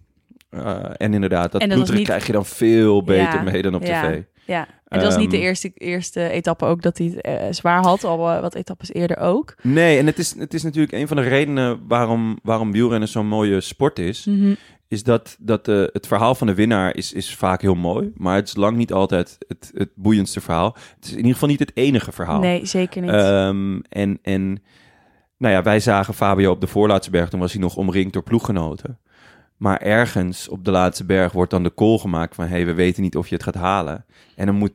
Eh, 0.50 0.84
en 0.96 1.14
inderdaad, 1.14 1.52
dat, 1.52 1.60
dat 1.60 1.70
ploeteren 1.70 1.96
niet- 1.96 2.06
krijg 2.08 2.26
je 2.26 2.32
dan 2.32 2.46
veel 2.46 3.02
beter 3.04 3.22
Ja, 3.34 3.42
mee 3.42 3.62
dan 3.62 3.74
op 3.74 3.84
ja. 3.84 4.02
tv. 4.10 4.22
ja. 4.46 4.66
En 4.88 4.98
het 4.98 5.06
was 5.06 5.16
niet 5.16 5.30
de 5.30 5.36
Ehm, 5.36 5.44
eerste, 5.46 5.70
eerste 5.74 6.28
etappe 6.28 6.64
ook 6.64 6.82
dat 6.82 6.98
hij 6.98 7.06
het 7.06 7.20
eh, 7.20 7.46
zwaar 7.50 7.82
had. 7.82 8.04
Al 8.04 8.30
eh, 8.30 8.40
wat 8.40 8.54
etappes 8.54 8.92
eerder 8.92 9.16
ook. 9.18 9.54
Nee, 9.62 9.98
en 9.98 10.06
het 10.06 10.18
is, 10.18 10.34
het 10.38 10.54
is 10.54 10.62
natuurlijk 10.62 10.92
een 10.92 11.08
van 11.08 11.16
de 11.16 11.22
redenen 11.22 11.80
waarom, 11.88 12.38
waarom 12.42 12.72
wielrennen 12.72 13.08
zo'n 13.08 13.26
mooie 13.28 13.60
sport 13.60 13.98
is. 13.98 14.24
Mhm. 14.24 14.54
is 14.88 15.02
dat, 15.02 15.36
dat 15.40 15.66
het 15.66 16.06
verhaal 16.06 16.34
van 16.34 16.46
de 16.46 16.54
winnaar 16.54 16.96
is, 16.96 17.12
is 17.12 17.34
vaak 17.34 17.60
heel 17.62 17.74
mooi. 17.74 18.12
Maar 18.14 18.34
het 18.36 18.48
is 18.48 18.56
lang 18.56 18.76
niet 18.76 18.92
altijd 18.92 19.38
het, 19.48 19.70
het 19.74 19.90
boeiendste 19.94 20.40
verhaal. 20.40 20.76
Het 20.94 21.04
is 21.04 21.10
in 21.10 21.16
ieder 21.16 21.32
geval 21.32 21.48
niet 21.48 21.58
het 21.58 21.70
enige 21.74 22.12
verhaal. 22.12 22.40
Nee, 22.40 22.66
zeker 22.66 23.02
niet. 23.02 23.10
Ehm, 23.10 23.78
en, 23.88 24.18
en 24.22 24.62
nou 25.38 25.54
ja, 25.54 25.62
wij 25.62 25.80
zagen 25.80 26.14
Fabio 26.14 26.50
op 26.50 26.60
de 26.60 26.66
voorlaatste 26.66 27.10
berg. 27.10 27.28
Toen 27.28 27.40
was 27.40 27.52
hij 27.52 27.60
nog 27.60 27.76
omringd 27.76 28.12
door 28.12 28.22
ploeggenoten. 28.22 28.98
Maar 29.56 29.80
ergens 29.80 30.48
op 30.48 30.64
de 30.64 30.70
laatste 30.70 31.04
berg 31.04 31.32
wordt 31.32 31.50
dan 31.50 31.62
de 31.62 31.74
call 31.74 31.98
gemaakt 31.98 32.34
van... 32.34 32.44
hé, 32.44 32.50
hey, 32.50 32.66
we 32.66 32.74
weten 32.74 33.02
niet 33.02 33.16
of 33.16 33.28
je 33.28 33.34
het 33.34 33.44
gaat 33.44 33.54
halen. 33.54 34.04
En 34.34 34.46
dan 34.46 34.54
moet, 34.54 34.72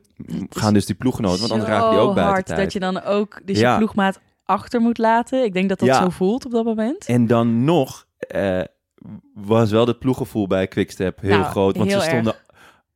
gaan 0.50 0.72
dus 0.74 0.86
die 0.86 0.94
ploeggenoten, 0.94 1.38
want 1.40 1.52
anders 1.52 1.70
raken 1.70 1.90
die 1.90 1.98
ook 1.98 2.14
buiten 2.14 2.32
hard 2.34 2.46
tijd. 2.46 2.58
dat 2.60 2.72
je 2.72 2.80
dan 2.80 3.02
ook 3.02 3.40
dus 3.44 3.58
Ja. 3.58 3.70
je 3.70 3.76
ploegmaat 3.76 4.20
achter 4.44 4.80
moet 4.80 4.98
laten. 4.98 5.44
Ik 5.44 5.52
denk 5.52 5.68
dat 5.68 5.78
dat 5.78 5.88
Ja. 5.88 6.02
zo 6.02 6.08
voelt 6.08 6.44
op 6.44 6.50
dat 6.52 6.64
moment. 6.64 7.06
En 7.06 7.26
dan 7.26 7.64
nog 7.64 8.06
eh, 8.18 8.60
was 9.34 9.70
wel 9.70 9.86
het 9.86 9.98
ploeggevoel 9.98 10.46
bij 10.46 10.66
Quickstep 10.68 11.20
heel 11.20 11.38
Nou, 11.38 11.50
groot. 11.50 11.76
Want 11.76 11.90
heel 11.90 12.00
ze 12.00 12.06
stonden 12.08 12.34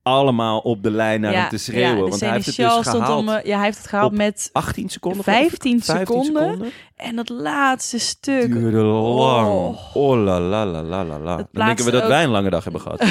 allemaal 0.07 0.59
op 0.59 0.83
de 0.83 0.91
lijn 0.91 1.21
naar 1.21 1.33
hem 1.33 1.49
te 1.49 1.59
schreeuwen. 1.59 2.09
want 2.09 2.21
hij 2.21 2.31
heeft 2.31 2.47
het 2.47 2.57
dus 2.57 2.67
gehaald. 2.67 3.19
om, 3.19 3.29
eh, 3.29 3.45
ja, 3.45 3.57
hij 3.57 3.65
heeft 3.65 3.79
het 3.79 3.87
gehaald 3.87 4.13
met 4.13 4.49
18 4.53 4.89
seconden? 4.89 5.25
geloof 5.25 5.41
ik? 5.41 5.49
15 5.49 5.81
seconden. 5.81 6.73
En 6.97 7.17
dat 7.17 7.29
laatste 7.29 7.99
stuk. 7.99 8.53
Duurde 8.53 8.83
lang. 8.83 9.49
Oh. 9.49 9.97
Oh, 9.97 10.25
la 10.25 10.41
la 10.41 10.67
la 10.67 10.83
la 10.83 11.05
la. 11.19 11.37
Dan 11.37 11.47
denken 11.67 11.85
we 11.85 11.91
dat 11.91 12.03
ook- 12.03 12.09
wij 12.09 12.25
een 12.25 12.31
lange 12.31 12.51
dag 12.51 12.65
hebben 12.65 12.81
gehad. 12.81 13.05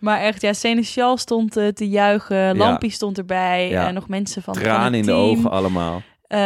Maar 0.00 0.20
echt, 0.20 0.40
ja, 0.40 0.52
Seneschal 0.52 1.16
stond 1.16 1.56
eh, 1.56 1.66
te 1.68 1.88
juichen. 1.88 2.56
Lampie 2.56 2.90
stond 2.90 3.18
erbij. 3.18 3.68
Ja. 3.68 3.86
en 3.86 3.94
nog 3.94 4.08
mensen 4.08 4.42
van, 4.42 4.58
het 4.58 4.94
in 4.94 5.02
de 5.04 5.12
ogen 5.12 5.50
allemaal. 5.50 6.02
Ehm, 6.28 6.40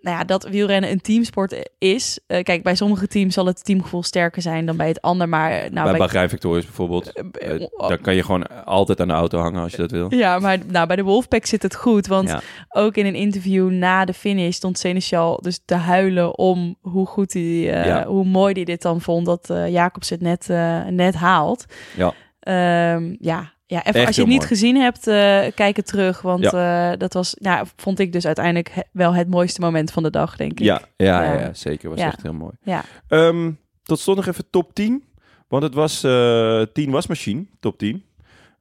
nou 0.00 0.16
ja, 0.16 0.24
dat 0.24 0.44
wielrennen 0.48 0.90
een 0.90 1.00
teamsport 1.00 1.70
is. 1.78 2.18
Eh, 2.26 2.42
kijk, 2.42 2.62
bij 2.62 2.74
sommige 2.74 3.06
teams 3.06 3.34
zal 3.34 3.46
het 3.46 3.64
teamgevoel 3.64 4.02
sterker 4.02 4.42
zijn 4.42 4.66
dan 4.66 4.76
bij 4.76 4.88
het 4.88 5.00
ander. 5.00 5.28
Maar 5.28 5.68
nou, 5.72 5.88
bij 5.90 5.98
Bahrein 5.98 6.28
Victorious 6.28 6.64
bijvoorbeeld. 6.64 7.12
eh, 7.12 7.66
daar 7.88 7.98
kan 7.98 8.14
je 8.14 8.22
gewoon 8.22 8.64
altijd 8.64 9.00
aan 9.00 9.08
de 9.08 9.14
auto 9.14 9.38
hangen 9.38 9.62
als 9.62 9.70
je 9.70 9.76
dat 9.76 9.90
wil. 9.90 10.14
Ja, 10.14 10.38
maar 10.38 10.58
nou, 10.66 10.86
bij 10.86 10.96
de 10.96 11.02
Wolfpack 11.02 11.46
zit 11.46 11.62
het 11.62 11.74
goed. 11.74 12.06
Want 12.06 12.28
Ja. 12.28 12.40
ook 12.68 12.96
in 12.96 13.06
een 13.06 13.14
interview 13.14 13.70
na 13.70 14.04
de 14.04 14.14
finish 14.14 14.54
stond 14.56 14.78
Seneschal 14.78 15.36
dus 15.42 15.60
te 15.64 15.74
huilen 15.74 16.38
om 16.38 16.76
hoe 16.80 17.06
goed 17.06 17.32
hij, 17.32 17.42
Ja. 17.42 18.04
hoe 18.06 18.24
mooi 18.24 18.52
hij 18.52 18.64
dit 18.64 18.82
dan 18.82 19.00
vond 19.00 19.26
dat 19.26 19.46
Jacobs 19.68 20.10
het 20.10 20.20
net, 20.20 20.48
net 20.90 21.14
haalt. 21.14 21.64
Ja. 21.96 22.12
Ehm, 22.40 23.14
ja. 23.18 23.52
Ja, 23.70 23.84
even 23.84 24.06
als 24.06 24.14
je 24.16 24.20
het 24.20 24.30
niet 24.30 24.38
mooi. 24.38 24.48
gezien 24.48 24.76
hebt, 24.76 25.06
eh, 25.06 25.46
kijk 25.54 25.76
het 25.76 25.86
terug. 25.86 26.22
Want 26.22 26.44
eh, 26.44 26.92
dat 26.98 27.12
was, 27.12 27.34
nou, 27.38 27.66
vond 27.76 27.98
ik 27.98 28.12
dus 28.12 28.26
uiteindelijk 28.26 28.68
he- 28.70 28.82
wel 28.92 29.14
het 29.14 29.28
mooiste 29.28 29.60
moment 29.60 29.92
van 29.92 30.02
de 30.02 30.10
dag, 30.10 30.36
denk 30.36 30.52
ik. 30.52 30.58
Ja, 30.58 30.80
ja, 30.96 31.32
ja. 31.32 31.54
Zeker. 31.54 31.90
Was 31.90 31.98
echt 31.98 32.22
heel 32.22 32.32
mooi. 32.32 32.52
Ja. 32.62 32.84
Ehm, 33.08 33.50
tot 33.82 33.98
slot 33.98 34.16
nog 34.16 34.26
even 34.26 34.50
top 34.50 34.74
10. 34.74 35.04
Want 35.48 35.62
het 35.62 35.74
was 35.74 36.02
eh 36.04 36.62
10 36.72 36.90
wasmachine, 36.90 37.46
top 37.60 37.78
10. 37.78 38.04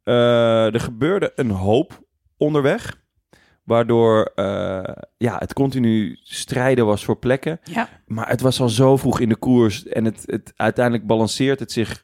Eh, 0.04 0.74
er 0.74 0.80
gebeurde 0.80 1.32
een 1.36 1.50
hoop 1.52 2.04
onderweg. 2.38 2.98
Waardoor 3.64 4.32
ja, 5.18 5.36
het 5.38 5.54
continu 5.54 6.20
strijden 6.24 6.86
was 6.86 7.06
voor 7.06 7.18
plekken. 7.20 7.60
Maar 8.06 8.30
het 8.30 8.42
was 8.42 8.62
al 8.62 8.70
zo 8.70 8.98
vroeg 8.98 9.20
in 9.20 9.30
de 9.30 9.36
koers. 9.36 9.88
En 9.88 10.06
het, 10.06 10.24
het, 10.26 10.54
uiteindelijk 10.56 11.08
balanceert 11.08 11.60
het 11.60 11.72
zich 11.72 12.04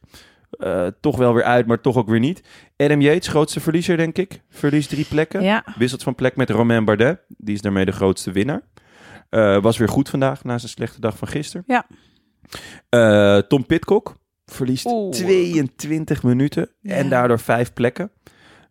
eh, 0.57 0.87
toch 1.01 1.17
wel 1.17 1.33
weer 1.33 1.43
uit, 1.43 1.67
maar 1.67 1.81
toch 1.81 1.97
ook 1.97 2.07
weer 2.09 2.19
niet. 2.19 2.43
Adam 2.77 3.01
Yates, 3.01 3.27
grootste 3.27 3.59
verliezer, 3.59 3.97
denk 3.97 4.17
ik. 4.17 4.41
Verliest 4.49 4.89
drie 4.89 5.05
plekken. 5.05 5.43
Ja. 5.43 5.63
Wisselt 5.77 6.03
van 6.03 6.15
plek 6.15 6.35
met 6.35 6.49
Romain 6.49 6.85
Bardet. 6.85 7.19
Die 7.27 7.55
is 7.55 7.61
daarmee 7.61 7.85
de 7.85 7.91
grootste 7.91 8.31
winnaar. 8.31 8.61
Eh, 9.29 9.61
was 9.61 9.77
weer 9.77 9.89
goed 9.89 10.09
vandaag, 10.09 10.43
na 10.43 10.57
zijn 10.57 10.71
slechte 10.71 10.99
dag 11.01 11.17
van 11.17 11.27
gisteren. 11.27 11.63
Ja. 11.67 11.85
Eh, 12.89 13.37
Tom 13.47 13.65
Pitcock 13.65 14.15
verliest 14.45 14.85
Oeh. 14.85 15.11
22 15.11 16.23
minuten 16.23 16.69
Ja. 16.81 16.95
en 16.95 17.09
daardoor 17.09 17.39
vijf 17.39 17.73
plekken. 17.73 18.11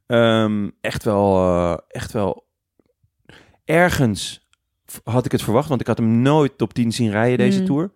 Ehm, 0.07 0.69
echt, 0.81 1.05
wel, 1.05 1.79
echt 1.89 2.13
wel 2.13 2.47
ergens 3.65 4.49
had 5.05 5.25
ik 5.25 5.33
het 5.33 5.43
verwacht, 5.43 5.69
want 5.69 5.81
ik 5.81 5.87
had 5.87 5.99
hem 5.99 6.23
nooit 6.23 6.59
top 6.59 6.73
10 6.75 6.93
zien 6.93 7.11
rijden 7.11 7.39
deze 7.39 7.61
Mm. 7.61 7.67
Tour. 7.67 7.91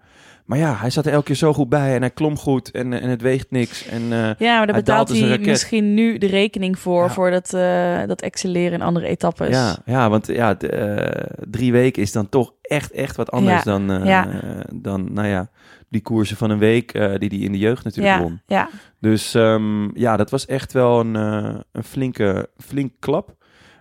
Maar 0.48 0.58
ja, 0.58 0.74
hij 0.76 0.90
zat 0.90 1.06
er 1.06 1.12
elke 1.12 1.24
keer 1.24 1.34
zo 1.36 1.52
goed 1.52 1.68
bij 1.68 1.94
en 1.94 2.00
hij 2.00 2.10
klom 2.10 2.36
goed 2.36 2.70
en, 2.70 2.92
en 2.92 3.08
het 3.10 3.22
weegt 3.22 3.50
niks. 3.50 3.86
En, 3.88 4.02
eh, 4.02 4.30
Ja, 4.38 4.56
maar 4.56 4.66
daar 4.66 4.76
betaalt 4.76 5.10
een 5.10 5.28
hij 5.28 5.38
misschien 5.38 5.94
nu 5.94 6.18
de 6.18 6.26
rekening 6.26 6.78
voor, 6.78 7.02
Ja. 7.02 7.10
voor 7.10 7.30
dat, 7.30 7.54
eh, 7.54 8.00
dat 8.06 8.20
excelleren 8.22 8.72
in 8.72 8.82
andere 8.82 9.06
etappes. 9.06 9.48
ja, 9.48 9.76
ja, 9.84 10.10
want 10.10 10.26
ja, 10.26 10.58
eh, 10.58 11.24
drie 11.50 11.72
weken 11.72 12.02
is 12.02 12.12
dan 12.12 12.28
toch 12.28 12.52
echt, 12.62 12.90
echt 12.92 13.16
wat 13.16 13.30
anders 13.30 13.64
Ja, 13.64 13.70
dan, 13.70 13.90
eh, 13.90 14.06
ja. 14.06 14.28
dan, 14.74 15.12
nou 15.12 15.28
ja, 15.28 15.50
die 15.88 16.00
koersen 16.02 16.36
van 16.36 16.50
een 16.50 16.58
week 16.58 16.92
eh, 16.92 17.14
die 17.18 17.28
hij 17.28 17.38
in 17.38 17.52
de 17.52 17.58
jeugd 17.58 17.84
natuurlijk 17.84 18.18
won. 18.22 18.40
ja. 18.46 18.68
Dus 19.00 19.34
ehm, 19.34 19.98
ja, 19.98 20.16
dat 20.16 20.30
was 20.30 20.46
echt 20.46 20.72
wel 20.72 21.00
een, 21.00 21.16
eh, 21.16 21.54
een 21.72 21.84
flinke, 21.84 22.48
flinke 22.58 22.94
klap. 22.98 23.36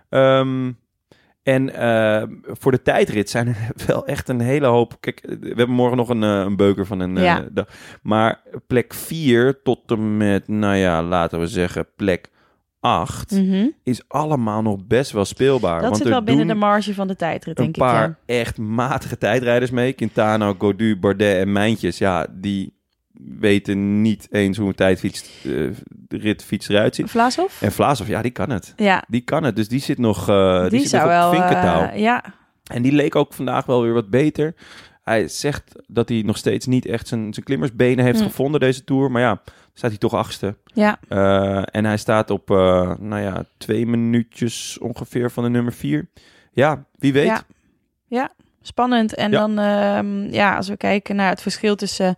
Ehm, 0.08 0.70
en 1.48 1.74
eh, 1.74 2.22
voor 2.42 2.72
de 2.72 2.82
tijdrit 2.82 3.30
zijn 3.30 3.46
er 3.48 3.56
wel 3.86 4.06
echt 4.06 4.28
een 4.28 4.40
hele 4.40 4.66
hoop. 4.66 4.96
Kijk, 5.00 5.20
we 5.40 5.46
hebben 5.46 5.70
morgen 5.70 5.96
nog 5.96 6.08
een, 6.08 6.22
eh, 6.22 6.38
een 6.38 6.56
beuker 6.56 6.86
van 6.86 7.00
een 7.00 7.16
eh, 7.16 7.36
dag. 7.50 7.66
Maar 8.02 8.40
plek 8.66 8.94
4 8.94 9.62
tot 9.62 9.90
en 9.90 10.16
met, 10.16 10.48
nou 10.48 10.76
ja, 10.76 11.02
laten 11.02 11.40
we 11.40 11.46
zeggen, 11.46 11.86
plek 11.96 12.30
8 12.80 13.30
Mhm. 13.30 13.66
is 13.82 14.02
allemaal 14.08 14.62
nog 14.62 14.86
best 14.86 15.10
wel 15.10 15.24
speelbaar. 15.24 15.74
Dat 15.80 15.82
want 15.90 15.96
zit 15.96 16.08
wel 16.08 16.22
binnen 16.22 16.46
de 16.46 16.54
marge 16.54 16.94
van 16.94 17.08
de 17.08 17.16
tijdrit, 17.16 17.58
een 17.58 17.64
denk 17.64 17.76
ik. 17.76 17.82
paar 17.82 18.18
Ja. 18.26 18.34
echt 18.40 18.58
matige 18.58 19.18
tijdrijders 19.18 19.70
mee. 19.70 19.92
Quintana, 19.92 20.54
Godu, 20.58 20.96
Bardet 20.96 21.36
en 21.36 21.52
Mijntjes. 21.52 21.98
Ja, 21.98 22.26
die 22.30 22.77
weten 23.38 24.02
niet 24.02 24.28
eens 24.30 24.56
hoe 24.58 24.68
een 24.68 24.74
tijdfiets, 24.74 25.42
de 25.42 25.74
ritfiets 26.08 26.68
eruit 26.68 26.94
ziet. 26.94 27.10
Vlaashoff? 27.10 27.62
En 27.62 27.72
Vlaasov, 27.72 28.08
ja, 28.08 28.22
die 28.22 28.30
kan 28.30 28.50
het. 28.50 28.72
Ja, 28.76 29.04
Die 29.08 29.20
kan 29.20 29.42
het. 29.44 29.56
Dus 29.56 29.68
die 29.68 29.80
zit 29.80 29.98
nog, 29.98 30.28
eh 30.28 30.60
die 30.60 30.70
die, 30.70 30.80
zit 30.80 30.88
zou 30.88 31.02
nog 31.02 31.10
wel... 31.12 31.42
eh, 31.42 31.98
ja, 32.00 32.24
En 32.64 32.82
die 32.82 32.92
leek 32.92 33.14
ook 33.16 33.34
vandaag 33.34 33.66
wel 33.66 33.82
weer 33.82 33.92
wat 33.92 34.10
beter. 34.10 34.54
Hij 35.02 35.28
zegt 35.28 35.72
dat 35.86 36.08
hij 36.08 36.22
nog 36.22 36.36
steeds 36.36 36.66
niet 36.66 36.86
echt 36.86 37.08
zijn, 37.08 37.32
zijn 37.34 37.44
klimmersbenen 37.46 38.04
heeft 38.04 38.18
Hm. 38.18 38.24
gevonden 38.26 38.60
deze 38.60 38.84
Tour. 38.84 39.10
Maar 39.10 39.22
ja, 39.22 39.40
staat 39.74 39.90
hij 39.90 39.98
toch 39.98 40.14
achtste. 40.14 40.56
ja, 40.74 40.98
en 41.64 41.84
hij 41.84 41.96
staat 41.96 42.30
op, 42.30 42.48
nou 43.00 43.18
ja, 43.20 43.44
twee 43.58 43.86
minuutjes 43.86 44.78
ongeveer 44.78 45.30
van 45.30 45.44
de 45.44 45.50
nummer 45.50 45.72
vier. 45.72 46.08
Ja, 46.52 46.84
wie 46.98 47.12
weet. 47.12 47.26
Ja. 47.26 47.42
ja, 48.06 48.30
spannend. 48.62 49.14
En 49.14 49.30
Ja. 49.30 49.38
dan, 49.38 49.58
ehm, 49.58 50.32
ja, 50.34 50.56
als 50.56 50.68
we 50.68 50.76
kijken 50.76 51.16
naar 51.16 51.28
het 51.30 51.42
verschil 51.42 51.76
tussen 51.76 52.16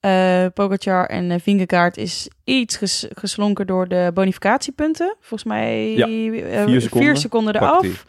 eh 0.00 0.46
Pogacar 0.54 1.06
en 1.06 1.30
uh, 1.30 1.36
Vingegaard... 1.42 1.96
is 1.96 2.28
iets 2.44 2.76
ges- 2.76 3.06
geslonken 3.14 3.66
door 3.66 3.88
de 3.88 4.10
bonificatiepunten. 4.14 5.16
Volgens 5.20 5.44
mij 5.44 5.92
Ja, 5.96 6.06
eh, 6.06 6.64
vier 6.64 6.80
seconden 6.80 7.08
vier 7.08 7.16
seconden 7.16 7.56
eraf. 7.56 8.04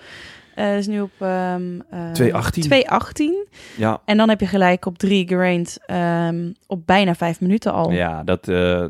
is 0.78 0.88
nu 0.88 1.02
op 1.02 1.12
ehm 1.20 1.80
eh, 1.90 2.12
2:18. 2.14 2.68
2:18. 2.68 3.50
Ja, 3.78 4.02
En 4.06 4.18
dan 4.18 4.30
heb 4.30 4.40
je 4.40 4.48
gelijk 4.48 4.86
op 4.86 4.98
drie 4.98 5.28
Geraint 5.28 5.78
ehm, 5.86 6.52
op 6.68 6.86
bijna 6.88 7.16
vijf 7.16 7.42
minuten 7.42 7.74
al. 7.74 7.92
ja 7.92 8.24
dat, 8.24 8.46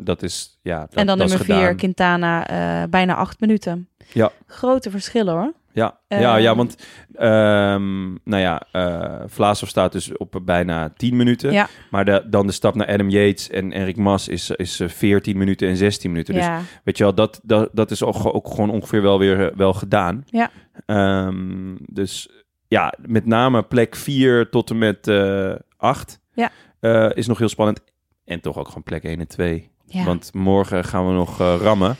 dat 0.06 0.24
is. 0.24 0.60
Ja, 0.62 0.80
dat, 0.80 0.94
en 0.94 1.06
dan 1.06 1.18
dat 1.18 1.28
nummer 1.28 1.46
vier. 1.46 1.76
Quintana, 1.76 2.48
bijna 2.90 3.16
acht 3.16 3.40
minuten. 3.40 3.88
Ja. 4.14 4.32
Grote 4.48 4.90
verschillen 4.90 5.34
hoor. 5.34 5.54
Ja, 5.74 6.00
Eh, 6.08 6.20
ja, 6.22 6.36
ja, 6.36 6.56
want 6.56 6.76
ehm, 7.14 8.04
nou 8.24 8.42
ja, 8.42 8.62
eh 8.72 9.22
Vlaasov 9.28 9.70
staat 9.70 9.92
dus 9.92 10.18
op 10.18 10.40
bijna 10.44 10.90
10 10.98 11.16
minuten. 11.16 11.52
Ja. 11.52 11.68
Maar 11.92 12.06
de, 12.06 12.24
dan 12.30 12.48
de 12.48 12.54
stap 12.54 12.76
naar 12.76 12.88
Adam 12.88 13.10
Yates 13.10 13.50
en 13.50 13.72
Erik 13.72 13.98
Mas 13.98 14.28
is, 14.28 14.50
is 14.50 14.80
eh, 14.80 14.88
14 14.90 15.38
minuten 15.38 15.68
en 15.68 15.78
16 15.78 16.12
minuten. 16.12 16.34
Dus 16.34 16.46
weet 16.84 16.98
je 16.98 17.04
wel, 17.04 17.14
dat, 17.16 17.40
dat, 17.44 17.70
dat 17.74 17.92
is 17.92 18.04
ook, 18.04 18.36
ook 18.36 18.48
gewoon 18.48 18.70
ongeveer 18.70 19.02
wel 19.02 19.20
weer 19.20 19.46
eh, 19.52 19.56
wel 19.58 19.74
gedaan. 19.74 20.24
Ja. 20.26 20.50
Ehm, 20.86 21.76
dus 21.80 22.30
ja, 22.68 22.94
met 23.06 23.26
name 23.26 23.64
plek 23.64 23.96
4 23.96 24.50
tot 24.50 24.70
en 24.70 24.78
met 24.78 25.08
eh 25.08 25.54
8 25.78 26.20
Ja. 26.34 26.52
eh, 26.80 27.10
is 27.14 27.28
nog 27.28 27.38
heel 27.38 27.50
spannend. 27.50 27.82
En 28.26 28.40
toch 28.42 28.58
ook 28.58 28.68
gewoon 28.68 28.84
plek 28.84 29.04
1 29.04 29.20
en 29.20 29.28
2. 29.28 29.70
Ja. 29.86 30.04
Want 30.04 30.34
morgen 30.34 30.84
gaan 30.84 31.08
we 31.08 31.14
nog 31.14 31.40
eh, 31.40 31.56
rammen. 31.62 31.96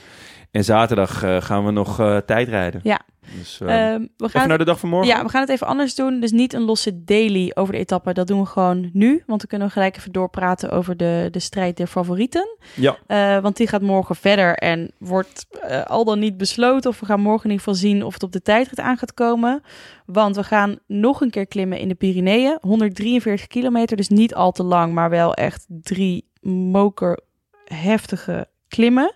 En 0.52 0.64
zaterdag 0.64 1.24
eh, 1.24 1.42
gaan 1.42 1.66
we 1.66 1.72
nog 1.72 2.00
eh, 2.00 2.18
tijdrijden. 2.18 2.80
Ja. 2.84 3.02
Dus, 3.38 3.62
eh, 3.62 3.94
Ehm, 3.94 4.02
we 4.02 4.08
even 4.18 4.40
gaan 4.40 4.48
naar 4.48 4.58
de 4.58 4.64
dag 4.64 4.80
van 4.80 4.90
morgen. 4.90 5.08
Ja, 5.08 5.24
we 5.24 5.30
gaan 5.30 5.42
het 5.42 5.50
even 5.50 5.68
anders 5.68 5.96
doen. 5.96 6.20
Dus 6.20 6.32
niet 6.32 6.54
een 6.54 6.62
losse 6.62 7.04
daily 7.04 7.52
over 7.54 7.74
de 7.74 7.80
etappe. 7.80 8.14
Dat 8.14 8.28
doen 8.28 8.40
we 8.40 8.46
gewoon 8.46 8.90
nu. 8.94 9.24
Want 9.26 9.40
dan 9.40 9.48
kunnen 9.48 9.68
we 9.68 9.74
gelijk 9.74 9.98
even 9.98 10.12
doorpraten 10.12 10.72
over 10.72 10.98
de, 10.98 11.28
de 11.32 11.40
strijd 11.40 11.78
der 11.78 11.88
favorieten. 11.88 12.58
Ja. 12.76 12.98
Eh, 13.08 13.42
want 13.42 13.58
die 13.58 13.68
gaat 13.68 13.82
morgen 13.82 14.16
verder 14.16 14.56
en 14.56 14.92
wordt 14.98 15.48
al 15.86 16.06
dan 16.06 16.20
niet 16.20 16.38
besloten. 16.38 16.90
Of 16.90 17.00
we 17.00 17.06
gaan 17.06 17.20
morgen 17.20 17.44
in 17.44 17.52
ieder 17.52 17.66
geval 17.66 17.80
zien 17.80 18.04
of 18.04 18.14
het 18.14 18.24
op 18.24 18.32
de 18.32 18.42
tijdrit 18.42 18.80
aan 18.80 18.98
gaat 18.98 19.14
komen. 19.14 19.64
Want 20.06 20.36
we 20.36 20.44
gaan 20.44 20.80
nog 20.88 21.22
een 21.22 21.30
keer 21.30 21.48
klimmen 21.48 21.80
in 21.80 21.88
de 21.88 21.96
Pyreneeën. 21.96 22.58
143 22.62 23.48
kilometer, 23.48 23.98
dus 23.98 24.10
niet 24.10 24.36
al 24.36 24.52
te 24.52 24.64
lang. 24.64 24.94
Maar 24.94 25.10
wel 25.10 25.34
echt 25.34 25.66
drie 25.68 26.30
moker 26.72 27.20
heftige 27.66 28.48
klimmen. 28.68 29.14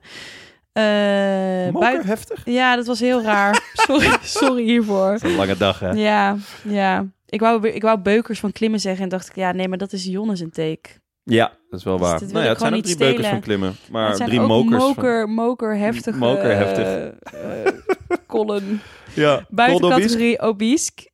Eh, 0.75 0.83
Moker, 1.73 1.79
bui- 1.79 2.01
heftig. 2.05 2.41
Ja, 2.45 2.75
dat 2.75 2.85
was 2.85 2.99
heel 2.99 3.21
raar. 3.21 3.63
sorry, 3.87 4.17
sorry 4.21 4.63
hiervoor. 4.63 5.11
Dat 5.11 5.23
is 5.23 5.29
een 5.31 5.37
lange 5.37 5.57
dag, 5.57 5.79
hè? 5.79 5.89
Ja, 5.91 6.35
ja. 6.63 7.05
Ik 7.25 7.39
wou, 7.39 7.67
ik 7.69 7.81
wou 7.81 7.99
beukers 7.99 8.39
van 8.39 8.51
klimmen 8.51 8.79
zeggen 8.79 9.03
en 9.03 9.09
dacht 9.09 9.27
ik, 9.29 9.35
ja, 9.35 9.51
nee, 9.51 9.67
maar 9.67 9.77
dat 9.77 9.91
is 9.93 10.05
Jonnes 10.05 10.39
een 10.39 10.51
take. 10.51 10.89
Ja, 11.23 11.51
dat 11.69 11.79
is 11.79 11.85
wel 11.85 11.97
Dus 11.97 12.07
waar. 12.07 12.19
wil 12.19 12.27
nou 12.31 12.43
ja, 12.43 12.49
het 12.49 12.59
zijn 12.59 12.73
ook 12.73 12.81
drie 12.83 12.97
beukers 12.97 13.27
van 13.27 13.39
klimmen. 13.39 13.75
Maar 13.91 14.07
het 14.07 14.17
zijn 14.17 14.29
drie 14.29 14.41
ook 14.41 14.47
mokers. 14.47 14.83
moker, 14.83 15.29
moker, 15.29 15.77
heftige... 15.77 16.17
Moker, 16.17 16.55
heftig. 16.55 16.85
eh, 16.85 17.65
eh, 17.65 17.73
kollen. 18.27 18.61
Van... 18.61 18.79
Ja, 19.23 19.45
Buiten 19.49 19.89
categorie 19.89 20.39
Obisque. 20.39 21.11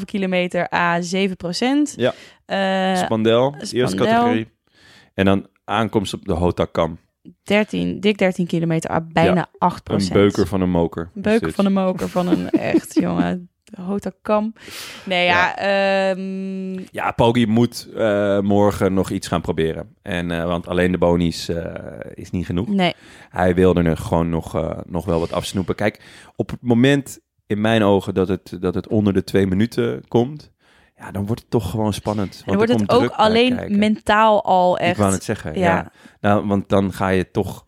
16,5 0.00 0.04
kilometer 0.04 0.74
A 0.74 1.00
7 1.00 1.36
procent. 1.36 1.94
Ja. 1.96 2.14
Eh, 2.46 2.96
Spandel, 3.04 3.54
eerste 3.58 3.76
Spandel. 3.76 3.96
categorie. 4.06 4.48
En 5.14 5.24
dan 5.24 5.46
aankomst 5.64 6.14
op 6.14 6.24
de 6.24 6.32
Hotakam. 6.32 6.98
13, 7.42 8.00
dik 8.00 8.18
13 8.18 8.46
kilometer 8.46 9.06
bijna 9.12 9.48
8% 9.48 9.56
Een 9.84 10.08
beuker 10.12 10.46
van 10.46 10.60
een 10.60 10.70
moker. 10.70 11.10
Een 11.14 11.22
beuker 11.22 11.52
van 11.52 11.66
een 11.66 11.72
moker 11.72 12.08
van 12.08 12.28
een 12.28 12.50
echt, 12.72 12.94
jongen, 12.94 13.50
Hotakam. 13.74 14.52
Nee, 15.04 15.24
ja, 15.24 15.54
Ja, 16.90 17.10
Poggi 17.10 17.46
moet 17.46 17.88
eh, 17.96 18.40
morgen 18.40 18.94
nog 18.94 19.10
iets 19.10 19.28
gaan 19.28 19.40
proberen. 19.40 19.94
En, 20.02 20.30
eh, 20.30 20.44
want 20.44 20.68
alleen 20.68 20.92
de 20.92 20.98
bonies 20.98 21.48
eh, 21.48 21.74
is 22.14 22.30
niet 22.30 22.46
genoeg. 22.46 22.68
nee. 22.68 22.94
Hij 23.28 23.54
wilde 23.54 23.82
er 23.82 23.96
gewoon 23.96 24.28
nog, 24.28 24.74
nog 24.86 25.04
wel 25.04 25.20
wat 25.20 25.32
afsnoepen. 25.32 25.74
Kijk, 25.74 26.02
op 26.36 26.50
het 26.50 26.62
moment 26.62 27.18
in 27.46 27.60
mijn 27.60 27.82
ogen 27.82 28.14
dat 28.14 28.28
het, 28.28 28.56
dat 28.60 28.74
het 28.74 28.88
onder 28.88 29.12
de 29.12 29.24
twee 29.24 29.46
minuten 29.46 30.08
komt... 30.08 30.54
Ja, 30.96 31.10
dan 31.10 31.26
wordt 31.26 31.40
het 31.40 31.50
toch 31.50 31.70
gewoon 31.70 31.92
spannend. 31.92 32.32
En 32.34 32.42
dan 32.46 32.56
Want 32.56 32.68
wordt 32.68 32.82
het 32.92 33.00
ook 33.02 33.10
alleen 33.10 33.56
kijken. 33.56 33.78
mentaal 33.78 34.44
al 34.44 34.78
echt... 34.78 34.90
Ik 34.90 34.96
wou 34.96 35.12
het 35.12 35.24
zeggen, 35.24 35.58
ja. 35.58 35.64
ja. 35.64 35.92
Nou, 36.20 36.46
want 36.46 36.68
dan 36.68 36.92
ga 36.92 37.08
je 37.08 37.30
toch... 37.30 37.64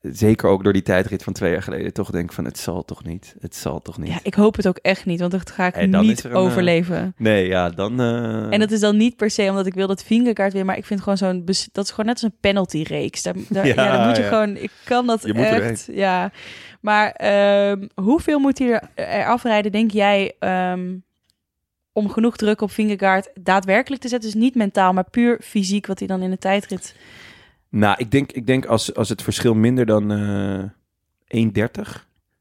zeker 0.00 0.48
ook 0.48 0.64
door 0.64 0.72
die 0.72 0.82
tijdrit 0.82 1.22
van 1.22 1.32
twee 1.32 1.52
jaar 1.52 1.62
geleden, 1.62 1.92
toch 1.92 2.10
denk 2.10 2.32
van 2.32 2.44
het 2.44 2.58
zal 2.58 2.84
toch 2.84 3.04
niet. 3.04 3.34
Het 3.40 3.56
zal 3.56 3.82
toch 3.82 3.98
niet. 3.98 4.08
Ja, 4.08 4.18
ik 4.22 4.34
hoop 4.34 4.56
het 4.56 4.68
ook 4.68 4.76
echt 4.76 5.04
niet, 5.04 5.20
want 5.20 5.32
dat 5.32 5.50
ga 5.50 5.66
ik 5.66 5.86
niet 5.90 6.24
een, 6.24 6.30
eh, 6.30 6.36
overleven. 6.36 7.14
Nee, 7.16 7.46
ja, 7.46 7.70
dan... 7.70 8.00
eh, 8.00 8.52
En 8.52 8.60
dat 8.60 8.70
is 8.70 8.80
dan 8.80 8.96
niet 8.96 9.16
per 9.16 9.30
se 9.30 9.48
omdat 9.48 9.66
ik 9.66 9.74
wil 9.74 9.86
dat 9.86 10.02
Vingegaard 10.02 10.52
weer, 10.52 10.64
maar 10.64 10.76
ik 10.76 10.84
vind 10.86 11.00
gewoon 11.00 11.18
zo'n 11.18 11.44
dat 11.72 11.84
is 11.84 11.90
gewoon 11.90 12.06
net 12.06 12.14
als 12.14 12.22
een 12.22 12.38
penalty 12.40 12.82
reeks. 12.82 13.22
Daar, 13.22 13.34
daar, 13.48 13.66
ja, 13.74 13.74
Ja, 13.74 13.96
dan 13.96 14.06
moet 14.06 14.16
je 14.16 14.22
ja. 14.22 14.28
gewoon, 14.28 14.56
ik 14.56 14.70
kan 14.84 15.06
dat 15.06 15.22
Je 15.22 15.34
moet 15.34 15.44
echt, 15.44 15.88
ja. 15.92 16.30
Maar 16.80 17.10
ehm, 17.10 17.86
hoeveel 17.94 18.38
moet 18.38 18.58
hij 18.58 18.72
er, 18.72 18.82
er 18.94 19.26
afrijden, 19.26 19.72
denk 19.72 19.90
jij, 19.90 20.34
ehm, 20.38 20.94
om 21.96 22.10
genoeg 22.10 22.36
druk 22.36 22.60
op 22.60 22.70
Vingegaard 22.70 23.30
daadwerkelijk 23.40 24.02
te 24.02 24.08
zetten? 24.08 24.30
Dus 24.30 24.40
niet 24.40 24.54
mentaal, 24.54 24.92
maar 24.92 25.10
puur 25.10 25.38
fysiek, 25.42 25.86
wat 25.86 25.98
hij 25.98 26.08
dan 26.08 26.22
in 26.22 26.30
de 26.30 26.38
tijdrit. 26.38 26.94
Nou, 27.68 27.94
ik 27.98 28.10
denk, 28.10 28.32
ik 28.32 28.46
denk 28.46 28.66
als, 28.66 28.94
als 28.94 29.08
het 29.08 29.22
verschil 29.22 29.54
minder 29.54 29.86
dan 29.86 30.12
eh 31.28 31.44
1,30, 31.86 31.92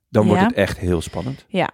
dan 0.09 0.27
wordt 0.27 0.41
het 0.41 0.53
echt 0.53 0.77
heel 0.77 1.01
spannend. 1.01 1.45
Ja. 1.47 1.69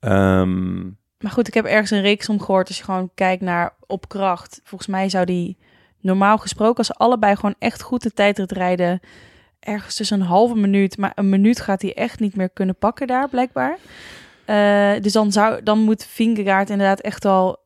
Ehm, 0.00 0.82
Maar 1.18 1.30
goed, 1.32 1.48
ik 1.48 1.54
heb 1.54 1.64
ergens 1.64 1.90
een 1.90 2.00
reeks 2.00 2.28
om 2.28 2.40
gehoord. 2.40 2.68
Als 2.68 2.78
je 2.78 2.84
gewoon 2.84 3.10
kijkt 3.14 3.42
naar 3.42 3.74
op 3.86 4.08
kracht. 4.08 4.60
Volgens 4.64 4.90
mij 4.90 5.08
zou 5.08 5.24
die 5.24 5.56
normaal 6.00 6.38
gesproken, 6.38 6.76
als 6.76 6.86
ze 6.86 6.92
allebei 6.92 7.36
gewoon 7.36 7.54
echt 7.58 7.82
goed 7.82 8.02
de 8.02 8.12
tijdrit 8.12 8.52
rijden, 8.52 9.00
ergens 9.60 9.94
tussen 9.94 10.20
een 10.20 10.26
halve 10.26 10.56
minuut, 10.56 10.98
maar 10.98 11.12
een 11.14 11.28
minuut 11.28 11.60
gaat 11.60 11.82
hij 11.82 11.94
echt 11.94 12.20
niet 12.20 12.36
meer 12.36 12.50
kunnen 12.50 12.76
pakken 12.76 13.06
daar, 13.06 13.28
blijkbaar. 13.28 13.78
Eh, 14.46 14.92
dus 15.00 15.12
dan, 15.12 15.32
zou, 15.32 15.62
dan 15.62 15.78
moet 15.78 16.04
Vingegaard 16.04 16.70
inderdaad 16.70 17.00
echt 17.00 17.24
al, 17.24 17.64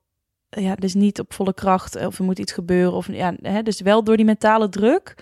ja, 0.48 0.74
dus 0.74 0.94
niet 0.94 1.20
op 1.20 1.32
volle 1.32 1.54
kracht, 1.54 2.06
of 2.06 2.18
er 2.18 2.24
moet 2.24 2.38
iets 2.38 2.52
gebeuren. 2.52 2.92
Of, 2.92 3.12
ja, 3.12 3.34
hè, 3.42 3.62
dus 3.62 3.80
wel 3.80 4.04
door 4.04 4.16
die 4.16 4.26
mentale 4.26 4.68
druk. 4.68 5.14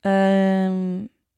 Ehm, 0.00 0.74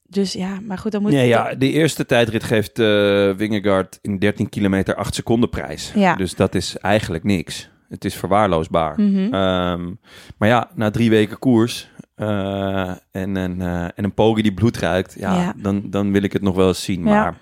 dus 0.03 0.33
ja, 0.33 0.61
maar 0.63 0.79
goed, 0.79 0.93
dan 0.93 1.03
moet... 1.03 1.13
ja, 1.13 1.21
ja, 1.21 1.55
de 1.55 1.71
eerste 1.71 2.07
tijdrit 2.07 2.45
geeft 2.45 2.79
eh 2.79 3.31
Wingegaard 3.31 3.99
in 4.03 4.19
13 4.19 4.49
kilometer 4.49 4.95
8 4.95 5.15
seconden 5.15 5.49
prijs. 5.49 5.93
Ja. 5.95 6.15
Dus 6.15 6.35
dat 6.35 6.55
is 6.55 6.77
eigenlijk 6.77 7.25
niks. 7.25 7.71
Het 7.89 8.05
is 8.05 8.15
verwaarloosbaar. 8.15 9.01
Mhm. 9.01 9.35
Ehm, 9.35 9.95
maar 10.39 10.49
ja, 10.49 10.71
na 10.75 10.91
drie 10.91 11.11
weken 11.11 11.39
koers 11.39 11.91
eh, 12.15 12.91
en, 13.11 13.37
een, 13.37 13.61
eh, 13.61 13.85
en 13.85 14.05
een 14.05 14.15
poging 14.15 14.43
die 14.43 14.55
bloed 14.55 14.77
ruikt, 14.77 15.17
ja, 15.19 15.35
Ja. 15.35 15.55
Dan, 15.57 15.91
dan 15.91 16.13
wil 16.13 16.23
ik 16.23 16.33
het 16.33 16.43
nog 16.43 16.55
wel 16.55 16.69
eens 16.69 16.85
zien. 16.85 17.03
Maar 17.03 17.39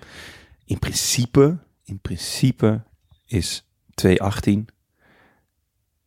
in 0.65 0.79
principe, 0.79 1.57
in 1.87 1.99
principe 2.01 2.81
is 3.25 3.65
2.18 4.07 4.15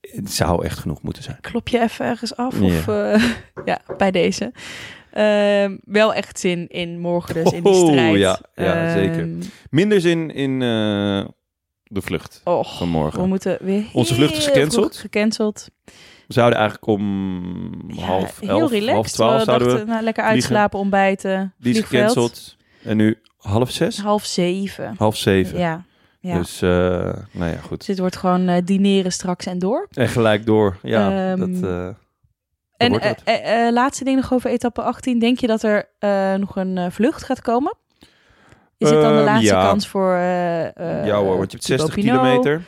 het 0.01 0.31
zou 0.31 0.64
echt 0.64 0.78
genoeg 0.78 1.03
moeten 1.03 1.22
zijn. 1.22 1.39
klop 1.41 1.68
je 1.68 1.81
even 1.81 2.07
ergens 2.07 2.37
af? 2.37 2.59
Ja. 2.61 2.64
Of, 2.64 2.89
eh, 2.89 3.24
ja, 3.64 3.81
bij 3.97 4.11
deze. 4.11 4.53
Ehm, 5.12 5.76
wel 5.85 6.14
echt 6.14 6.39
zin 6.41 6.68
in 6.68 6.99
morgen 6.99 7.35
dus, 7.35 7.53
in 7.53 7.62
die 7.62 7.72
Oh, 7.72 7.89
strijd. 7.89 8.16
ja, 8.18 8.41
ja, 8.55 8.87
Ehm, 8.87 8.93
zeker. 8.99 9.28
Minder 9.70 10.01
zin 10.01 10.31
in 10.31 10.53
eh, 10.62 11.24
de 11.85 12.01
vlucht 12.03 12.41
Och, 12.45 12.76
van 12.78 12.89
morgen. 12.89 13.20
we 13.20 13.26
moeten 13.26 13.59
weer 13.61 13.85
Onze 13.93 14.14
vlucht 14.14 14.37
is 14.37 14.47
gecanceld. 14.47 14.97
gecanceld. 14.97 15.68
We 16.26 16.33
zouden 16.37 16.59
eigenlijk 16.59 16.87
om 16.91 17.85
Ja, 17.89 18.03
half 18.05 18.41
elf, 18.43 18.70
relaxed. 18.70 18.95
half 18.95 19.09
twaalf 19.11 19.39
we 19.39 19.45
zouden 19.45 19.68
dachten, 19.68 19.87
we... 19.87 19.93
nou, 19.93 20.05
lekker 20.05 20.24
uitslapen, 20.24 20.78
ontbijten, 20.78 21.55
Die 21.59 21.74
is 21.74 21.81
gecanceld. 21.85 22.57
En 22.83 22.97
nu 22.97 23.18
half 23.41 23.70
zes? 23.70 23.99
Half 24.01 24.24
zeven. 24.24 24.95
Half 24.99 25.16
zeven. 25.16 25.59
Ja, 25.59 25.84
ja. 26.20 26.38
Dus, 26.38 26.59
Dus, 26.59 26.62
eh, 26.62 26.68
nou 27.32 27.51
ja, 27.51 27.57
goed. 27.62 27.86
dit 27.86 27.99
wordt 27.99 28.16
gewoon 28.16 28.49
eh, 28.49 28.62
dineren 28.64 29.12
straks 29.12 29.47
en 29.47 29.59
door. 29.59 29.88
En 29.93 30.09
gelijk 30.09 30.47
door. 30.47 30.76
Ja, 30.82 31.30
Ehm, 31.32 31.38
dat, 31.38 31.70
eh, 31.70 31.86
dat 31.86 31.95
En 33.24 33.72
laatste 33.72 34.05
ding 34.05 34.16
nog 34.16 34.32
over 34.32 34.51
etappe 34.51 34.82
18. 34.82 35.18
Denk 35.18 35.38
je 35.38 35.47
dat 35.47 35.62
er 35.62 35.88
nog 36.38 36.57
een 36.57 36.93
vlucht 36.93 37.24
gaat 37.24 37.41
komen? 37.41 37.74
Is 38.78 38.88
dit 38.88 39.01
dan 39.01 39.12
de 39.12 39.16
Ehm, 39.18 39.24
laatste 39.24 39.55
ja. 39.55 39.62
kans 39.66 39.88
voor 39.88 40.12
ja 40.14 41.16
hoor, 41.16 41.36
want 41.36 41.53
je 41.53 41.57
hebt 41.57 41.64
Thibaut 41.64 41.80
60 41.80 41.95
Pinot? 41.95 42.20
kilometer. 42.20 42.62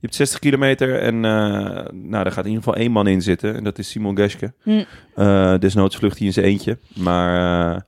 Je 0.00 0.04
hebt 0.06 0.14
60 0.14 0.38
kilometer 0.38 1.00
en 1.00 1.20
nou, 1.20 2.10
daar 2.10 2.32
gaat 2.32 2.44
in 2.44 2.50
ieder 2.50 2.64
geval 2.64 2.76
één 2.80 2.90
man 2.92 3.06
in 3.06 3.22
zitten. 3.22 3.54
En 3.56 3.64
dat 3.64 3.78
is 3.78 3.90
Simon 3.90 4.16
Geske. 4.16 4.52
Hm. 4.62 4.84
Desnoods 5.58 5.96
vlucht 5.96 6.18
hij 6.18 6.26
in 6.26 6.32
zijn 6.32 6.46
eentje. 6.46 6.78
Maar 6.94 7.86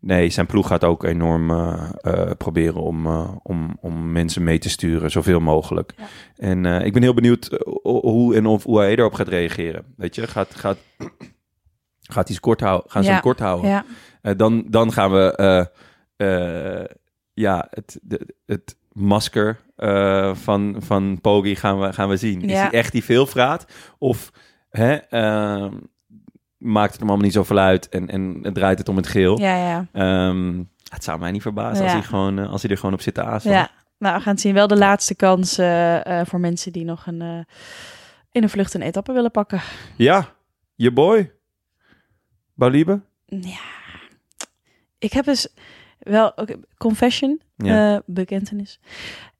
nee, 0.00 0.30
zijn 0.30 0.46
ploeg 0.46 0.66
gaat 0.66 0.84
ook 0.84 1.04
enorm 1.04 1.50
eh, 1.50 1.90
eh, 2.00 2.30
proberen 2.38 2.82
om, 2.82 3.06
eh, 3.06 3.30
om, 3.42 3.76
om 3.80 4.12
mensen 4.12 4.42
mee 4.44 4.58
te 4.58 4.68
sturen, 4.68 5.10
zoveel 5.10 5.40
mogelijk. 5.40 5.92
Ja. 5.96 6.04
En 6.36 6.64
ik 6.84 6.92
ben 6.92 7.02
heel 7.02 7.14
benieuwd 7.14 7.58
hoe 7.82 8.36
en 8.36 8.46
of 8.46 8.64
hoe 8.64 8.78
hij 8.78 8.96
erop 8.96 9.14
gaat 9.14 9.28
reageren. 9.28 9.84
Weet 9.96 10.14
je, 10.14 10.26
gaat, 10.26 10.54
gaat, 10.54 10.78
gaat 12.00 12.28
hij 12.28 12.36
kort 12.38 12.60
houden? 12.60 12.90
Gaan 12.90 13.02
ze 13.02 13.08
Ja. 13.08 13.14
hem 13.14 13.22
kort 13.24 13.38
houden? 13.38 13.70
Ja, 14.22 14.34
dan, 14.34 14.64
dan 14.68 14.92
gaan 14.92 15.10
we 15.10 15.68
ja, 17.34 17.66
het, 17.70 17.98
de, 18.02 18.34
het 18.46 18.76
masker 18.92 19.58
van, 20.36 20.76
van 20.78 21.20
Poggi 21.20 21.56
gaan 21.56 21.80
we, 21.80 21.92
gaan 21.92 22.08
we 22.08 22.16
zien. 22.16 22.42
Is 22.42 22.58
hij 22.58 22.70
echt 22.70 22.92
die 22.92 23.04
veelvraat? 23.04 23.66
Of 23.98 24.30
hè, 24.70 24.94
ehm, 24.94 25.74
maakt 26.60 26.90
het 26.90 27.00
hem 27.00 27.08
allemaal 27.08 27.26
niet 27.26 27.34
zoveel 27.34 27.58
uit 27.58 27.88
en, 27.88 28.08
en 28.08 28.38
het 28.42 28.54
draait 28.54 28.78
het 28.78 28.88
om 28.88 28.96
het 28.96 29.06
geel? 29.06 29.38
ja, 29.40 29.56
ja. 29.56 29.86
Ehm, 29.92 30.62
het 30.88 31.04
zou 31.04 31.18
mij 31.18 31.30
niet 31.30 31.42
verbazen 31.42 31.82
als, 31.84 31.92
hij 31.92 32.02
gewoon, 32.02 32.38
eh, 32.38 32.50
als 32.50 32.62
hij 32.62 32.70
er 32.70 32.76
gewoon 32.76 32.94
op 32.94 33.00
zit 33.00 33.14
te 33.14 33.22
aasen. 33.22 33.50
Ja, 33.50 33.70
nou, 33.98 34.16
we 34.16 34.20
gaan 34.22 34.32
het 34.32 34.40
zien. 34.42 34.54
Wel 34.54 34.66
de 34.66 34.76
laatste 34.76 35.14
kans 35.14 35.58
eh, 35.58 36.20
voor 36.24 36.40
mensen 36.40 36.72
die 36.72 36.84
nog 36.84 37.06
een, 37.06 37.46
in 38.32 38.42
een 38.42 38.48
vlucht 38.50 38.74
een 38.74 38.82
etappe 38.82 39.12
willen 39.12 39.30
pakken. 39.30 39.60
Ja, 39.96 40.28
je 40.74 40.92
boy. 40.92 41.32
Baliebe? 42.54 43.00
Ja, 43.26 43.58
ik 44.98 45.12
heb 45.12 45.24
dus 45.24 45.48
wel, 45.98 46.32
oké, 46.36 46.54
confession, 46.78 47.40
Ja. 47.56 48.02
bekentenis. 48.06 48.80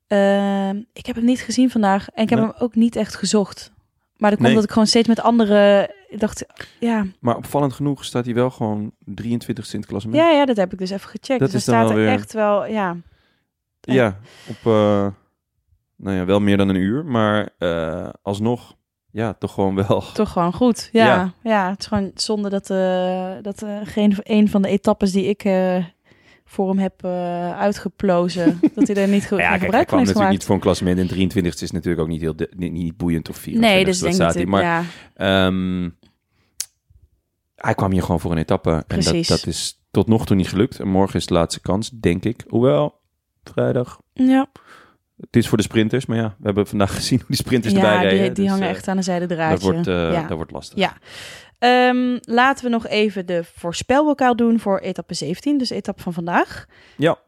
Ehm, 0.06 0.82
ik 0.92 1.06
heb 1.06 1.16
hem 1.16 1.24
niet 1.24 1.40
gezien 1.40 1.70
vandaag 1.70 2.08
en 2.10 2.22
ik 2.22 2.30
heb 2.30 2.38
Nee. 2.38 2.48
hem 2.48 2.56
ook 2.58 2.74
niet 2.74 2.96
echt 2.96 3.14
gezocht. 3.16 3.72
Maar 4.16 4.30
dat 4.30 4.38
komt 4.38 4.42
Nee. 4.42 4.54
dat 4.54 4.64
ik 4.64 4.70
gewoon 4.70 4.86
steeds 4.86 5.08
met 5.08 5.20
andere, 5.20 5.90
ik 6.10 6.20
dacht, 6.20 6.46
ja, 6.80 7.06
Maar 7.20 7.36
opvallend 7.36 7.72
genoeg 7.72 8.04
staat 8.04 8.24
hij 8.24 8.34
wel 8.34 8.50
gewoon 8.50 8.92
23 9.04 9.72
in 9.72 9.80
het 9.80 9.88
klassement. 9.88 10.18
ja, 10.22 10.30
ja, 10.30 10.44
dat 10.44 10.56
heb 10.56 10.72
ik 10.72 10.78
dus 10.78 10.90
even 10.90 11.08
gecheckt. 11.08 11.40
Dat 11.40 11.50
dus 11.50 11.54
is 11.54 11.64
dan 11.64 11.74
staat 11.74 11.90
er 11.90 11.96
weer- 11.96 12.08
echt 12.08 12.32
wel, 12.32 12.66
ja, 12.66 12.96
Ja, 13.80 14.18
op 14.48 14.56
uh, 14.72 15.06
nou 15.96 16.16
ja, 16.16 16.24
wel 16.24 16.40
meer 16.40 16.56
dan 16.56 16.68
een 16.68 16.76
uur, 16.76 17.04
maar 17.04 17.48
uh, 17.58 18.08
alsnog, 18.22 18.76
ja, 19.10 19.34
toch 19.34 19.52
gewoon 19.54 19.74
wel. 19.74 20.00
toch 20.14 20.32
gewoon 20.32 20.52
goed. 20.52 20.88
Ja, 20.92 21.06
Ja. 21.06 21.32
ja. 21.42 21.70
het 21.70 21.80
is 21.80 21.86
gewoon 21.86 22.10
zonde 22.14 22.48
dat, 22.48 22.70
uh, 22.70 23.30
dat 23.42 23.64
geen 23.84 24.16
een 24.22 24.48
van 24.48 24.62
de 24.62 24.68
etappes 24.68 25.12
die 25.12 25.24
ik 25.26 25.42
voor 26.44 26.68
hem 26.68 26.78
heb 26.78 27.04
uh, 27.04 27.58
uitgeplozen, 27.58 28.60
dat 28.74 28.86
hij 28.86 28.96
er 28.96 29.08
niet 29.08 29.26
goed 29.26 29.38
ja, 29.38 29.48
kijk, 29.48 29.60
gebruik 29.62 29.86
kwam 29.86 29.98
van 29.98 29.98
heeft 29.98 30.06
natuurlijk 30.08 30.30
niet 30.30 30.44
voor 30.44 30.54
een 30.54 30.60
klassement 30.60 30.98
in 30.98 31.06
23 31.06 31.60
is 31.60 31.70
natuurlijk 31.70 32.02
ook 32.02 32.08
niet 32.08 32.20
heel 32.20 32.36
de, 32.36 32.50
niet, 32.56 32.72
niet 32.72 32.96
boeiend 32.96 33.28
of 33.28 33.36
4. 33.36 33.58
Nee, 33.58 33.84
dus 33.84 33.98
denk 33.98 34.14
staat 34.14 34.30
ik, 34.34 34.36
hij. 34.36 34.46
Maar 34.46 34.84
ja, 35.16 35.46
um, 35.46 35.96
hij 37.60 37.74
kwam 37.74 37.92
hier 37.92 38.02
gewoon 38.02 38.20
voor 38.20 38.30
een 38.30 38.38
etappe 38.38 38.84
en 38.86 39.00
dat, 39.00 39.26
dat 39.26 39.46
is 39.46 39.80
tot 39.90 40.06
nog 40.06 40.26
toe 40.26 40.36
niet 40.36 40.48
gelukt. 40.48 40.80
En 40.80 40.88
morgen 40.88 41.18
is 41.18 41.26
de 41.26 41.34
laatste 41.34 41.60
kans, 41.60 41.90
denk 41.90 42.24
ik. 42.24 42.44
Hoewel, 42.48 43.00
vrijdag. 43.42 44.00
ja. 44.12 44.50
Het 45.20 45.36
is 45.36 45.48
voor 45.48 45.58
de 45.58 45.64
sprinters, 45.64 46.06
maar 46.06 46.16
ja, 46.16 46.34
we 46.38 46.44
hebben 46.44 46.66
vandaag 46.66 46.94
gezien 47.00 47.18
hoe 47.18 47.28
die 47.28 47.36
sprinters 47.36 47.74
ja 47.74 47.80
erbij 47.80 47.98
die, 48.00 48.08
reden. 48.08 48.34
die 48.34 48.44
dus, 48.44 48.52
hangen 48.52 48.68
eh, 48.68 48.74
echt 48.74 48.88
aan 48.88 48.96
een 48.96 49.02
zijde 49.02 49.26
draadje. 49.26 49.54
Dat 49.54 49.62
wordt, 49.62 49.88
uh, 49.88 50.12
ja. 50.12 50.26
dat 50.26 50.36
wordt 50.36 50.52
lastig. 50.52 50.78
Ja. 50.78 50.96
Um, 51.88 52.18
laten 52.20 52.64
we 52.64 52.70
nog 52.70 52.86
even 52.86 53.26
de 53.26 53.44
voorspelbokaal 53.54 54.36
doen 54.36 54.60
voor 54.60 54.78
etappe 54.78 55.14
17, 55.14 55.58
dus 55.58 55.68
de 55.68 55.74
etappe 55.74 56.02
van 56.02 56.12
vandaag. 56.12 56.66
Ja. 56.96 57.18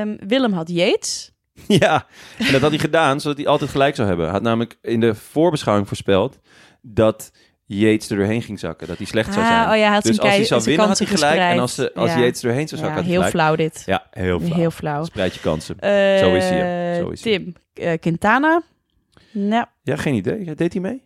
Um, 0.00 0.16
Willem 0.26 0.52
had 0.52 0.68
Yates. 0.68 1.32
Ja, 1.68 2.06
en 2.38 2.52
dat 2.52 2.60
had 2.60 2.70
hij 2.70 2.78
gedaan 2.78 3.20
zodat 3.20 3.36
hij 3.36 3.46
altijd 3.46 3.70
gelijk 3.70 3.94
zou 3.94 4.08
hebben. 4.08 4.26
Hij 4.26 4.34
had 4.34 4.44
namelijk 4.44 4.78
in 4.82 5.00
de 5.00 5.14
voorbeschouwing 5.14 5.88
voorspeld 5.88 6.38
dat 6.82 7.32
Yates 7.66 8.10
er 8.10 8.16
doorheen 8.16 8.42
ging 8.42 8.58
zakken. 8.58 8.86
Dat 8.86 8.96
hij 8.96 9.06
slecht 9.06 9.32
zou 9.32 9.46
zijn. 9.46 9.64
Ah, 9.64 9.70
oh 9.70 9.76
ja, 9.76 9.82
hij 9.84 9.92
had 9.94 10.02
dus 10.02 10.14
zijn 10.16 10.26
als 10.28 10.36
hij 10.36 10.44
zou 10.46 10.60
zijn 10.60 10.76
winnen, 10.76 10.88
had 10.88 10.98
hij 10.98 11.06
gelijk. 11.16 11.38
En 11.52 11.58
als, 11.58 11.74
ze, 11.74 11.94
als 11.94 12.10
Ja. 12.12 12.18
Yates 12.18 12.42
er 12.42 12.48
doorheen 12.48 12.68
zou 12.68 12.80
Ja, 12.80 12.86
zakken, 12.86 13.04
had 13.04 13.12
hij 13.12 13.20
heel 13.20 13.30
gelijk. 13.30 13.30
flauw 13.36 13.56
dit. 13.56 13.82
Ja, 13.86 14.06
heel 14.10 14.40
flauw. 14.40 14.56
Heel 14.56 14.70
flauw. 14.70 15.04
Spreid 15.04 15.34
je 15.34 15.40
kansen. 15.40 15.74
Uh, 15.80 15.90
Zo 16.18 16.34
is 16.34 16.48
hij, 16.48 16.96
Zo 16.98 17.08
is 17.08 17.24
hij. 17.24 17.32
Tim, 17.38 17.54
uh, 17.74 17.92
Quintana. 18.00 18.62
Nou, 19.32 19.64
Ja, 19.82 19.96
geen 19.96 20.14
idee. 20.14 20.54
Deed 20.54 20.72
hij 20.72 20.82
mee? 20.82 21.02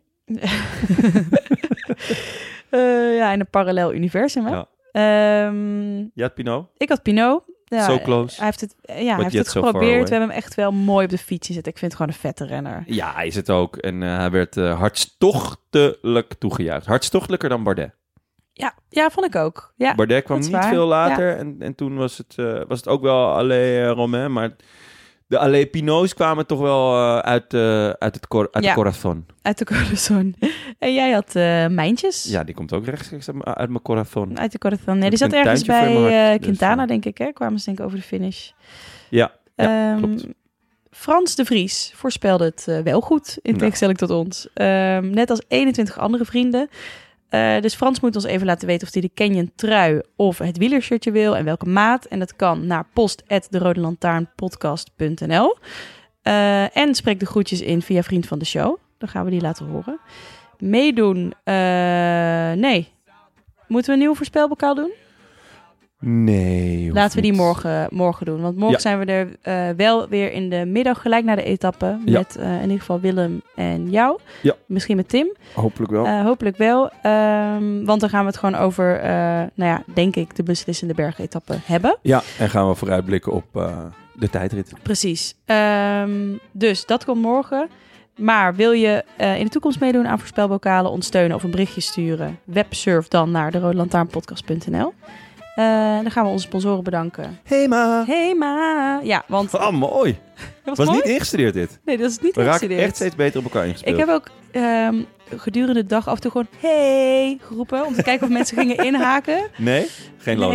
uh, 2.70 3.16
ja, 3.18 3.32
in 3.32 3.40
een 3.40 3.50
parallel 3.50 3.94
universum, 3.94 4.46
hè? 4.46 4.50
Ja. 4.54 5.46
Um, 5.46 6.10
Ja, 6.14 6.24
het 6.24 6.34
Pinot. 6.34 6.68
ik 6.76 6.88
had 6.88 7.02
Pinot. 7.02 7.42
Ja, 7.68 7.84
So 7.84 7.98
close. 7.98 8.36
Hij 8.36 8.44
heeft 8.44 8.60
het, 8.60 8.74
ja, 8.82 9.14
hij 9.14 9.22
heeft 9.22 9.34
het 9.34 9.48
geprobeerd. 9.48 10.08
We 10.08 10.14
hebben 10.14 10.28
hem 10.28 10.38
echt 10.38 10.54
wel 10.54 10.72
mooi 10.72 11.04
op 11.04 11.10
de 11.10 11.18
fiets 11.18 11.46
gezet. 11.46 11.66
Ik 11.66 11.78
vind 11.78 11.92
het 11.92 12.00
gewoon 12.00 12.12
een 12.12 12.20
vette 12.20 12.44
renner. 12.44 12.82
Ja, 12.86 13.12
hij 13.14 13.26
is 13.26 13.34
het 13.34 13.50
ook. 13.50 13.76
En 13.76 14.02
uh, 14.02 14.16
hij 14.16 14.30
werd 14.30 14.56
uh, 14.56 14.78
hartstochtelijk 14.78 16.34
toegejuicht. 16.38 16.86
Hartstochtelijker 16.86 17.48
dan 17.48 17.62
Bardet. 17.62 17.94
Ja, 18.52 18.74
ja 18.88 19.10
vond 19.10 19.26
ik 19.26 19.36
ook. 19.36 19.72
Ja, 19.76 19.94
Bardet 19.94 20.24
kwam 20.24 20.38
niet 20.38 20.50
waar. 20.50 20.68
veel 20.68 20.86
later. 20.86 21.36
En, 21.36 21.56
en 21.58 21.74
toen 21.74 21.96
was 21.96 22.18
het, 22.18 22.34
uh, 22.36 22.60
was 22.68 22.78
het 22.78 22.88
ook 22.88 23.02
wel 23.02 23.26
Alain 23.34 23.88
Romain. 23.88 24.32
Maar 24.32 24.56
De 25.28 25.38
Allee 25.38 25.66
Pinots 25.66 26.14
kwamen 26.14 26.46
toch 26.46 26.60
wel 26.60 26.94
eh, 26.94 27.18
uit, 27.18 27.54
eh, 27.54 27.88
uit 27.88 28.14
het, 28.14 28.28
cor 28.28 28.48
uit 28.52 28.64
Ja. 28.64 28.70
het 28.70 28.78
corazon. 28.78 29.26
Uit 29.42 29.58
de 29.58 29.64
corazon. 29.64 30.34
En 30.78 30.94
jij 30.94 31.10
had 31.10 31.36
eh 31.36 31.66
mijntjes. 31.66 32.24
Ja, 32.24 32.44
die 32.44 32.54
komt 32.54 32.72
ook 32.72 32.84
rechtstreeks 32.84 33.28
uit, 33.30 33.44
uit 33.44 33.68
mijn 33.68 33.82
corazon. 33.82 34.38
Uit 34.38 34.52
de 34.52 34.58
corazon. 34.58 34.98
Nee, 34.98 35.08
die 35.08 35.18
zat 35.18 35.32
ergens 35.32 35.64
bij 35.64 35.92
hart, 35.94 36.38
dus, 36.38 36.46
Quintana, 36.48 36.86
denk 36.86 37.04
ik. 37.04 37.18
Hè? 37.18 37.32
Kwamen 37.32 37.58
ze 37.58 37.64
denk 37.64 37.78
ik 37.78 37.84
over 37.84 37.98
de 37.98 38.04
finish. 38.04 38.50
Ja, 39.10 39.32
ja 39.56 39.92
Ehm, 39.92 39.98
klopt. 40.02 40.26
Frans 40.90 41.34
de 41.34 41.44
Vries 41.44 41.92
voorspelde 41.94 42.44
het 42.44 42.80
wel 42.84 43.00
goed, 43.00 43.28
in 43.42 43.50
Nou. 43.50 43.58
tegenstelling 43.58 43.98
tot 43.98 44.10
ons. 44.10 44.48
Ehm, 44.54 45.10
net 45.10 45.30
als 45.30 45.42
21 45.48 45.98
andere 45.98 46.24
vrienden. 46.24 46.68
Eh, 47.28 47.60
dus 47.60 47.74
Frans 47.74 48.00
moet 48.00 48.14
ons 48.14 48.24
even 48.24 48.46
laten 48.46 48.66
weten 48.66 48.86
of 48.86 48.92
hij 48.92 49.02
de 49.02 49.10
Canyon 49.14 49.52
trui 49.54 50.00
of 50.16 50.38
het 50.38 50.58
wielershirtje 50.58 51.10
wil 51.10 51.36
en 51.36 51.44
welke 51.44 51.68
maat. 51.68 52.04
En 52.04 52.18
dat 52.18 52.36
kan 52.36 52.66
naar 52.66 52.86
post@derodelantaarnpodcast.nl. 52.92 55.56
Eh, 56.22 56.76
en 56.76 56.94
spreek 56.94 57.20
de 57.20 57.26
groetjes 57.26 57.60
in 57.60 57.82
via 57.82 58.02
Vriend 58.02 58.26
van 58.26 58.38
de 58.38 58.44
Show. 58.44 58.76
Dan 58.98 59.08
gaan 59.08 59.24
we 59.24 59.30
die 59.30 59.40
laten 59.40 59.66
horen. 59.66 59.98
Meedoen? 60.58 61.34
eh, 61.44 61.54
nee. 62.52 62.88
Moeten 63.66 63.86
we 63.86 63.92
een 63.92 63.98
nieuwe 63.98 64.16
voorspelbokaal 64.16 64.74
doen? 64.74 64.92
Nee. 66.00 66.92
Laten 66.92 67.16
we 67.16 67.22
die 67.22 67.30
niet. 67.30 67.40
morgen, 67.40 67.86
morgen 67.90 68.26
doen. 68.26 68.40
Want 68.40 68.54
morgen 68.56 68.72
Ja. 68.74 68.78
zijn 68.80 68.98
we 68.98 69.04
er 69.04 69.28
eh, 69.42 69.76
wel 69.76 70.08
weer 70.08 70.32
in 70.32 70.50
de 70.50 70.64
middag 70.66 71.02
gelijk 71.02 71.24
naar 71.24 71.36
de 71.36 71.42
etappe. 71.42 71.98
Ja. 72.04 72.18
Met 72.18 72.36
eh, 72.36 72.54
in 72.54 72.62
ieder 72.62 72.78
geval 72.78 73.00
Willem 73.00 73.42
en 73.54 73.90
jou. 73.90 74.18
Ja. 74.42 74.54
Misschien 74.66 74.96
met 74.96 75.08
Tim. 75.08 75.32
Hopelijk 75.54 75.90
wel. 75.92 76.06
Eh, 76.06 76.22
hopelijk 76.22 76.56
wel. 76.56 76.90
Ehm, 77.02 77.84
want 77.84 78.00
dan 78.00 78.08
gaan 78.08 78.20
we 78.20 78.26
het 78.26 78.36
gewoon 78.36 78.54
over, 78.54 79.00
nou 79.54 79.70
ja, 79.70 79.82
denk 79.94 80.16
ik, 80.16 80.36
de 80.36 80.42
beslissende 80.42 80.94
bergetappe 80.94 81.54
hebben. 81.64 81.96
ja, 82.02 82.22
en 82.38 82.50
gaan 82.50 82.68
we 82.68 82.74
vooruitblikken 82.74 83.32
op 83.32 83.44
de 84.14 84.30
tijdrit. 84.30 84.72
Precies. 84.82 85.34
Ehm, 85.44 86.10
dus 86.52 86.86
dat 86.86 87.04
komt 87.04 87.22
morgen. 87.22 87.68
Maar 88.16 88.54
wil 88.54 88.72
je 88.72 89.04
in 89.18 89.44
de 89.44 89.50
toekomst 89.50 89.80
meedoen 89.80 90.06
aan 90.08 90.18
voorspelbokalen, 90.18 90.90
ons 90.90 91.06
steunen 91.06 91.36
of 91.36 91.42
een 91.42 91.50
berichtje 91.50 91.80
sturen? 91.80 92.38
Websurf 92.44 93.08
dan 93.08 93.30
naar 93.30 93.50
de 93.50 93.58
dan 96.02 96.10
gaan 96.10 96.24
we 96.24 96.30
onze 96.30 96.46
sponsoren 96.46 96.84
bedanken. 96.84 97.38
Hema. 97.44 98.04
Hey 98.06 98.34
ma! 98.34 99.00
Ja, 99.02 99.24
want... 99.26 99.54
Ah, 99.54 99.72
mooi. 99.72 100.18
Was, 100.64 100.76
Was 100.78 100.86
mooi? 100.86 100.98
niet 100.98 101.08
ingestudeerd 101.08 101.54
dit. 101.54 101.78
Nee, 101.84 101.96
dat 101.96 102.10
is 102.10 102.18
niet 102.18 102.34
We 102.34 102.40
raken 102.42 102.46
ingestudeerd. 102.52 102.80
echt 102.80 102.96
steeds 102.96 103.14
beter 103.14 103.38
op 103.38 103.44
elkaar 103.44 103.66
ingespeeld. 103.66 103.94
Ik 103.98 104.06
heb 104.06 104.14
ook 104.14 104.28
ehm, 104.50 105.02
gedurende 105.36 105.80
de 105.80 105.86
dag 105.86 106.08
af 106.08 106.14
en 106.14 106.20
toe 106.20 106.30
gewoon 106.30 106.46
hey 106.60 107.38
geroepen. 107.40 107.86
Om 107.86 107.94
te 107.94 108.02
kijken 108.02 108.26
of 108.26 108.32
mensen 108.32 108.56
gingen 108.58 108.76
inhaken. 108.76 109.38
Nee? 109.56 109.86
Geen 110.18 110.38
Nee. 110.38 110.46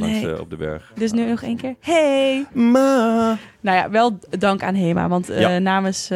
langs 0.00 0.22
Nee. 0.22 0.32
eh, 0.32 0.40
op 0.40 0.50
de 0.50 0.56
berg. 0.56 0.92
Dus 0.94 1.12
nu 1.12 1.24
nog 1.28 1.42
één 1.42 1.56
keer 1.56 1.74
hey. 1.80 2.46
Ma. 2.52 3.36
Nou 3.60 3.76
ja, 3.76 3.90
wel 3.90 4.18
dank 4.38 4.62
aan 4.62 4.74
Hema. 4.74 5.08
Want 5.08 5.30
eh, 5.30 5.40
Ja, 5.40 5.58
namens 5.58 6.06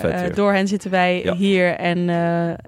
vet 0.00 0.20
weer. 0.20 0.34
door 0.34 0.52
hen 0.52 0.68
zitten 0.68 0.90
wij 0.90 1.22
Ja. 1.24 1.34
hier. 1.34 1.74
En 1.76 2.08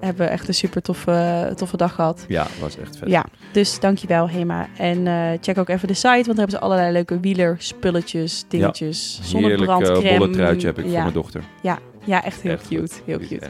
hebben 0.01 0.31
echt 0.31 0.49
een 0.49 0.55
super 0.55 0.83
toffe, 0.83 1.53
toffe 1.57 1.77
dag 1.77 1.95
gehad. 1.95 2.25
Ja, 2.29 2.47
was 2.61 2.79
echt 2.79 2.97
vet. 2.97 3.09
Ja, 3.09 3.25
dus 3.53 3.81
dankjewel 3.81 4.29
Hema. 4.29 4.69
En 4.77 5.07
check 5.41 5.59
ook 5.59 5.69
even 5.69 5.89
de 5.89 5.95
site, 5.95 6.09
want 6.09 6.27
daar 6.27 6.37
hebben 6.37 6.51
ze 6.57 6.59
allerlei 6.61 6.93
leuke 6.93 7.21
wielerspulletjes, 7.21 8.45
dingetjes, 8.49 9.21
uh, 9.35 10.19
bolle 10.19 10.31
truitje 10.31 10.67
heb 10.67 10.79
ik 10.79 10.85
ja, 10.85 10.91
voor 10.91 11.01
mijn 11.01 11.13
dochter. 11.13 11.43
Ja, 11.63 11.79
ja, 12.05 12.25
echt 12.25 12.41
heel 12.41 12.53
Echt 12.53 12.69
cute. 12.69 12.81
goed. 12.81 13.03
Heel 13.07 13.19
cute. 13.19 13.49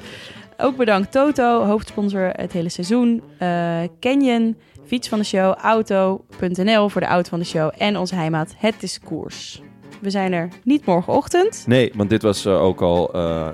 Ook 0.57 0.77
bedankt 0.77 1.13
Toto, 1.13 1.65
hoofdsponsor 1.65 2.31
het 2.33 2.53
hele 2.53 2.69
seizoen. 2.69 3.23
eh, 3.39 3.79
Canyon, 4.01 4.57
fiets 4.87 5.09
van 5.09 5.19
de 5.19 5.25
show, 5.25 5.55
auto.nl 5.63 6.89
voor 6.89 7.01
de 7.01 7.07
auto 7.07 7.29
van 7.29 7.39
de 7.39 7.45
show. 7.45 7.71
En 7.79 7.97
onze 7.99 8.15
heimaat 8.15 8.55
Het 8.57 8.83
is 8.83 9.01
Koers. 9.05 9.63
We 10.01 10.11
zijn 10.11 10.33
er 10.33 10.49
niet 10.65 10.87
morgenochtend. 10.87 11.65
Nee, 11.67 11.93
want 11.95 12.11
dit 12.11 12.23
was 12.23 12.45
eh, 12.45 12.63
ook 12.63 12.81
al 12.83 13.13
eh, 13.13 13.49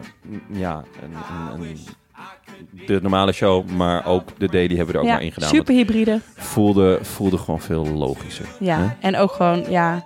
ja, 0.52 0.84
een, 1.02 1.12
een, 1.54 1.68
een- 1.68 1.78
de 2.86 2.98
normale 3.02 3.32
show, 3.32 3.68
maar 3.70 4.06
ook 4.06 4.28
de 4.38 4.46
D 4.46 4.50
die 4.52 4.60
hebben 4.76 4.86
we 4.86 4.92
er 4.92 4.98
ook 4.98 5.04
ja, 5.06 5.12
maar 5.12 5.22
in 5.22 5.32
gedaan. 5.32 5.48
super 5.48 5.74
hybride. 5.74 6.20
voelde, 6.36 6.98
voelde 7.02 7.38
gewoon 7.38 7.60
veel 7.60 7.86
logischer. 7.86 8.46
Ja, 8.60 8.78
Hè? 8.78 8.86
en 9.00 9.16
ook 9.16 9.30
gewoon, 9.32 9.64
ja, 9.68 10.04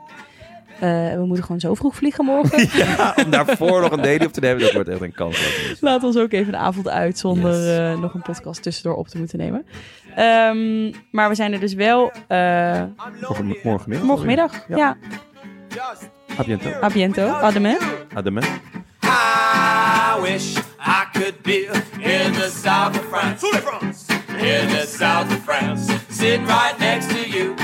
eh, 0.81 1.13
we 1.15 1.25
moeten 1.27 1.45
gewoon 1.45 1.61
zo 1.61 1.75
vroeg 1.75 1.95
vliegen 1.97 2.25
morgen. 2.25 2.69
Ja, 2.79 3.15
om 3.25 3.31
daarvoor 3.31 3.81
nog 3.81 3.91
een 3.93 4.03
daily 4.03 4.25
op 4.25 4.33
te 4.33 4.41
nemen, 4.41 4.61
dat 4.63 4.73
wordt 4.73 4.89
echt 4.89 5.01
een 5.01 5.13
kans. 5.15 5.77
Laat 5.81 6.03
ons 6.03 6.17
ook 6.17 6.33
even 6.33 6.53
de 6.53 6.59
avond 6.59 6.89
uit 6.89 7.19
zonder 7.19 7.53
Yes. 7.53 7.79
eh, 7.79 7.99
nog 8.01 8.15
een 8.15 8.23
podcast 8.23 8.63
tussendoor 8.63 8.95
op 8.99 9.09
te 9.09 9.19
moeten 9.19 9.39
nemen. 9.39 9.67
Ehm, 10.15 10.93
maar 11.11 11.29
we 11.29 11.35
zijn 11.35 11.53
er 11.53 11.61
dus 11.61 11.75
wel 11.75 12.13
eh, 12.29 12.83
Morgen, 13.21 13.57
morgenmiddag? 13.63 14.07
morgenmiddag. 14.07 14.65
Ja. 14.69 14.77
Ja, 14.77 14.97
A 16.41 16.45
biento. 16.45 16.69
a 16.83 16.89
biento. 16.91 17.29
Ademe. 17.29 17.79
Adem. 18.15 18.39
I 18.39 20.21
wish 20.23 20.57
I 20.79 21.05
could 21.13 21.43
be 21.43 21.69
in 21.99 22.33
the 22.33 22.51
south 22.63 22.97
of 22.99 23.05
France. 23.11 23.47
In 24.39 24.69
the 24.69 24.85
south 24.99 25.27
of 25.31 25.39
France. 25.45 25.93
Sitting 26.11 26.47
right 26.47 26.79
next 26.79 27.09
to 27.09 27.29
you. 27.29 27.55